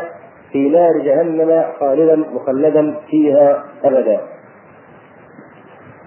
في 0.51 0.70
نار 0.70 0.97
جهنم 0.97 1.64
خالدا 1.80 2.16
مخلدا 2.16 2.95
فيها 3.10 3.64
أبدا. 3.84 4.20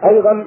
أيضا 0.04 0.44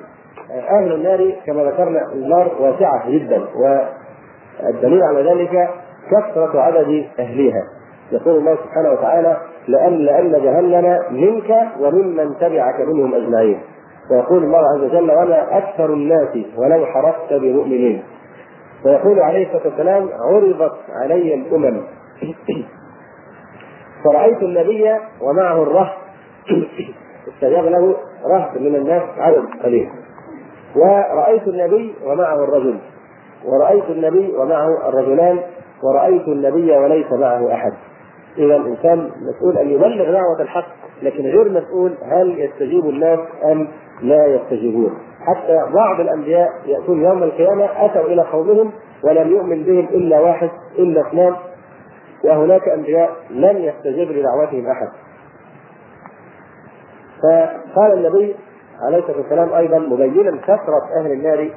أهل 0.51 0.93
النار 0.93 1.31
كما 1.45 1.63
ذكرنا 1.63 1.99
النار 2.13 2.51
واسعة 2.59 3.09
جدا 3.09 3.41
والدليل 3.55 5.03
على 5.03 5.31
ذلك 5.31 5.69
كثرة 6.11 6.61
عدد 6.61 7.05
اهلها. 7.19 7.63
يقول 8.11 8.37
الله 8.37 8.55
سبحانه 8.55 8.91
وتعالى 8.91 9.37
لأن 9.67 9.97
لأن 9.97 10.31
جهنم 10.31 10.99
منك 11.11 11.67
وممن 11.79 12.37
تبعك 12.39 12.79
منهم 12.79 13.15
أجمعين 13.15 13.59
ويقول 14.11 14.43
الله 14.43 14.59
عز 14.59 14.83
وجل 14.83 15.11
وما 15.11 15.57
أكثر 15.57 15.93
الناس 15.93 16.37
ولو 16.57 16.85
حرصت 16.85 17.33
بمؤمنين. 17.33 18.03
ويقول 18.85 19.19
عليه 19.19 19.45
الصلاة 19.47 19.67
والسلام 19.67 20.09
عرضت 20.13 20.75
علي 20.89 21.33
الأمم. 21.33 21.81
فرأيت 24.03 24.43
النبي 24.43 24.91
ومعه 25.21 25.63
الرهط 25.63 25.97
استجاب 27.33 27.65
له 27.65 27.95
رهط 28.25 28.57
من 28.57 28.75
الناس 28.75 29.03
عدد 29.17 29.45
قليل 29.63 29.89
ورأيت 30.75 31.47
النبي 31.47 31.95
ومعه 32.05 32.43
الرجل. 32.43 32.79
ورأيت 33.45 33.89
النبي 33.89 34.33
ومعه 34.37 34.89
الرجلان. 34.89 35.39
ورأيت 35.83 36.27
النبي 36.27 36.71
وليس 36.77 37.11
معه 37.11 37.53
أحد. 37.53 37.73
إذا 38.37 38.55
الإنسان 38.55 39.11
مسؤول 39.21 39.57
أن 39.57 39.69
يبلغ 39.69 40.11
دعوة 40.11 40.41
الحق 40.41 40.67
لكن 41.01 41.23
غير 41.23 41.49
مسؤول 41.49 41.93
هل 42.03 42.39
يستجيب 42.39 42.85
الناس 42.85 43.19
أم 43.51 43.67
لا 44.01 44.25
يستجيبون 44.25 44.97
حتى 45.19 45.61
بعض 45.73 45.99
الأنبياء 45.99 46.49
يأتون 46.65 47.03
يوم 47.03 47.23
القيامة 47.23 47.85
أتوا 47.85 48.05
إلى 48.05 48.21
قومهم 48.21 48.71
ولم 49.03 49.27
يؤمن 49.31 49.63
بهم 49.63 49.85
إلا 49.85 50.19
واحد 50.19 50.49
إلا 50.79 51.01
اثنان 51.07 51.35
وهناك 52.23 52.67
أنبياء 52.69 53.09
لم 53.29 53.57
يستجب 53.57 54.11
لدعوتهم 54.11 54.67
أحد. 54.67 54.87
فقال 57.23 57.93
النبي 57.93 58.35
عليه 58.81 58.97
الصلاة 58.97 59.17
والسلام 59.17 59.53
أيضا 59.53 59.79
مبينا 59.79 60.37
كثرة 60.41 60.99
أهل 60.99 61.11
النار 61.11 61.49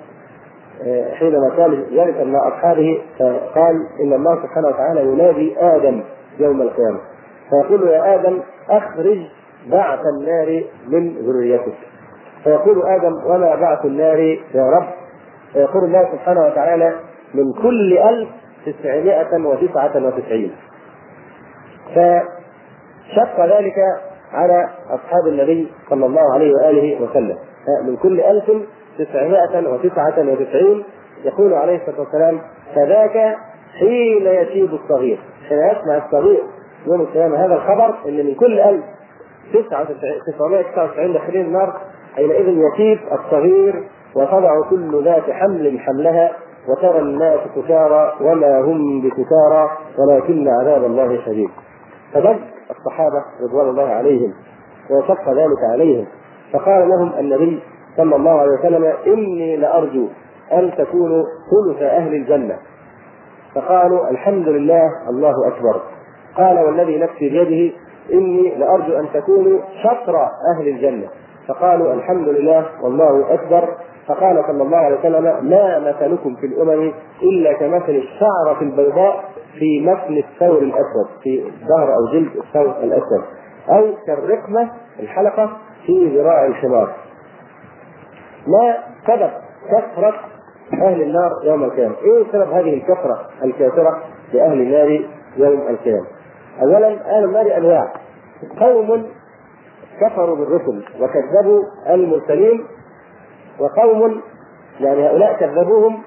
آه، 0.83 1.15
حينما 1.15 1.49
قال 1.57 1.87
يرث 1.91 2.27
مع 2.27 2.49
أصحابه 2.49 3.03
فقال 3.19 3.87
إن 4.05 4.13
الله 4.13 4.43
سبحانه 4.43 4.69
وتعالى 4.69 5.03
ينادي 5.03 5.55
آدم 5.59 6.03
يوم 6.39 6.63
القيامة. 6.63 6.99
فيقول 7.51 7.89
يا 7.89 8.15
آدم 8.15 8.41
أخرج 8.71 9.19
بعث 9.71 10.01
النار 10.19 10.65
من 10.89 11.17
ذريتك. 11.17 11.75
فيقول 12.45 12.83
آدم 12.87 13.13
وما 13.27 13.55
بعث 13.55 13.85
النار 13.85 14.19
يا 14.55 14.65
رب. 14.79 14.89
فيقول 15.53 15.85
الله 15.85 16.09
سبحانه 16.13 16.47
وتعالى 16.47 16.93
من 17.35 17.53
كل 17.63 17.99
ألف 17.99 18.29
تسعمائة 18.67 19.47
وتسعة 19.47 20.07
وتسعين. 20.07 20.53
فشق 21.95 23.45
ذلك 23.59 23.75
على 24.33 24.69
أصحاب 24.91 25.27
النبي 25.27 25.73
صلى 25.91 26.07
الله 26.07 26.35
عليه 26.35 26.53
وآله 26.53 27.03
وسلم. 27.03 27.39
من 27.85 27.97
كل 27.97 28.21
ألف 28.21 28.51
تسعمائة 28.99 29.69
وتسعة 29.69 30.19
وتسعين 30.19 30.85
يقول 31.25 31.55
عليه 31.55 31.77
الصلاة 31.77 32.01
والسلام 32.01 32.41
فذاك 32.75 33.37
حين 33.79 34.27
يشيب 34.27 34.75
الصغير 34.75 35.19
حين 35.49 35.59
يسمع 35.59 36.07
الصغير 36.07 36.43
يوم 36.87 37.01
القيامة 37.01 37.45
هذا 37.47 37.55
الخبر 37.55 37.95
أن 38.09 38.27
من 38.27 38.35
كل 38.35 38.61
ألف 38.61 38.85
تسعة 39.53 39.87
تسعمائة 40.27 40.63
تسعة 40.63 40.85
وتسعين 40.85 41.13
داخلين 41.13 41.47
النار 41.47 41.81
حينئذ 42.19 42.49
يشيب 42.49 42.99
الصغير 43.13 43.85
وتضع 44.17 44.61
كل 44.71 45.05
ذات 45.05 45.31
حمل 45.31 45.81
حملها 45.81 46.33
وترى 46.69 46.99
الناس 46.99 47.41
سكارى 47.55 48.13
وما 48.21 48.61
هم 48.61 49.01
بسكارى 49.01 49.71
ولكن 49.99 50.49
عذاب 50.49 50.85
الله 50.85 51.25
شديد. 51.27 51.51
فبد 52.15 52.39
الصحابة 52.71 53.25
رضوان 53.43 53.69
الله 53.69 53.89
عليهم 53.89 54.33
وشق 54.91 55.29
ذلك 55.29 55.59
عليهم. 55.73 56.07
فقال 56.53 56.89
لهم 56.89 57.13
النبي 57.19 57.63
صلى 57.97 58.17
الله 58.17 58.41
عليه 58.41 58.53
وسلم 58.53 58.93
إني 59.07 59.57
لأرجو 59.57 60.07
أن 60.53 60.71
تكونوا 60.79 61.25
ثلث 61.51 61.83
أهل 61.83 62.15
الجنة. 62.15 62.57
فقالوا 63.55 64.11
الحمد 64.11 64.49
لله 64.49 64.91
الله 65.09 65.35
أكبر. 65.47 65.81
قال 66.37 66.59
والذي 66.59 66.99
نفسي 66.99 67.29
بيده 67.29 67.77
إني 68.13 68.55
لأرجو 68.55 68.99
أن 68.99 69.07
تكونوا 69.15 69.59
شطر 69.83 70.17
أهل 70.57 70.69
الجنة. 70.69 71.09
فقالوا 71.49 71.95
الحمد 71.95 72.29
لله 72.29 72.67
والله 72.83 73.35
أكبر 73.35 73.69
فقال 74.07 74.45
صلى 74.47 74.63
الله 74.63 74.77
عليه 74.79 74.99
وسلم 74.99 75.25
ما 75.45 75.79
مثلكم 75.79 76.37
في 76.37 76.47
الأمم 76.47 76.93
إلا 77.23 77.53
كمثل 77.53 77.93
الشعرة 77.93 78.63
البيضاء 78.63 79.25
في 79.59 79.81
مثل 79.81 80.25
الثور 80.25 80.59
الأسود 80.59 81.09
في 81.23 81.53
ظهر 81.69 81.95
أو 81.95 82.13
جلد 82.13 82.37
الثور 82.37 82.75
الأسود 82.83 83.23
أو 83.71 83.95
كالرقمة 84.07 84.71
الحلقة 85.01 85.51
في 85.87 86.19
ذراع 86.19 86.47
الحمار 86.47 86.95
ما 88.47 88.77
سبب 89.07 89.31
كثرة 89.69 90.15
أهل 90.73 91.03
النار 91.03 91.31
يوم 91.45 91.65
القيامة؟ 91.65 91.95
إيه 92.05 92.25
سبب 92.33 92.53
هذه 92.53 92.75
الكثرة 92.75 93.27
الكافره 93.45 94.03
لأهل 94.33 94.61
النار 94.61 94.89
يوم 95.37 95.61
القيامة؟ 95.71 96.07
اولا 96.63 96.89
أهل 97.17 97.25
النار 97.25 97.57
أنواع 97.57 97.93
قوم 98.61 99.07
كفروا 100.01 100.37
بالرسل 100.37 100.85
وكذبوا 101.01 101.63
المرسلين 101.91 102.65
وقوم 103.61 104.21
يعني 104.81 105.09
هؤلاء 105.09 105.37
كذبوهم 105.41 106.03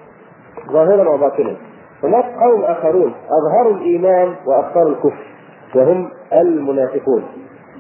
ظاهرا 0.72 1.10
وباطنا. 1.10 1.56
هناك 2.04 2.26
قوم 2.26 2.64
آخرون 2.64 3.14
أظهروا 3.30 3.74
الإيمان 3.74 4.36
وأبطلوا 4.48 4.90
الكفر 4.90 5.24
وهم 5.76 6.10
المنافقون. 6.34 7.24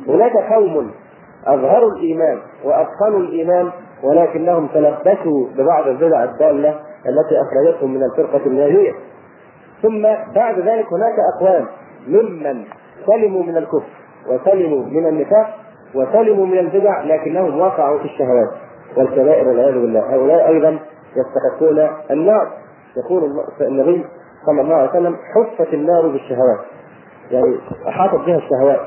هناك 0.07 0.37
قوم 0.53 0.91
أظهروا 1.47 1.91
الإيمان 1.91 2.37
وأبطلوا 2.63 3.19
الإيمان 3.19 3.69
ولكنهم 4.03 4.67
تلبسوا 4.67 5.47
ببعض 5.57 5.87
البدع 5.87 6.23
الضالة 6.23 6.69
التي 7.05 7.35
أخرجتهم 7.41 7.93
من 7.93 8.03
الفرقة 8.03 8.45
الناجية. 8.45 8.91
ثم 9.81 10.01
بعد 10.35 10.59
ذلك 10.59 10.85
هناك 10.93 11.15
أقوام 11.35 11.65
ممن 12.07 12.63
سلموا 13.07 13.43
من 13.43 13.57
الكفر 13.57 13.89
وسلموا 14.27 14.85
من 14.85 15.07
النفاق 15.07 15.57
وسلموا 15.95 16.45
من 16.45 16.57
البدع 16.57 17.03
لكنهم 17.03 17.59
وقعوا 17.59 17.99
في 17.99 18.05
الشهوات 18.05 18.49
والكبائر 18.97 19.47
والعياذ 19.47 19.73
بالله. 19.73 20.15
هؤلاء 20.15 20.47
أيضا 20.47 20.79
يستحقون 21.15 21.89
النار. 22.11 22.47
يقول 22.97 23.23
النبي 23.61 24.05
صلى 24.45 24.61
الله 24.61 24.75
عليه 24.75 24.89
وسلم 24.89 25.15
حفت 25.35 25.73
النار 25.73 26.07
بالشهوات. 26.07 26.59
يعني 27.31 27.57
أحاطت 27.87 28.25
بها 28.25 28.37
الشهوات. 28.37 28.79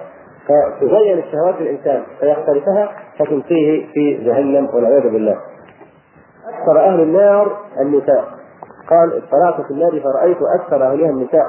فتزين 0.49 1.19
الشهوات 1.19 1.55
الانسان 1.61 2.03
فيختلفها 2.21 2.89
فتلقيه 3.19 3.87
في 3.95 4.25
جهنم 4.25 4.69
والعياذ 4.75 5.03
بالله. 5.03 5.37
أكثر 6.49 6.81
أهل 6.81 7.01
النار 7.01 7.57
النساء. 7.81 8.25
قال 8.91 9.23
اطلعت 9.23 9.67
في 9.67 9.71
النار 9.71 10.01
فرأيت 10.01 10.39
أكثر 10.61 10.77
أهلها 10.77 11.11
النساء. 11.11 11.47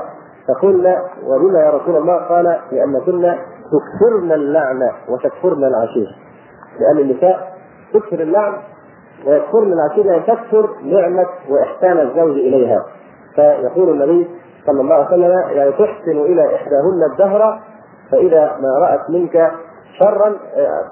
فقلنا 0.48 1.04
ولما 1.24 1.60
يا 1.60 1.70
رسول 1.72 1.96
الله؟ 1.98 2.16
قال 2.16 2.60
لأن 2.72 3.02
كنا 3.06 3.38
تكثرن 3.72 4.32
اللعنه 4.32 4.92
وتكفرن 5.10 5.64
العشير. 5.64 6.08
لأن 6.80 6.98
النساء 7.10 7.54
تكثر 7.94 8.20
اللعن 8.20 8.54
ويكفرن 9.28 9.74
العشير 9.74 10.18
ان 10.18 10.24
تكثر 10.26 10.70
نعمة 10.84 11.26
وإحسان 11.50 12.00
الزوج 12.00 12.32
إليها. 12.32 12.86
فيقول 13.36 13.90
النبي 13.90 14.30
صلى 14.66 14.82
الله 14.82 14.96
عليه 14.96 15.06
وسلم 15.06 15.58
يعني 15.58 15.72
تحسن 15.72 16.12
إلى 16.12 16.56
إحداهن 16.56 17.12
الدهر 17.12 17.60
فإذا 18.12 18.58
ما 18.62 18.88
رأت 18.88 19.10
منك 19.10 19.52
شرا 20.00 20.36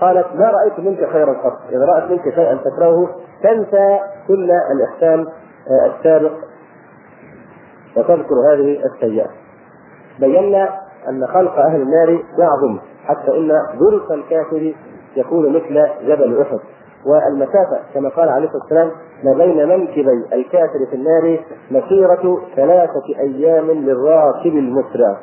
قالت 0.02 0.28
ما 0.36 0.52
رأيت 0.52 0.80
منك 0.80 1.10
خيرا 1.12 1.34
قط. 1.34 1.60
إذا 1.70 1.86
رأت 1.86 2.12
منك 2.12 2.36
شيئا 2.36 2.56
تكرهه 2.56 3.10
تنسى 3.44 4.00
كل 4.28 4.52
الإحسان 4.52 5.28
السابق. 5.86 6.32
وتذكر 7.98 8.36
هذه 8.54 8.86
السيئة. 8.86 9.28
بينا 10.20 10.70
أن 11.10 11.28
خلق 11.28 11.60
أهل 11.60 11.82
النار 11.82 12.24
يعظم 12.38 12.80
حتى 13.06 13.38
إن 13.38 13.52
ظلف 13.80 14.12
الكافر 14.12 14.74
يكون 15.16 15.50
مثل 15.50 15.84
جبل 16.08 16.42
أحد. 16.42 16.60
والمسافة 17.06 17.80
كما 17.94 18.10
قال 18.10 18.30
عليه 18.30 18.48
الصلاة 18.48 18.62
والسلام 18.64 18.92
ما 19.24 19.34
بين 19.34 19.70
منكبي 19.70 20.26
الكافر 20.34 20.86
في 20.90 20.96
النار 20.96 21.40
مسيرة 21.72 22.42
ثلاثة 22.56 23.20
أيام 23.20 23.72
للراكب 23.72 24.56
المسرع. 24.56 25.18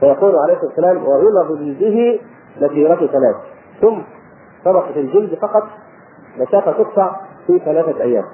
فيقول 0.00 0.36
عليه 0.36 0.54
الصلاة 0.54 0.68
والسلام 0.68 1.04
وغلظ 1.04 1.58
جلده 1.58 2.18
مسيرة 2.60 3.06
ثلاث. 3.06 3.36
ثم 3.80 3.98
طبقه 4.64 4.96
الجلد 4.96 5.34
فقط 5.34 5.62
مسافة 6.38 6.72
تقطع 6.72 7.16
في 7.46 7.58
ثلاثة 7.58 8.02
أيام. 8.02 8.24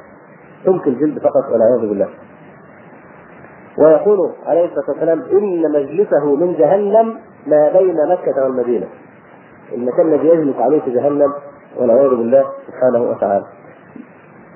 سمك 0.64 0.86
الجلد 0.86 1.18
فقط 1.18 1.53
والعياذ 1.53 1.88
بالله. 1.88 2.09
ويقول 3.79 4.33
عليه 4.47 4.64
الصلاة 4.64 4.85
والسلام 4.89 5.23
إن 5.33 5.73
مجلسه 5.73 6.37
من 6.37 6.55
جهنم 6.55 7.18
ما 7.47 7.73
بين 7.79 7.97
مكة 8.09 8.45
والمدينة. 8.45 8.87
المكان 9.73 10.14
الذي 10.14 10.29
يجلس 10.29 10.57
عليه 10.57 10.81
في 10.81 10.91
جهنم 10.91 11.33
والعياذ 11.79 12.11
بالله 12.11 12.45
سبحانه 12.66 13.11
وتعالى. 13.11 13.45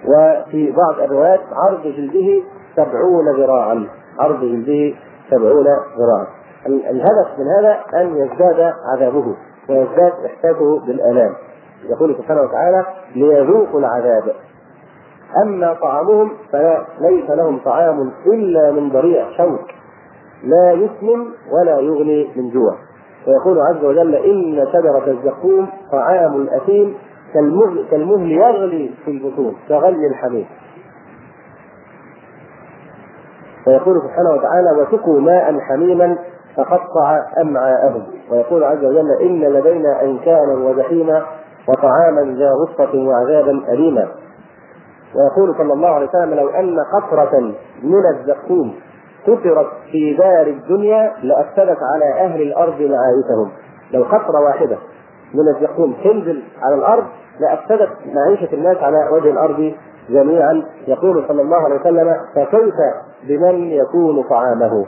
وفي 0.06 0.72
بعض 0.72 1.00
الروايات 1.00 1.40
عرض 1.52 1.82
جلده 1.82 2.42
سبعون 2.76 3.36
ذراعا. 3.36 3.86
عرض 4.18 4.40
جلده 4.40 4.96
سبعون 5.30 5.66
ذراعا. 5.98 6.26
الهدف 6.66 7.38
من 7.38 7.46
هذا 7.58 7.80
أن 7.94 8.16
يزداد 8.16 8.72
عذابه 8.92 9.36
ويزداد 9.68 10.12
إحساسه 10.26 10.80
بالالام 10.86 11.34
يقول 11.88 12.16
سبحانه 12.18 12.42
وتعالى 12.42 12.86
ليذوقوا 13.16 13.80
العذاب. 13.80 14.34
أما 15.42 15.74
طعامهم 15.74 16.30
فليس 16.52 17.30
لهم 17.30 17.58
طعام 17.64 18.12
إلا 18.26 18.70
من 18.70 18.88
ضريع 18.88 19.30
شوك. 19.36 19.70
لا 20.44 20.72
يسمن 20.72 21.26
ولا 21.52 21.78
يغني 21.80 22.30
من 22.36 22.50
جوع. 22.50 22.74
ويقول 23.26 23.58
عز 23.58 23.84
وجل 23.84 24.14
إن 24.14 24.66
شجرة 24.72 25.06
الزقوم 25.06 25.66
طعام 25.92 26.34
الاثيم 26.36 26.94
كالمهل, 27.34 27.84
كالمهل 27.90 28.32
يغلي 28.32 28.90
في 29.04 29.10
البطون 29.10 29.56
كغلي 29.68 30.06
الحميم. 30.06 30.46
ويقول 33.66 34.02
سبحانه 34.02 34.30
وتعالى 34.30 34.80
وسقوا 34.80 35.20
ماء 35.20 35.60
حميما 35.60 36.18
فقطع 36.56 37.20
أمعاءهم. 37.40 38.02
ويقول 38.30 38.64
عز 38.64 38.84
وجل 38.84 39.10
إن 39.22 39.40
لدينا 39.40 40.02
أنكالا 40.02 40.54
وجحيما 40.54 41.22
وطعاما 41.68 42.36
ذا 42.38 42.50
غصة 42.50 42.98
وعذابا 42.98 43.62
أليما. 43.68 44.08
ويقول 45.14 45.54
صلى 45.58 45.72
الله 45.72 45.88
عليه 45.88 46.08
وسلم 46.08 46.34
لو 46.34 46.48
أن 46.48 46.76
قطره 46.94 47.40
من 47.82 48.02
الزقوم 48.14 48.74
كثرت 49.26 49.66
في 49.90 50.16
دار 50.16 50.46
الدنيا 50.46 51.12
لأفسدت 51.22 51.78
على 51.94 52.24
أهل 52.24 52.42
الأرض 52.42 52.80
معايشهم. 52.80 53.50
لو 53.92 54.02
قطره 54.02 54.40
واحدة 54.40 54.78
من 55.34 55.48
الزقوم 55.56 55.96
تنزل 56.04 56.42
على 56.62 56.74
الأرض 56.74 57.04
لأفسدت 57.40 57.90
معيشة 58.06 58.54
الناس 58.54 58.76
على 58.76 59.08
وجه 59.12 59.30
الأرض 59.30 59.74
جميعا. 60.08 60.62
يقول 60.88 61.24
صلى 61.28 61.42
الله 61.42 61.64
عليه 61.64 61.80
وسلم 61.80 62.16
فكيف 62.34 62.74
بمن 63.28 63.70
يكون 63.70 64.22
طعامه؟ 64.22 64.86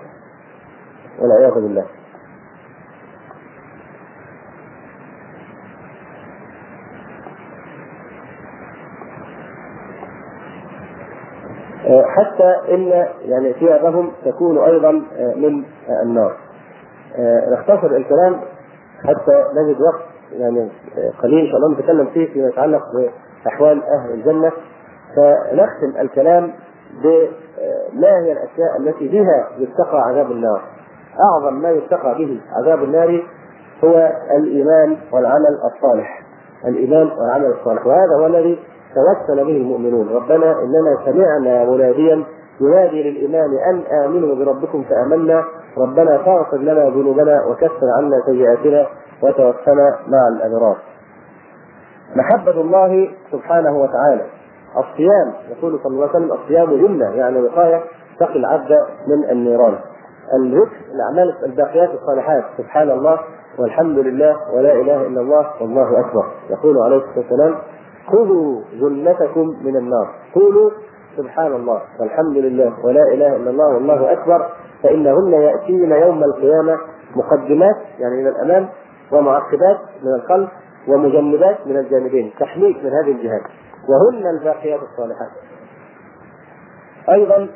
والعياذ 1.20 1.54
بالله. 1.54 1.84
حتى 11.86 12.74
إن 12.74 13.06
يعني 13.20 13.52
ثيابهم 13.52 14.12
تكون 14.24 14.58
أيضا 14.58 14.92
من 15.36 15.64
النار. 16.02 16.36
نختصر 17.52 17.86
الكلام 17.96 18.40
حتى 19.04 19.44
نجد 19.54 19.80
وقت 19.80 20.02
يعني 20.32 20.68
قليل 21.22 21.38
إن 21.38 21.46
شاء 21.46 21.56
الله 21.56 21.78
نتكلم 21.78 22.06
فيه 22.06 22.32
فيما 22.32 22.48
يتعلق 22.48 22.82
بأحوال 23.44 23.82
أهل 23.82 24.10
الجنة 24.10 24.52
فنختم 25.16 26.00
الكلام 26.00 26.52
بما 27.02 28.18
هي 28.24 28.32
الأشياء 28.32 28.76
التي 28.80 29.08
بها 29.08 29.48
يتقى 29.58 30.02
عذاب 30.02 30.30
النار. 30.30 30.62
أعظم 31.20 31.62
ما 31.62 31.70
يتقى 31.70 32.14
به 32.18 32.40
عذاب 32.52 32.82
النار 32.82 33.22
هو 33.84 34.12
الإيمان 34.36 34.96
والعمل 35.12 35.58
الصالح. 35.74 36.22
الإيمان 36.64 37.10
والعمل 37.18 37.54
الصالح 37.60 37.86
وهذا 37.86 38.16
هو 38.20 38.26
الذي 38.26 38.58
توسل 38.96 39.44
به 39.44 39.56
المؤمنون 39.56 40.08
ربنا 40.08 40.52
إننا 40.52 40.96
سمعنا 41.04 41.64
مناديا 41.64 42.24
ينادي 42.60 43.02
للإيمان 43.10 43.50
أن 43.70 43.82
آمنوا 44.04 44.34
بربكم 44.34 44.84
فآمنا 44.84 45.44
ربنا 45.78 46.18
فاغفر 46.18 46.56
لنا 46.56 46.88
ذنوبنا 46.88 47.44
وكفر 47.46 47.86
عنا 47.98 48.16
سيئاتنا 48.26 48.86
وتوفنا 49.22 49.98
مع 50.08 50.28
الأبرار. 50.36 50.76
محبة 52.16 52.60
الله 52.60 53.08
سبحانه 53.32 53.78
وتعالى 53.78 54.22
الصيام 54.76 55.32
يقول 55.50 55.80
صلى 55.82 55.92
الله 55.92 56.08
عليه 56.08 56.16
وسلم 56.18 56.32
الصيام 56.32 56.86
جنة 56.86 57.10
يعني 57.16 57.40
وقاية 57.40 57.80
تقي 58.20 58.36
العبد 58.36 58.70
من 59.06 59.30
النيران. 59.30 59.74
الذكر 60.34 60.76
الأعمال 60.94 61.34
الباقيات 61.44 61.90
الصالحات 61.94 62.44
سبحان 62.58 62.90
الله 62.90 63.18
والحمد 63.58 63.98
لله 63.98 64.36
ولا 64.54 64.72
إله 64.72 65.06
إلا 65.06 65.20
الله 65.20 65.46
والله 65.60 66.00
أكبر 66.00 66.24
يقول 66.50 66.78
عليه 66.78 66.96
الصلاة 66.96 67.16
والسلام 67.16 67.54
خذوا 68.06 68.60
جنتكم 68.72 69.46
من 69.64 69.76
النار. 69.76 70.14
قولوا 70.34 70.70
سبحان 71.16 71.52
الله 71.52 71.80
والحمد 72.00 72.36
لله 72.36 72.84
ولا 72.84 73.02
إله 73.14 73.36
إلا 73.36 73.50
الله 73.50 73.74
والله 73.74 74.12
أكبر 74.12 74.48
فإنهن 74.82 75.32
يأتين 75.32 75.92
يوم 75.92 76.24
القيامة 76.24 76.78
مقدمات 77.16 77.76
يعني 77.98 78.22
من 78.22 78.28
الأمام 78.28 78.68
ومعقبات 79.12 79.78
من 80.02 80.14
الخلف 80.14 80.50
ومجنبات 80.88 81.66
من 81.66 81.76
الجانبين 81.76 82.32
تحميك 82.40 82.76
من 82.84 82.90
هذه 82.90 83.10
الجهات. 83.12 83.42
وهن 83.88 84.26
الباقيات 84.26 84.80
الصالحات. 84.82 85.30
أيضا 87.08 87.48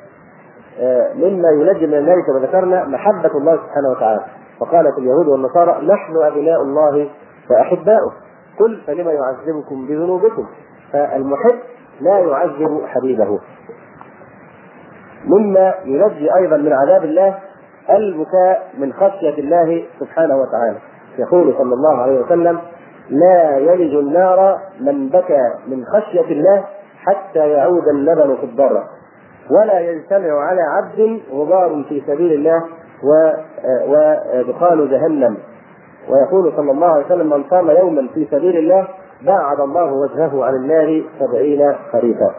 مما 1.15 1.51
ينجي 1.51 1.87
من 1.87 1.95
النار 1.95 2.17
كما 2.27 2.47
ذكرنا 2.47 2.85
محبة 2.85 3.39
الله 3.39 3.57
سبحانه 3.57 3.91
وتعالى. 3.91 4.21
وقالت 4.61 4.99
اليهود 4.99 5.29
والنصارى 5.29 5.87
نحن 5.87 6.17
أبناء 6.17 6.63
الله 6.63 7.09
واحباؤه 7.51 8.13
قل 8.61 8.83
فلم 8.87 9.09
يعذبكم 9.09 9.87
بذنوبكم؟ 9.87 10.47
فالمحب 10.93 11.59
لا 12.01 12.19
يعذب 12.19 12.83
حبيبه. 12.87 13.39
مما 15.27 15.75
ينجي 15.85 16.35
أيضا 16.35 16.57
من 16.57 16.73
عذاب 16.73 17.05
الله 17.05 17.39
البكاء 17.91 18.71
من 18.79 18.93
خشية 18.93 19.39
الله 19.39 19.85
سبحانه 20.01 20.37
وتعالى. 20.37 20.79
يقول 21.19 21.55
صلى 21.59 21.75
الله 21.75 21.97
عليه 22.03 22.21
وسلم 22.21 22.59
لا 23.11 23.57
يلج 23.57 23.95
النار 23.95 24.59
من 24.81 25.09
بكى 25.09 25.55
من 25.67 25.85
خشية 25.85 26.33
الله 26.33 26.65
حتى 26.99 27.51
يعود 27.51 27.89
اللبن 27.89 28.37
في 28.37 28.45
الضرع 28.45 28.85
ولا 29.51 29.81
يجتمع 29.81 30.41
على 30.41 30.61
عبد 30.63 31.21
غبار 31.33 31.85
في 31.89 32.03
سبيل 32.07 32.33
الله 32.33 32.63
ودخان 33.89 34.89
جهنم. 34.89 35.37
ويقول 36.11 36.53
صلى 36.57 36.71
الله 36.71 36.87
عليه 36.87 37.07
وسلم 37.07 37.31
من 37.31 37.45
صام 37.51 37.71
يوما 37.71 38.09
في 38.15 38.29
سبيل 38.31 38.57
الله 38.57 38.89
باعد 39.23 39.61
الله 39.61 39.93
وجهه 39.93 40.45
عن 40.45 40.55
النار 40.55 41.05
سبعين 41.21 41.75
خريفا. 41.93 42.35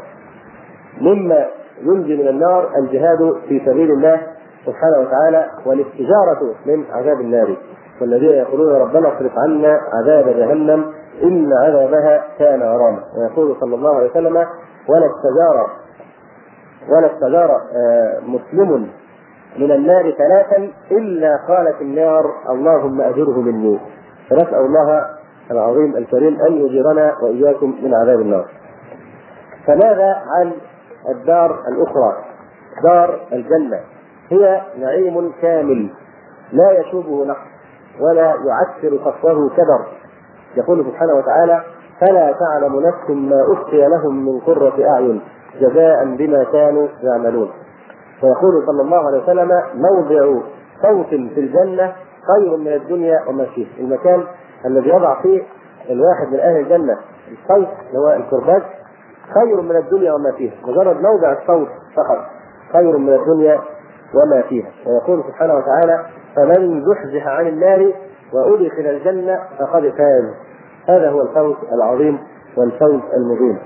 مما 1.01 1.45
ينجي 1.81 2.17
من 2.17 2.27
النار 2.27 2.69
الجهاد 2.77 3.35
في 3.47 3.61
سبيل 3.65 3.91
الله 3.91 4.21
سبحانه 4.65 4.99
وتعالى 4.99 5.47
والاستجارة 5.65 6.55
من 6.65 6.85
عذاب 6.91 7.21
النار. 7.21 7.57
والذين 8.01 8.29
يقولون 8.29 8.73
ربنا 8.73 9.07
اصرف 9.07 9.31
عنا 9.37 9.79
عذاب 9.93 10.25
جهنم 10.25 10.85
إن 11.23 11.49
عذابها 11.53 12.23
كان 12.39 12.61
غراما. 12.61 12.99
ويقول 13.17 13.55
صلى 13.59 13.75
الله 13.75 13.95
عليه 13.95 14.09
وسلم 14.09 14.35
ولا 14.89 15.05
استجار 15.05 15.67
ولا 16.89 17.07
استجار 17.13 17.61
مسلم 18.27 18.87
من 19.57 19.71
النار 19.71 20.11
ثلاثا 20.11 20.71
إلا 20.91 21.39
قالت 21.47 21.81
النار 21.81 22.33
اللهم 22.49 23.01
أجره 23.01 23.41
مني 23.41 23.79
فنسأل 24.29 24.55
الله 24.65 25.05
العظيم 25.51 25.95
الكريم 25.95 26.37
أن 26.49 26.53
يجيرنا 26.53 27.15
وإياكم 27.23 27.75
من 27.83 27.93
عذاب 27.93 28.19
النار. 28.19 28.45
فماذا 29.67 30.21
عن 30.27 30.51
الدار 31.09 31.59
الأخرى؟ 31.67 32.17
دار 32.83 33.19
الجنة 33.33 33.79
هي 34.29 34.61
نعيم 34.79 35.31
كامل 35.41 35.89
لا 36.53 36.79
يشوبه 36.79 37.25
نقص 37.25 37.51
ولا 37.99 38.35
يعسر 38.45 38.97
صفوه 39.05 39.49
كدر 39.49 39.85
يقول 40.57 40.85
سبحانه 40.85 41.13
وتعالى 41.13 41.63
فلا 41.99 42.31
تعلم 42.39 42.79
نفس 42.79 43.09
ما 43.09 43.53
أخفي 43.53 43.87
لهم 43.87 44.25
من 44.25 44.39
قرة 44.39 44.89
أعين 44.89 45.21
جزاء 45.61 46.05
بما 46.05 46.43
كانوا 46.43 46.87
يعملون 47.03 47.51
ويقول 48.23 48.65
صلى 48.65 48.81
الله 48.81 49.07
عليه 49.07 49.23
وسلم 49.23 49.51
موضع 49.75 50.41
صوت 50.81 51.07
في 51.07 51.39
الجنة 51.39 51.93
خير 52.27 52.57
من 52.57 52.67
الدنيا 52.67 53.19
وما 53.27 53.45
فيه. 53.45 53.67
المكان 53.79 54.23
الذي 54.65 54.89
يضع 54.89 55.21
فيه 55.21 55.43
الواحد 55.89 56.27
من 56.33 56.39
أهل 56.39 56.57
الجنة. 56.57 56.97
الصوت 57.31 57.67
اللي 57.87 57.99
هو 57.99 58.13
الكرباج 58.13 58.61
خير 59.33 59.61
من 59.61 59.75
الدنيا 59.75 60.13
وما 60.13 60.31
فيها. 60.31 60.53
مجرد 60.67 61.01
موضع 61.01 61.31
الصوت 61.31 61.67
فقط 61.95 62.25
خير 62.73 62.97
من 62.97 63.13
الدنيا 63.13 63.59
وما 64.13 64.41
فيها. 64.41 64.69
ويقول 64.85 65.23
سبحانه 65.27 65.53
وتعالى 65.55 66.05
فمن 66.35 66.85
زحزح 66.85 67.27
عن 67.27 67.47
النار 67.47 67.93
وأدخل 68.33 68.85
الجنة 68.85 69.39
فقد 69.59 69.81
فاز. 69.81 70.23
هذا 70.89 71.09
هو 71.09 71.21
الفوز 71.21 71.55
العظيم 71.73 72.19
والفوز 72.57 72.99
المبين. 73.17 73.59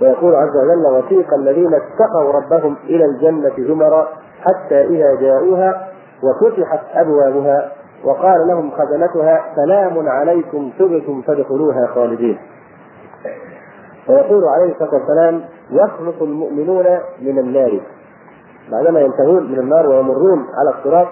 ويقول 0.00 0.34
عز 0.34 0.56
وجل 0.56 0.86
وسيق 0.86 1.34
الذين 1.34 1.74
اتقوا 1.74 2.32
ربهم 2.32 2.76
إلى 2.84 3.04
الجنة 3.04 3.68
زمرا 3.68 4.08
حتى 4.40 4.80
إذا 4.84 5.14
جاءوها 5.20 5.88
وفتحت 6.22 6.80
أبوابها 6.94 7.72
وقال 8.04 8.48
لهم 8.48 8.70
خزنتها 8.70 9.44
سلام 9.56 10.08
عليكم 10.08 10.70
تبتم 10.78 11.22
فادخلوها 11.22 11.86
خالدين. 11.86 12.38
ويقول 14.08 14.44
عليه 14.44 14.72
الصلاة 14.72 14.94
والسلام 14.94 15.44
يخلص 15.70 16.22
المؤمنون 16.22 16.84
من 17.20 17.38
النار. 17.38 17.80
بعدما 18.70 19.00
ينتهون 19.00 19.52
من 19.52 19.58
النار 19.58 19.86
ويمرون 19.86 20.46
على 20.58 20.78
الصراط 20.78 21.08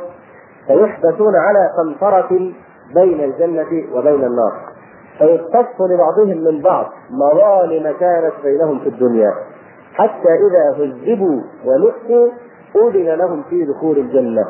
فيحبسون 0.66 1.36
على 1.36 1.70
قنطرة 1.78 2.52
بين 2.94 3.20
الجنة 3.20 3.96
وبين 3.96 4.24
النار. 4.24 4.71
فيقتص 5.18 5.80
لبعضهم 5.80 6.44
من 6.44 6.60
بعض 6.62 6.86
مظالم 7.10 7.92
كانت 8.00 8.32
بينهم 8.44 8.78
في 8.78 8.88
الدنيا. 8.88 9.32
حتى 9.94 10.28
إذا 10.28 10.84
هذبوا 10.84 11.40
ونحسوا 11.64 12.28
أذن 12.76 13.08
لهم 13.08 13.42
في 13.50 13.64
دخول 13.64 13.98
الجنة. 13.98 14.44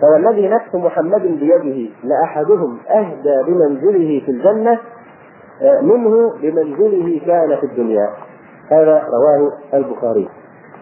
فوالذي 0.00 0.48
نفس 0.48 0.74
محمد 0.74 1.22
بيده 1.22 1.90
لأحدهم 2.04 2.78
أهدى 2.90 3.42
بمنزله 3.46 4.22
في 4.26 4.30
الجنة 4.30 4.78
منه 5.82 6.32
بمنزله 6.42 7.20
كان 7.26 7.56
في 7.56 7.66
الدنيا. 7.66 8.10
هذا 8.70 9.02
رواه 9.12 9.52
البخاري. 9.74 10.28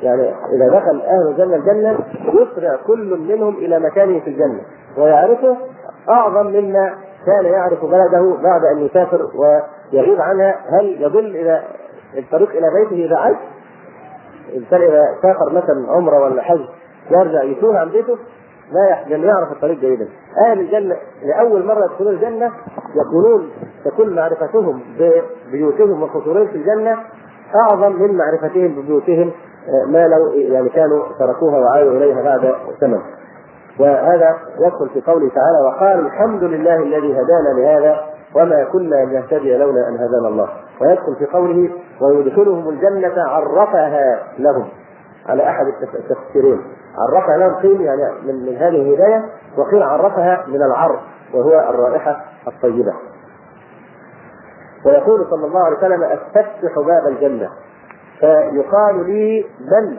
يعني 0.03 0.23
إذا 0.29 0.69
دخل 0.69 1.01
أهل 1.01 1.29
الجنة 1.29 1.57
الجنة 1.57 1.99
يسرع 2.29 2.77
كل 2.87 3.19
منهم 3.29 3.55
إلى 3.55 3.79
مكانه 3.79 4.21
في 4.21 4.31
الجنة. 4.31 4.61
ويعرفه 4.99 5.57
أعظم 6.09 6.47
مما 6.47 6.95
كان 7.27 7.45
يعرف 7.45 7.85
بلده 7.85 8.37
بعد 8.43 8.65
أن 8.65 8.79
يسافر 8.79 9.31
ويغيب 9.35 10.21
عنها 10.21 10.55
هل 10.81 11.03
يضل 11.03 11.27
إلى 11.27 11.63
الطريق 12.19 12.51
إلى 12.51 12.67
بيته 12.75 13.07
إذا 13.07 13.17
عاش 13.17 13.37
الإنسان 14.49 14.83
إذا 14.83 15.03
سافر 15.23 15.53
مثلا 15.53 15.93
عمرة 15.93 16.21
ولا 16.25 16.43
حج 16.43 16.61
يرجع 17.11 17.43
يتوه 17.43 17.79
عن 17.79 17.89
بيته 17.89 18.19
لا 18.73 19.17
لم 19.17 19.25
يعرف 19.25 19.53
الطريق 19.53 19.79
جيدا. 19.79 20.09
أهل 20.47 20.61
الجنة 20.61 20.97
لأول 21.23 21.67
مرة 21.67 21.85
يدخلون 21.85 22.15
الجنة 22.15 22.53
يكونون 22.95 23.51
تكون 23.85 24.15
معرفتهم 24.15 24.83
ببيوتهم 24.99 26.03
وقصورهم 26.03 26.47
في 26.47 26.57
الجنة 26.57 26.97
أعظم 27.55 27.93
من 27.93 28.17
معرفتهم 28.17 28.83
ببيوتهم 28.83 29.33
آه، 29.69 29.91
ما 29.91 30.09
لو 30.09 30.31
يعني 30.33 30.69
كانوا 30.69 31.05
تركوها 31.19 31.59
وعادوا 31.59 31.93
إليها 31.93 32.23
بعد 32.23 32.55
زمن 32.81 32.99
وهذا 33.81 34.39
يدخل 34.59 34.89
في 34.89 35.01
قوله 35.01 35.29
تعالى 35.29 35.59
وقال 35.67 36.07
الحمد 36.07 36.43
لله 36.43 36.77
الذي 36.77 37.13
هدانا 37.13 37.61
لهذا 37.61 38.01
وما 38.35 38.65
كنا 38.65 38.97
لنهتدي 38.97 39.57
لولا 39.57 39.89
أن 39.89 39.95
هدانا 39.95 40.29
الله. 40.29 40.49
ويدخل 40.81 41.17
في 41.19 41.27
قوله 41.27 41.71
ويدخلهم 42.01 42.69
الجنة 42.69 43.23
عرفها 43.23 44.23
لهم. 44.39 44.69
على 45.29 45.49
أحد 45.49 45.67
التفسيرين. 45.67 46.61
عرفها 46.99 47.37
لهم 47.37 47.55
قيل 47.55 47.81
يعني 47.81 48.03
من, 48.27 48.47
من 48.47 48.57
هذه 48.57 48.83
الهداية 48.83 49.25
وقيل 49.57 49.83
عرفها 49.83 50.45
من 50.49 50.63
العرف 50.63 51.01
وهو 51.35 51.71
الرائحة 51.71 52.25
الطيبة. 52.49 52.93
ويقول 54.87 55.27
صلى 55.31 55.47
الله 55.47 55.65
عليه 55.65 55.77
وسلم 55.77 56.03
أستفتح 56.03 56.75
باب 56.87 57.07
الجنة. 57.09 57.51
فيقال 58.21 59.07
لي 59.07 59.47
من؟ 59.61 59.99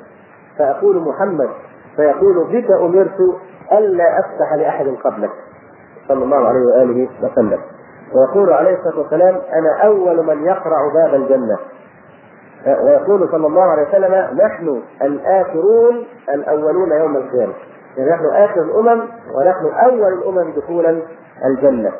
فأقول 0.57 0.99
محمد. 0.99 1.49
فيقول 1.95 2.47
بك 2.51 2.71
أمرت 2.71 3.35
ألا 3.73 4.19
أفتح 4.19 4.53
لأحد 4.53 4.85
قبلك. 5.03 5.29
صلى 6.07 6.23
الله 6.23 6.47
عليه 6.47 6.59
وآله 6.59 7.09
وسلم. 7.23 7.59
ويقول 8.15 8.53
عليه 8.53 8.77
الصلاة 8.77 8.99
والسلام 8.99 9.35
أنا 9.35 9.83
أول 9.83 10.25
من 10.25 10.45
يقرع 10.45 10.93
باب 10.93 11.13
الجنة. 11.13 11.57
ويقول 12.83 13.29
صلى 13.31 13.47
الله 13.47 13.63
عليه 13.63 13.87
وسلم 13.87 14.37
نحن 14.37 14.81
الآخرون 15.01 16.05
الأولون 16.33 16.91
يوم 16.91 17.17
القيامة. 17.17 17.53
يعني 17.97 18.11
نحن 18.11 18.25
آخر 18.25 18.61
الأمم 18.61 19.01
ونحن 19.35 19.65
أول 19.85 20.13
الأمم 20.13 20.51
دخولا 20.51 21.01
الجنة. 21.45 21.91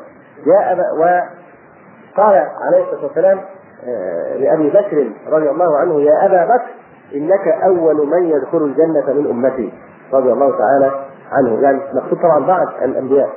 جاء 0.46 0.78
وقال 0.98 2.48
عليه 2.62 2.84
الصلاة 2.84 3.04
والسلام 3.04 3.40
آه، 3.88 4.38
لأبي 4.38 4.70
بكر 4.70 5.12
رضي 5.30 5.50
الله 5.50 5.78
عنه 5.78 6.02
يا 6.02 6.26
أبا 6.26 6.46
بكر 6.46 6.72
إنك 7.16 7.48
أول 7.48 8.08
من 8.08 8.24
يدخل 8.24 8.58
الجنة 8.58 9.14
من 9.14 9.30
أمتي. 9.30 9.74
رضي 10.14 10.32
الله 10.32 10.58
تعالى 10.58 10.92
عنه. 11.32 11.62
يعني 11.62 11.80
مقصود 11.94 12.20
طبعا 12.22 12.46
بعد 12.46 12.68
الأنبياء. 12.84 13.30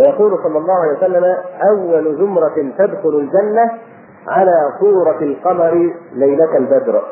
ويقول 0.00 0.38
صلى 0.42 0.58
الله 0.58 0.74
عليه 0.74 0.96
وسلم 0.96 1.36
أول 1.70 2.16
زمرة 2.18 2.72
تدخل 2.78 3.08
الجنة 3.08 3.70
على 4.28 4.52
صورة 4.80 5.18
القمر 5.20 5.92
ليلة 6.12 6.56
البدر. 6.56 7.02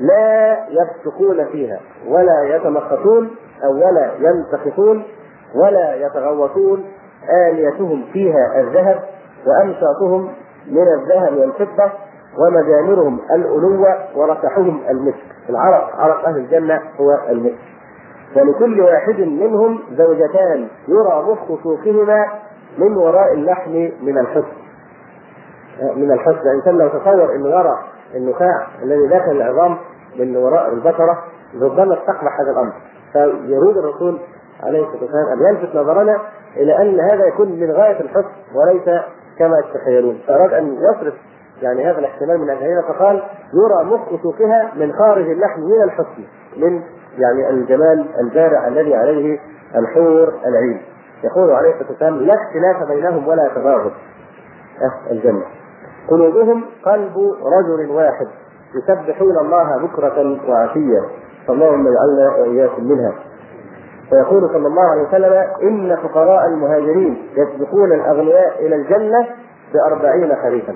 لا 0.00 0.56
يفسقون 0.68 1.44
فيها 1.44 1.80
ولا 2.08 2.56
يتمخطون 2.56 3.30
أو 3.64 3.74
ولا 3.74 4.10
ينتخطون 4.18 5.02
ولا 5.54 5.94
يتغوطون. 6.06 6.84
آليتهم 7.48 8.04
فيها 8.12 8.60
الذهب 8.60 9.02
وأمشاطهم 9.46 10.28
من 10.66 10.86
الذهب 10.98 11.36
والفضة 11.36 11.90
ومجامرهم 12.38 13.20
الألوة 13.30 13.96
وركحهم 14.16 14.80
المسك. 14.90 15.24
العرق 15.50 15.96
عرق 15.96 16.28
أهل 16.28 16.36
الجنة 16.36 16.82
هو 17.00 17.18
المسك. 17.28 17.58
ولكل 18.36 18.80
واحد 18.80 19.20
منهم 19.20 19.80
زوجتان 19.92 20.68
يرى 20.88 21.22
مخ 21.22 21.62
سوقهما 21.62 22.26
من 22.78 22.96
وراء 22.96 23.32
اللحم 23.32 23.90
من 24.02 24.18
الحسن. 24.18 24.58
من 25.96 26.12
الحسن. 26.12 26.40
الانسان 26.40 26.78
لو 26.78 26.88
تصور 26.88 27.34
انه 27.34 27.48
يرى 27.48 27.78
النخاع 28.14 28.66
الذي 28.82 29.06
داخل 29.06 29.30
العظام 29.30 29.76
من 30.18 30.36
وراء 30.36 30.72
البشره 30.72 31.24
ربما 31.62 31.94
استقبح 31.94 32.40
هذا 32.40 32.50
الأمر. 32.50 32.72
فيريد 33.12 33.76
الرسول 33.76 34.18
عليه 34.62 34.86
الصلاة 34.86 35.02
والسلام 35.02 35.32
أن 35.32 35.54
يلفت 35.54 35.76
نظرنا 35.76 36.18
إلى 36.56 36.82
أن 36.82 37.00
هذا 37.00 37.26
يكون 37.26 37.48
من 37.48 37.70
غاية 37.70 38.00
الحسن 38.00 38.28
وليس 38.54 39.00
كما 39.38 39.54
تتخيلون 39.60 40.20
فأراد 40.26 40.52
أن 40.52 40.74
يصرف 40.74 41.14
يعني 41.62 41.90
هذا 41.90 41.98
الاحتمال 41.98 42.38
من 42.40 42.50
اجلنا 42.50 42.82
فقال 42.82 43.22
يرى 43.54 43.84
مخ 43.84 44.22
سوقها 44.22 44.72
من 44.76 44.92
خارج 44.92 45.30
اللحم 45.30 45.60
من 45.60 45.82
الحسن 45.82 46.24
من 46.56 46.82
يعني 47.18 47.50
الجمال 47.50 48.06
البارع 48.20 48.68
الذي 48.68 48.94
عليه 48.94 49.38
الحور 49.76 50.34
العين. 50.46 50.82
يقول 51.24 51.50
عليه 51.50 51.70
الصلاة 51.70 51.88
والسلام 51.90 52.14
لا 52.16 52.34
اختلاف 52.34 52.88
بينهم 52.88 53.28
ولا 53.28 53.48
تباغض 53.54 53.92
أه 54.82 55.10
الجنة. 55.12 55.44
قلوبهم 56.08 56.64
قلب 56.84 57.16
رجل 57.42 57.90
واحد. 57.90 58.26
يسبحون 58.74 59.38
الله 59.38 59.86
بكرة 59.86 60.50
وعشيا 60.50 61.02
اللهم 61.50 61.86
اجعلنا 61.86 62.36
وإياكم 62.38 62.84
منها. 62.84 63.12
ويقول 64.12 64.48
صلى 64.52 64.66
الله 64.66 64.90
عليه 64.90 65.08
وسلم 65.08 65.32
إن 65.62 65.96
فقراء 65.96 66.46
المهاجرين 66.46 67.22
يسبقون 67.36 67.92
الأغنياء 67.92 68.66
إلى 68.66 68.76
الجنة 68.76 69.26
بأربعين 69.74 70.36
خريفا. 70.42 70.74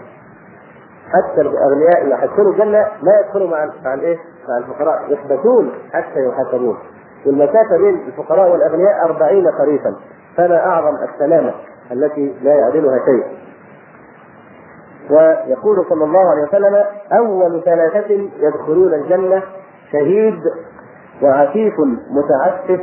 حتى 1.08 1.40
الأغنياء 1.40 2.02
اللي 2.02 2.16
حصلوا 2.16 2.52
الجنة 2.52 2.86
ما 3.02 3.20
يدخلوا 3.20 3.48
مع 3.48 3.70
مع 3.84 3.94
الإيه؟ 3.94 4.18
مع 4.48 4.58
الفقراء 4.58 5.12
يحبسون 5.12 5.72
حتى 5.92 6.26
يحاسبون. 6.28 6.78
والمسافة 7.26 7.76
بين 7.78 8.06
الفقراء 8.06 8.50
والأغنياء 8.50 9.04
أربعين 9.04 9.44
خريفا 9.58 9.96
فما 10.36 10.66
أعظم 10.66 10.96
السلامة 11.14 11.54
التي 11.92 12.34
لا 12.42 12.54
يعدلها 12.54 12.98
شيء. 13.04 13.26
ويقول 15.10 15.86
صلى 15.88 16.04
الله 16.04 16.30
عليه 16.30 16.42
وسلم 16.42 16.84
أول 17.12 17.62
ثلاثة 17.64 18.28
يدخلون 18.38 18.94
الجنة 18.94 19.42
شهيد 19.92 20.40
وعفيف 21.22 21.74
متعفف 22.10 22.80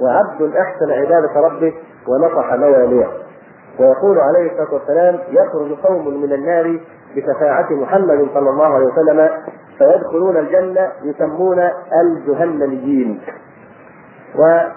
وعبد 0.00 0.56
أحسن 0.56 0.90
عبادة 0.90 1.40
ربه 1.40 1.74
ونصح 2.08 2.54
مواليه. 2.54 3.06
ويقول 3.80 4.18
عليه 4.20 4.52
الصلاة 4.52 4.74
والسلام 4.74 5.18
يخرج 5.28 5.72
قوم 5.72 6.22
من 6.22 6.32
النار 6.32 6.80
بشفاعة 7.16 7.72
محمد 7.72 8.28
صلى 8.34 8.50
الله 8.50 8.74
عليه 8.74 8.86
وسلم 8.86 9.30
فيدخلون 9.78 10.36
الجنة 10.36 10.92
يسمون 11.02 11.70
الجهنميين. 12.02 13.20
وقال 14.34 14.72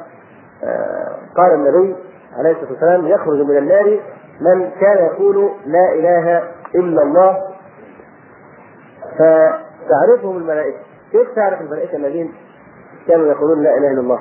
النبي 1.53 1.95
عليه 2.37 2.51
الصلاة 2.51 2.71
والسلام 2.71 3.07
يخرج 3.07 3.41
من 3.41 3.57
النار 3.57 3.99
من 4.41 4.71
كان 4.71 5.05
يقول 5.05 5.51
لا 5.65 5.93
إله 5.93 6.43
إلا 6.75 7.03
الله. 7.03 7.37
فتعرفهم 9.17 10.37
الملائكة. 10.37 10.77
كيف 11.11 11.35
تعرف 11.35 11.61
الملائكة 11.61 11.95
الذين 11.95 12.33
كانوا 13.07 13.27
يقولون 13.27 13.63
لا 13.63 13.77
إله 13.77 13.91
إلا 13.91 14.01
الله؟ 14.01 14.19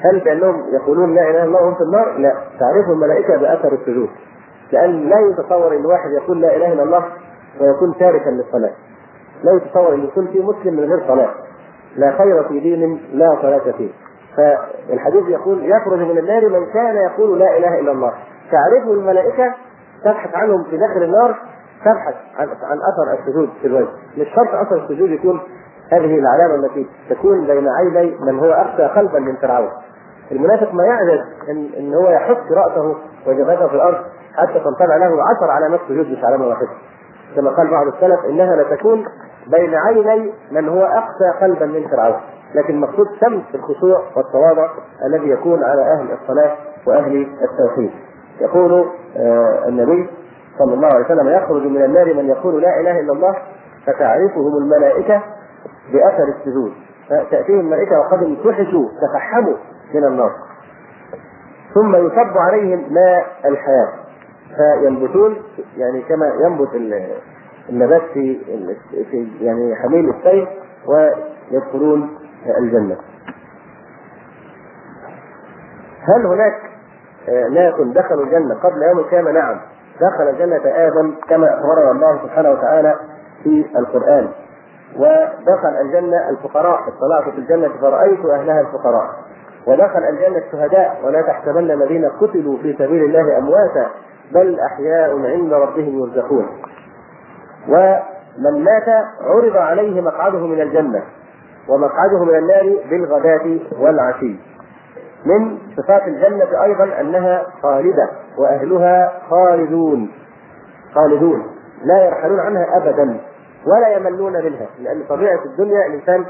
هل 0.00 0.20
بأنهم 0.20 0.64
يقولون 0.74 1.14
لا 1.14 1.22
إله 1.22 1.30
إلا 1.30 1.44
الله 1.44 1.62
وهم 1.62 1.74
في 1.74 1.82
النار؟ 1.82 2.18
لا. 2.18 2.34
تعرفهم 2.60 2.92
الملائكة 2.92 3.36
بأثر 3.36 3.72
السجود. 3.72 4.08
لأن 4.72 5.08
لا 5.08 5.20
يتصور 5.20 5.76
إن 5.76 5.86
واحد 5.86 6.10
يقول 6.22 6.40
لا 6.40 6.56
إله 6.56 6.72
إلا 6.72 6.82
الله 6.82 7.04
ويكون 7.60 7.98
تاركا 7.98 8.30
للصلاة. 8.30 8.72
لا 9.44 9.52
يتصور 9.52 9.94
إن 9.94 10.04
يكون 10.04 10.26
في 10.26 10.40
مسلم 10.40 10.74
من 10.74 10.84
غير 10.84 11.08
صلاة. 11.08 11.30
لا 11.96 12.18
خير 12.18 12.44
في 12.48 12.60
دين 12.60 13.00
لا 13.12 13.38
صلاة 13.42 13.72
فيه. 13.78 13.90
فالحديث 14.36 15.28
يقول 15.28 15.70
يخرج 15.70 15.98
من 15.98 16.18
النار 16.18 16.48
من 16.48 16.66
كان 16.66 16.96
يقول 16.96 17.38
لا 17.38 17.56
إله 17.56 17.80
إلا 17.80 17.92
الله. 17.92 18.12
تعرفه 18.52 18.92
الملائكة 18.92 19.54
تبحث 20.04 20.34
عنهم 20.34 20.64
في 20.64 20.76
داخل 20.76 21.02
النار 21.02 21.36
تبحث 21.84 22.14
عن 22.36 22.48
عن 22.48 22.78
أثر 22.78 23.20
السجود 23.20 23.48
في 23.60 23.66
الوجه. 23.66 23.88
مش 24.18 24.26
شرط 24.28 24.54
أثر 24.54 24.76
السجود 24.76 25.10
يكون 25.10 25.40
هذه 25.92 26.18
العلامة 26.18 26.54
التي 26.54 26.86
تكون 27.10 27.46
بين 27.46 27.68
عيني 27.68 28.16
من 28.20 28.38
هو 28.38 28.52
أخشى 28.52 28.82
قلبا 28.82 29.18
من 29.18 29.36
فرعون. 29.36 29.70
المنافق 30.32 30.74
ما 30.74 30.84
يعجز 30.84 31.20
ان, 31.50 31.68
إن 31.78 31.94
هو 31.94 32.10
يحط 32.10 32.52
رأسه 32.52 32.96
وجبهته 33.26 33.68
في 33.68 33.74
الأرض 33.74 33.96
حتى 34.34 34.60
تنطبع 34.60 34.96
له 34.96 35.22
عشر 35.22 35.50
علامات 35.50 35.80
سجود 35.88 36.06
مش 36.10 36.24
علامه 36.24 36.46
واحدة 36.46 36.68
كما 37.36 37.50
قال 37.50 37.70
بعض 37.70 37.86
السلف 37.86 38.24
إنها 38.24 38.56
لتكون 38.56 39.04
بين 39.46 39.74
عيني 39.74 40.32
من 40.52 40.68
هو 40.68 40.82
اقسى 40.84 41.38
قلبا 41.40 41.66
من 41.66 41.88
فرعون. 41.88 42.20
لكن 42.54 42.74
المقصود 42.74 43.06
شمس 43.20 43.42
الخشوع 43.54 44.02
والتواضع 44.16 44.68
الذي 45.06 45.28
يكون 45.30 45.64
على 45.64 45.82
أهل 45.82 46.06
الصلاة 46.22 46.56
وأهل 46.86 47.26
التوحيد. 47.42 47.90
يقول 48.40 48.86
آه 49.16 49.68
النبي 49.68 50.10
صلى 50.58 50.74
الله 50.74 50.88
عليه 50.88 51.04
وسلم 51.04 51.28
يخرج 51.28 51.62
من 51.66 51.82
النار 51.84 52.14
من 52.14 52.28
يقول 52.28 52.62
لا 52.62 52.80
إله 52.80 53.00
إلا 53.00 53.12
الله 53.12 53.34
فتعرفهم 53.86 54.56
الملائكة 54.56 55.22
بأثر 55.92 56.24
السجود. 56.38 56.72
فتأتيهم 57.10 57.60
الملائكة 57.60 57.98
وقد 58.00 58.22
انتحشوا 58.22 58.88
تفحموا 59.02 59.54
من 59.94 60.04
النار. 60.04 60.30
ثم 61.74 61.96
يصب 61.96 62.38
عليهم 62.38 62.92
ماء 62.94 63.26
الحياة. 63.44 63.92
فينبتون 64.56 65.36
يعني 65.76 66.02
كما 66.02 66.26
ينبت 66.26 66.68
النبات 67.68 68.02
في 68.02 68.40
في 69.10 69.28
يعني 69.40 69.76
حميل 69.76 70.10
السيف 70.10 70.48
ويدخلون 70.86 72.18
الجنة. 72.58 72.96
هل 76.08 76.26
هناك 76.26 76.54
ناس 77.52 77.74
دخلوا 77.74 78.24
الجنة 78.24 78.54
قبل 78.54 78.82
يوم 78.82 78.98
القيامة؟ 78.98 79.30
نعم. 79.30 79.60
دخل 80.00 80.38
جنة 80.38 80.62
آدم 80.66 81.14
كما 81.28 81.46
أخبرنا 81.54 81.90
الله 81.90 82.22
سبحانه 82.22 82.50
وتعالى 82.50 82.94
في 83.42 83.66
القرآن. 83.78 84.28
ودخل 84.96 85.76
الجنة 85.80 86.28
الفقراء 86.30 86.80
اطلعت 86.80 87.34
في 87.34 87.38
الجنة 87.38 87.68
فرأيت 87.80 88.24
أهلها 88.24 88.60
الفقراء. 88.60 89.10
ودخل 89.66 90.04
الجنة 90.12 90.38
الشهداء. 90.46 91.00
ولا 91.04 91.22
تحسبن 91.22 91.70
الذين 91.70 92.08
قتلوا 92.20 92.58
في 92.58 92.72
سبيل 92.78 93.04
الله 93.04 93.38
أمواتا 93.38 93.90
بل 94.32 94.60
أحياء 94.60 95.10
عند 95.10 95.52
ربهم 95.52 95.98
يرزقون. 95.98 96.46
ومن 97.68 98.64
مات 98.64 98.88
عرض 99.20 99.56
عليه 99.56 100.00
مقعده 100.00 100.46
من 100.46 100.60
الجنة 100.60 101.02
ومقعده 101.68 102.24
من 102.24 102.34
النار 102.34 102.76
بالغداة 102.90 103.58
والعشي. 103.80 104.36
من 105.26 105.58
صفات 105.76 106.02
الجنة 106.08 106.62
أيضا 106.64 107.00
أنها 107.00 107.46
خالدة 107.62 108.10
وأهلها 108.38 109.12
خالدون. 109.30 110.10
خالدون. 110.94 111.46
لا 111.84 112.06
يرحلون 112.06 112.40
عنها 112.40 112.76
أبدا 112.76 113.20
ولا 113.66 113.96
يملون 113.96 114.32
منها 114.32 114.66
لأن 114.78 115.02
طبيعة 115.08 115.44
الدنيا 115.44 115.86
الإنسان 115.86 116.24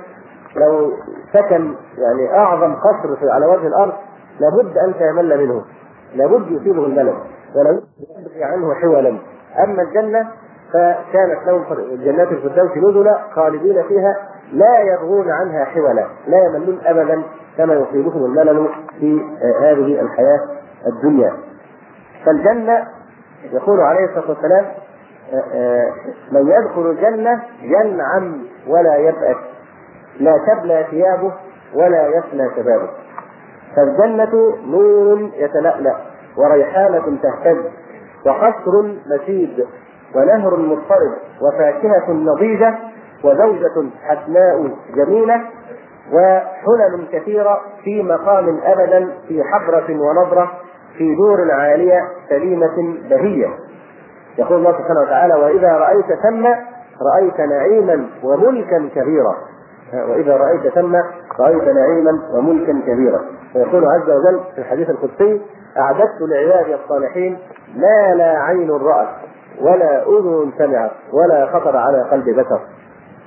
لو 0.56 0.92
سكن 1.32 1.74
يعني 1.98 2.34
أعظم 2.34 2.74
قصر 2.74 3.30
على 3.30 3.46
وجه 3.46 3.66
الأرض 3.66 3.92
لابد 4.40 4.78
أن 4.78 4.94
يمل 5.00 5.38
منه. 5.46 5.64
لابد 6.14 6.50
يصيبه 6.50 6.86
الملل 6.86 7.14
ولو 7.56 7.80
يبقي 8.18 8.44
عنه 8.44 8.74
حولا. 8.74 9.18
أما 9.64 9.82
الجنة 9.82 10.28
فكانت 10.72 11.46
لهم 11.46 11.64
جنات 12.04 12.28
الفردوس 12.28 12.76
نزلا 12.76 13.18
خالدين 13.34 13.82
فيها 13.82 14.16
لا 14.52 14.80
يبغون 14.80 15.30
عنها 15.30 15.64
حولا 15.64 16.06
لا 16.26 16.46
يملون 16.46 16.78
ابدا 16.84 17.22
كما 17.58 17.74
يصيبهم 17.74 18.24
الملل 18.24 18.68
في 19.00 19.20
هذه 19.60 20.00
الحياة 20.00 20.40
الدنيا. 20.86 21.32
فالجنة 22.26 22.86
يقول 23.52 23.80
عليه 23.80 24.04
الصلاة 24.04 24.28
والسلام 24.30 24.64
من 26.32 26.50
يدخل 26.50 26.90
الجنة 26.90 27.42
ينعم 27.62 28.42
ولا 28.68 28.96
يبأس. 28.96 29.36
لا 30.20 30.32
تبلى 30.46 30.86
ثيابه 30.90 31.32
ولا 31.74 32.06
يفنى 32.08 32.50
شبابه. 32.56 32.88
فالجنة 33.76 34.56
نور 34.66 35.30
يتلألأ 35.34 35.96
وريحانة 36.36 37.18
تهتز 37.22 37.58
وقصر 38.26 38.82
مشيد 39.14 39.66
ونهر 40.14 40.56
مضطرب 40.56 41.12
وفاكهة 41.42 42.10
نضيجة 42.12 42.74
وزوجة 43.24 43.90
حسناء 44.02 44.70
جميلة 44.94 45.40
وحلل 46.12 47.06
كثيرة 47.12 47.60
في 47.84 48.02
مقام 48.02 48.60
أبدا 48.64 49.08
في 49.28 49.42
حضرة 49.44 49.86
ونظرة 49.90 50.52
في 50.98 51.14
دور 51.14 51.50
عالية 51.50 52.08
سليمة 52.28 52.98
بهية. 53.10 53.48
يقول 54.38 54.58
الله 54.58 54.72
سبحانه 54.72 55.00
وتعالى 55.00 55.34
وإذا 55.34 55.72
رأيت 55.72 56.06
ثم 56.22 56.46
رأيت 57.14 57.40
نعيما 57.40 58.06
وملكا 58.22 58.88
كبيرا. 58.94 59.36
وإذا 59.94 60.36
رأيت 60.36 60.74
ثم 60.74 60.94
رأيت 61.40 61.68
نعيما 61.68 62.12
وملكا 62.34 62.80
كبيرا. 62.86 63.20
ويقول 63.54 63.84
عز 63.84 64.10
وجل 64.10 64.40
في 64.54 64.58
الحديث 64.60 64.90
القدسي 64.90 65.40
أعددت 65.78 66.20
لعبادي 66.20 66.74
الصالحين 66.74 67.38
ما 67.76 68.14
لا 68.14 68.38
عين 68.38 68.70
رأت 68.70 69.08
ولا 69.60 70.02
أذن 70.02 70.52
سمعت 70.58 70.90
ولا 71.12 71.46
خطر 71.46 71.76
على 71.76 72.02
قلب 72.02 72.24
بشر. 72.24 72.60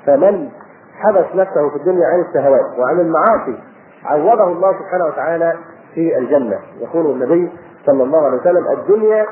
فمن 0.06 0.50
حبس 0.96 1.26
نفسه 1.36 1.70
في 1.70 1.76
الدنيا 1.76 2.08
عن 2.08 2.22
الشهوات 2.22 2.80
وعن 2.80 3.00
المعاصي 3.00 3.60
عوضه 4.06 4.52
الله 4.52 4.74
سبحانه 4.80 5.06
وتعالى 5.06 5.54
في 5.94 6.18
الجنة. 6.18 6.60
يقول 6.80 7.06
النبي 7.06 7.52
صلى 7.86 8.04
الله 8.04 8.26
عليه 8.26 8.38
وسلم 8.38 8.68
الدنيا 8.68 9.26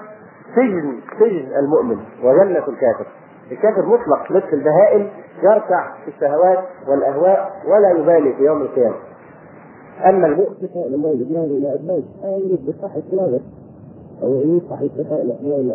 سجن 0.55 0.99
سجن 1.19 1.47
المؤمن 1.59 1.97
وجنة 2.23 2.63
الكافر. 2.67 3.05
الكافر 3.51 3.85
مطلق 3.85 4.31
مثل 4.31 4.53
البهائم 4.53 5.09
يركع 5.43 5.93
في 6.05 6.07
الشهوات 6.07 6.59
والأهواء 6.87 7.51
ولا 7.65 7.89
يبالي 7.99 8.33
في 8.33 8.43
يوم 8.43 8.61
القيامة. 8.61 8.95
أما 10.05 10.27
المؤمن 10.27 11.27
له 11.31 11.45
إلى 11.45 11.73
ابنائه 11.73 12.03
يريد 12.23 12.65
بصحة 12.65 12.99
ثلاثة 13.11 13.41
أو 14.23 14.33
يريد 14.33 14.63
صحيح 14.69 14.91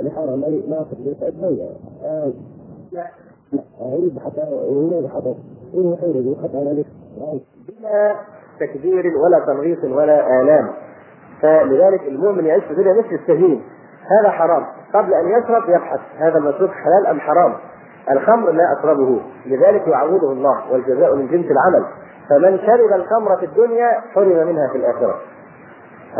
لحرم 0.03 0.41
ما 0.41 0.77
يقصد 0.77 1.23
ابنائه 1.23 1.69
يريد 3.81 4.19
حتى 4.19 4.41
يريد 4.85 5.09
حتى 5.09 5.35
يريد 5.75 6.37
حتى 6.43 6.65
ذلك 6.65 6.87
بلا 7.69 8.17
تكبير 8.61 9.05
ولا 9.17 9.39
تنغيص 9.47 9.85
ولا 9.85 10.41
آلام. 10.43 10.71
فلذلك 11.43 12.03
المؤمن 12.09 12.47
يعيش 12.47 12.65
في 12.65 12.71
الدنيا 12.71 12.93
مثل 12.93 13.15
السجين 13.15 13.63
هذا 14.21 14.31
حرام. 14.31 14.67
قبل 14.95 15.15
أن 15.15 15.29
يشرب 15.29 15.69
يبحث 15.69 16.01
هذا 16.19 16.39
المشروب 16.39 16.71
حلال 16.71 17.07
أم 17.11 17.21
حرام. 17.21 17.55
الخمر 18.11 18.51
لا 18.51 18.65
اشربه 18.79 19.21
لذلك 19.47 19.89
يعوضه 19.89 20.33
الله 20.33 20.73
والجزاء 20.73 21.15
من 21.17 21.27
جنس 21.27 21.47
العمل. 21.51 21.87
فمن 22.31 22.59
شرب 22.59 23.01
الخمر 23.01 23.37
في 23.37 23.47
الدنيا 23.47 24.01
حرم 24.15 24.47
منها 24.47 24.69
في 24.73 24.79
الآخرة. 24.79 25.15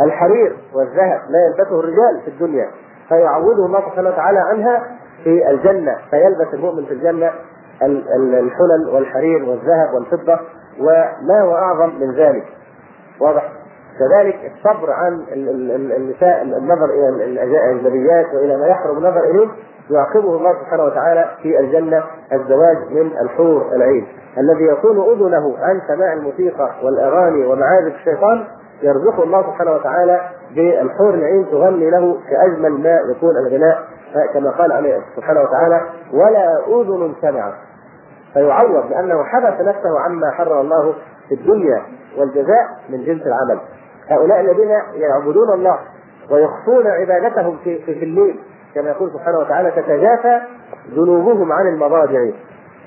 الحرير 0.05 0.57
والذهب 0.73 1.19
لا 1.29 1.39
يلبسه 1.47 1.79
الرجال 1.79 2.21
في 2.25 2.27
الدنيا 2.27 2.67
فيعوضه 3.09 3.65
الله 3.65 3.79
سبحانه 3.79 4.09
وتعالى 4.09 4.39
عنها 4.39 4.83
في 5.23 5.49
الجنة. 5.49 5.97
فيلبس 6.09 6.53
المؤمن 6.53 6.85
في 6.85 6.93
الجنة 6.93 7.31
الحلل 8.39 8.89
والحرير 8.93 9.43
والذهب 9.49 9.93
والفضة 9.93 10.39
وما 10.79 11.41
هو 11.41 11.55
أعظم 11.55 11.89
من 11.99 12.15
ذلك. 12.15 12.45
واضح؟ 13.21 13.51
كذلك 13.99 14.51
الصبر 14.55 14.91
عن 14.91 15.25
النساء 15.97 16.41
النظر 16.43 16.85
إلى 16.85 17.09
الاجنبيات 17.25 18.25
وإلى 18.33 18.57
ما 18.57 18.67
يحرم 18.67 18.97
النظر 18.97 19.23
اليه 19.23 19.47
يعاقبه 19.91 20.37
الله 20.37 20.53
سبحانه 20.61 20.83
وتعالى 20.83 21.25
في 21.41 21.59
الجنة 21.59 22.03
الزواج 22.33 22.77
من 22.91 23.11
الحور 23.21 23.69
العين. 23.75 24.07
الذي 24.37 24.63
يكون 24.63 24.99
أذنه 25.11 25.57
عن 25.59 25.81
سماع 25.87 26.13
الموسيقى 26.13 26.69
والأغاني 26.83 27.45
ومعازف 27.45 27.95
الشيطان 27.95 28.45
يرزقه 28.83 29.23
الله 29.23 29.41
سبحانه 29.41 29.71
وتعالى 29.71 30.21
بالحور 30.55 31.13
العين 31.13 31.45
تغني 31.51 31.89
له 31.89 32.17
كأجمل 32.29 32.71
ما 32.71 32.99
يكون 33.11 33.37
الغناء 33.37 33.79
كما 34.33 34.51
قال 34.51 34.71
عليه 34.71 34.99
سبحانه 35.15 35.41
وتعالى 35.41 35.81
ولا 36.13 36.57
أذن 36.67 37.13
سمعت 37.21 37.53
فيعوض 38.33 38.91
لأنه 38.91 39.23
حبس 39.23 39.61
نفسه 39.61 39.99
عما 39.99 40.31
حرم 40.31 40.59
الله 40.61 40.93
في 41.29 41.35
الدنيا 41.35 41.81
والجزاء 42.17 42.65
من 42.89 43.03
جنس 43.03 43.21
العمل. 43.21 43.59
هؤلاء 44.11 44.41
الذين 44.41 44.69
يعبدون 44.93 45.53
الله 45.53 45.79
ويخفون 46.31 46.87
عبادتهم 46.87 47.57
في, 47.63 47.79
في, 47.79 47.99
في 47.99 48.05
الليل 48.05 48.39
كما 48.75 48.89
يقول 48.89 49.11
سبحانه 49.11 49.39
وتعالى 49.39 49.71
تتجافى 49.71 50.41
ذنوبهم 50.89 51.51
عن 51.51 51.67
المضاجع. 51.67 52.31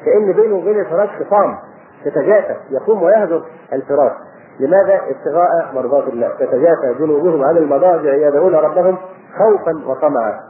كأن 0.04 0.32
بينه 0.32 0.54
وبين 0.54 0.80
الفراش 0.80 1.08
خصام 1.08 1.58
تتجافى 2.04 2.56
يقوم 2.70 3.02
ويهجر 3.02 3.42
الفراش. 3.72 4.12
لماذا؟ 4.60 5.00
ابتغاء 5.08 5.74
مرضات 5.74 6.08
الله. 6.08 6.28
تتجافى 6.28 6.94
جنوبهم 6.98 7.44
عن 7.44 7.56
المضاجع 7.56 8.14
يدعون 8.14 8.54
ربهم 8.54 8.98
خوفا 9.38 9.82
وطمعا. 9.86 10.40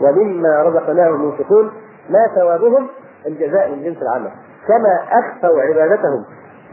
ومما 0.00 0.62
رزقناهم 0.62 1.24
ينفقون 1.24 1.72
ما 2.10 2.28
ثوابهم؟ 2.34 2.86
الجزاء 3.26 3.70
من 3.70 3.82
جنس 3.82 4.02
العمل. 4.02 4.30
كما 4.68 5.18
أخفوا 5.18 5.62
عبادتهم 5.62 6.24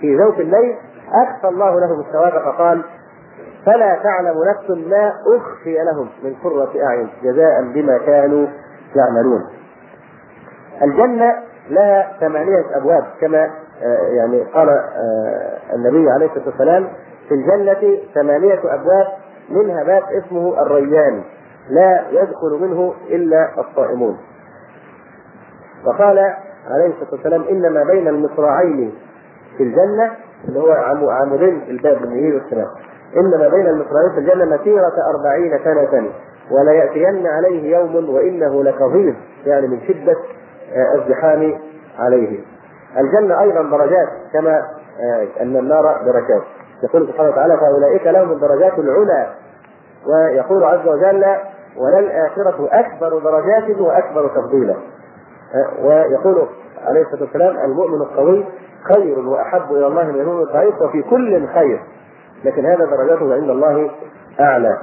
في 0.02 0.16
ذوق 0.16 0.36
الليل 0.38 0.76
أخفى 1.14 1.48
الله 1.48 1.80
لهم 1.80 2.00
الثواب 2.00 2.32
فقال 2.32 2.84
فلا 3.66 3.96
تعلم 4.04 4.44
نفس 4.44 4.70
ما 4.70 5.14
أخفي 5.38 5.78
لهم 5.84 6.10
من 6.24 6.36
قرة 6.44 6.72
أعين 6.84 7.10
جزاء 7.24 7.62
بما 7.74 7.98
كانوا 7.98 8.48
يعملون. 8.96 9.42
الجنة 10.82 11.36
لها 11.70 12.18
ثمانية 12.20 12.78
أبواب 12.78 13.04
كما 13.22 13.50
آه، 13.84 14.08
يعني 14.08 14.44
قال 14.44 14.70
آه، 14.70 15.76
النبي 15.76 16.10
عليه 16.10 16.26
الصلاة 16.26 16.46
والسلام 16.48 16.88
في 17.30 17.34
الجنة 17.36 17.98
ثمانية 18.14 18.60
أبواب 18.64 19.08
منها 19.50 19.84
باب 19.84 20.04
اسمه 20.04 20.62
الريان 20.62 21.24
لا 21.70 22.04
يدخل 22.12 22.60
منه 22.62 22.94
إلا 23.10 23.50
الصائمون. 23.60 24.18
وقال 25.86 26.20
عليه 26.70 26.88
الصلاة 26.88 27.12
والسلام 27.12 27.44
إن 27.44 27.74
ما 27.74 27.84
بين 27.84 28.08
المصراعين 28.08 28.94
في 29.58 29.64
الجنة 29.64 30.12
اللي 30.48 30.60
هو 30.60 30.72
عمودين 31.12 31.62
الباب 31.70 32.02
من 32.02 32.12
اليمين 32.12 32.42
إن 33.16 33.40
ما 33.40 33.48
بين 33.48 33.68
المصراعين 33.68 34.12
في 34.12 34.20
الجنة 34.20 34.46
مسيرة 34.46 34.94
أربعين 35.16 35.60
سنة 35.64 36.10
ولا 36.52 36.72
يأتين 36.72 37.28
عليه 37.28 37.78
يوم 37.78 38.10
وإنه 38.10 38.64
لكظيم 38.64 39.16
يعني 39.46 39.68
من 39.68 39.80
شدة 39.88 40.18
آه، 40.74 40.96
الزحام 40.96 41.60
عليه. 42.00 42.40
الجنة 42.98 43.42
أيضا 43.42 43.62
درجات 43.78 44.08
كما 44.34 44.58
آه، 45.00 45.28
أن 45.42 45.58
النار 45.58 46.02
درجات. 46.06 46.42
يقول 46.84 47.08
سبحانه 47.08 47.30
وتعالى 47.30 47.58
فأولئك 47.58 48.08
لهم 48.08 48.32
الدرجات 48.32 48.80
العلى 48.80 49.28
ويقول 50.08 50.64
عز 50.64 50.88
وجل 50.88 51.26
وللآخرة 51.78 52.70
أكبر 52.72 53.20
درجات 53.20 53.80
وأكبر 53.80 54.28
تفضيلا. 54.28 54.76
آه، 55.56 55.86
ويقول 55.86 56.48
عليه 56.86 57.02
الصلاة 57.02 57.22
والسلام 57.22 57.58
المؤمن 57.66 58.02
القوي 58.02 58.46
خير 58.94 59.20
وأحب 59.20 59.72
إلى 59.72 59.88
الله 59.88 60.04
من 60.04 60.20
المؤمن 60.20 60.42
الضعيف 60.42 60.82
وفي 60.82 61.02
كل 61.02 61.48
خير. 61.48 61.82
لكن 62.44 62.66
هذا 62.66 62.86
درجاته 62.86 63.34
عند 63.36 63.50
الله 63.50 63.92
أعلى. 64.40 64.78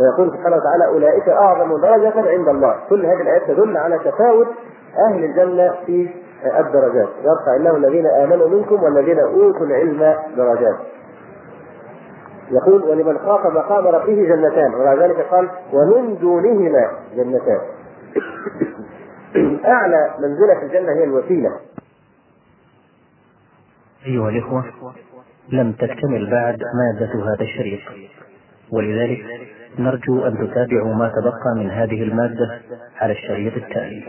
ويقول 0.00 0.36
سبحانه 0.36 0.56
وتعالى 0.56 0.86
أولئك 0.86 1.28
أعظم 1.28 1.80
درجة 1.80 2.30
عند 2.30 2.48
الله. 2.48 2.76
كل 2.88 3.06
هذه 3.06 3.20
الآيات 3.20 3.42
تدل 3.48 3.76
على 3.76 3.98
تفاوت 3.98 4.46
أهل 5.08 5.24
الجنة 5.24 5.74
في 5.86 6.10
الدرجات. 6.60 7.08
يرفع 7.18 7.56
الله 7.56 7.76
الذين 7.76 8.06
آمنوا 8.06 8.48
منكم 8.48 8.82
والذين 8.82 9.18
أوتوا 9.20 9.66
العلم 9.66 10.16
درجات. 10.36 10.76
يقول 12.50 12.82
ولمن 12.82 13.18
خاف 13.18 13.46
مقام 13.46 13.86
ربه 13.86 14.14
جنتان. 14.14 14.74
وبعد 14.74 14.98
ذلك 14.98 15.26
قال 15.30 15.48
ومن 15.72 16.18
دونهما 16.18 16.90
جنتان. 17.16 17.60
أعلى 19.64 20.10
منزلة 20.18 20.54
في 20.54 20.62
الجنة 20.62 20.92
هي 20.92 21.04
الوسيلة. 21.04 21.50
أيها 24.06 24.28
الإخوة 24.28 24.64
لم 25.48 25.72
تكتمل 25.72 26.30
بعد 26.30 26.58
مادة 26.74 27.34
هذا 27.34 27.42
الشريط 27.42 27.80
ولذلك 28.70 29.24
نرجو 29.78 30.26
أن 30.26 30.38
تتابعوا 30.38 30.94
ما 30.94 31.08
تبقى 31.08 31.54
من 31.56 31.70
هذه 31.70 32.02
المادة 32.02 32.60
على 33.00 33.12
الشريط 33.12 33.56
التالي. 33.56 34.04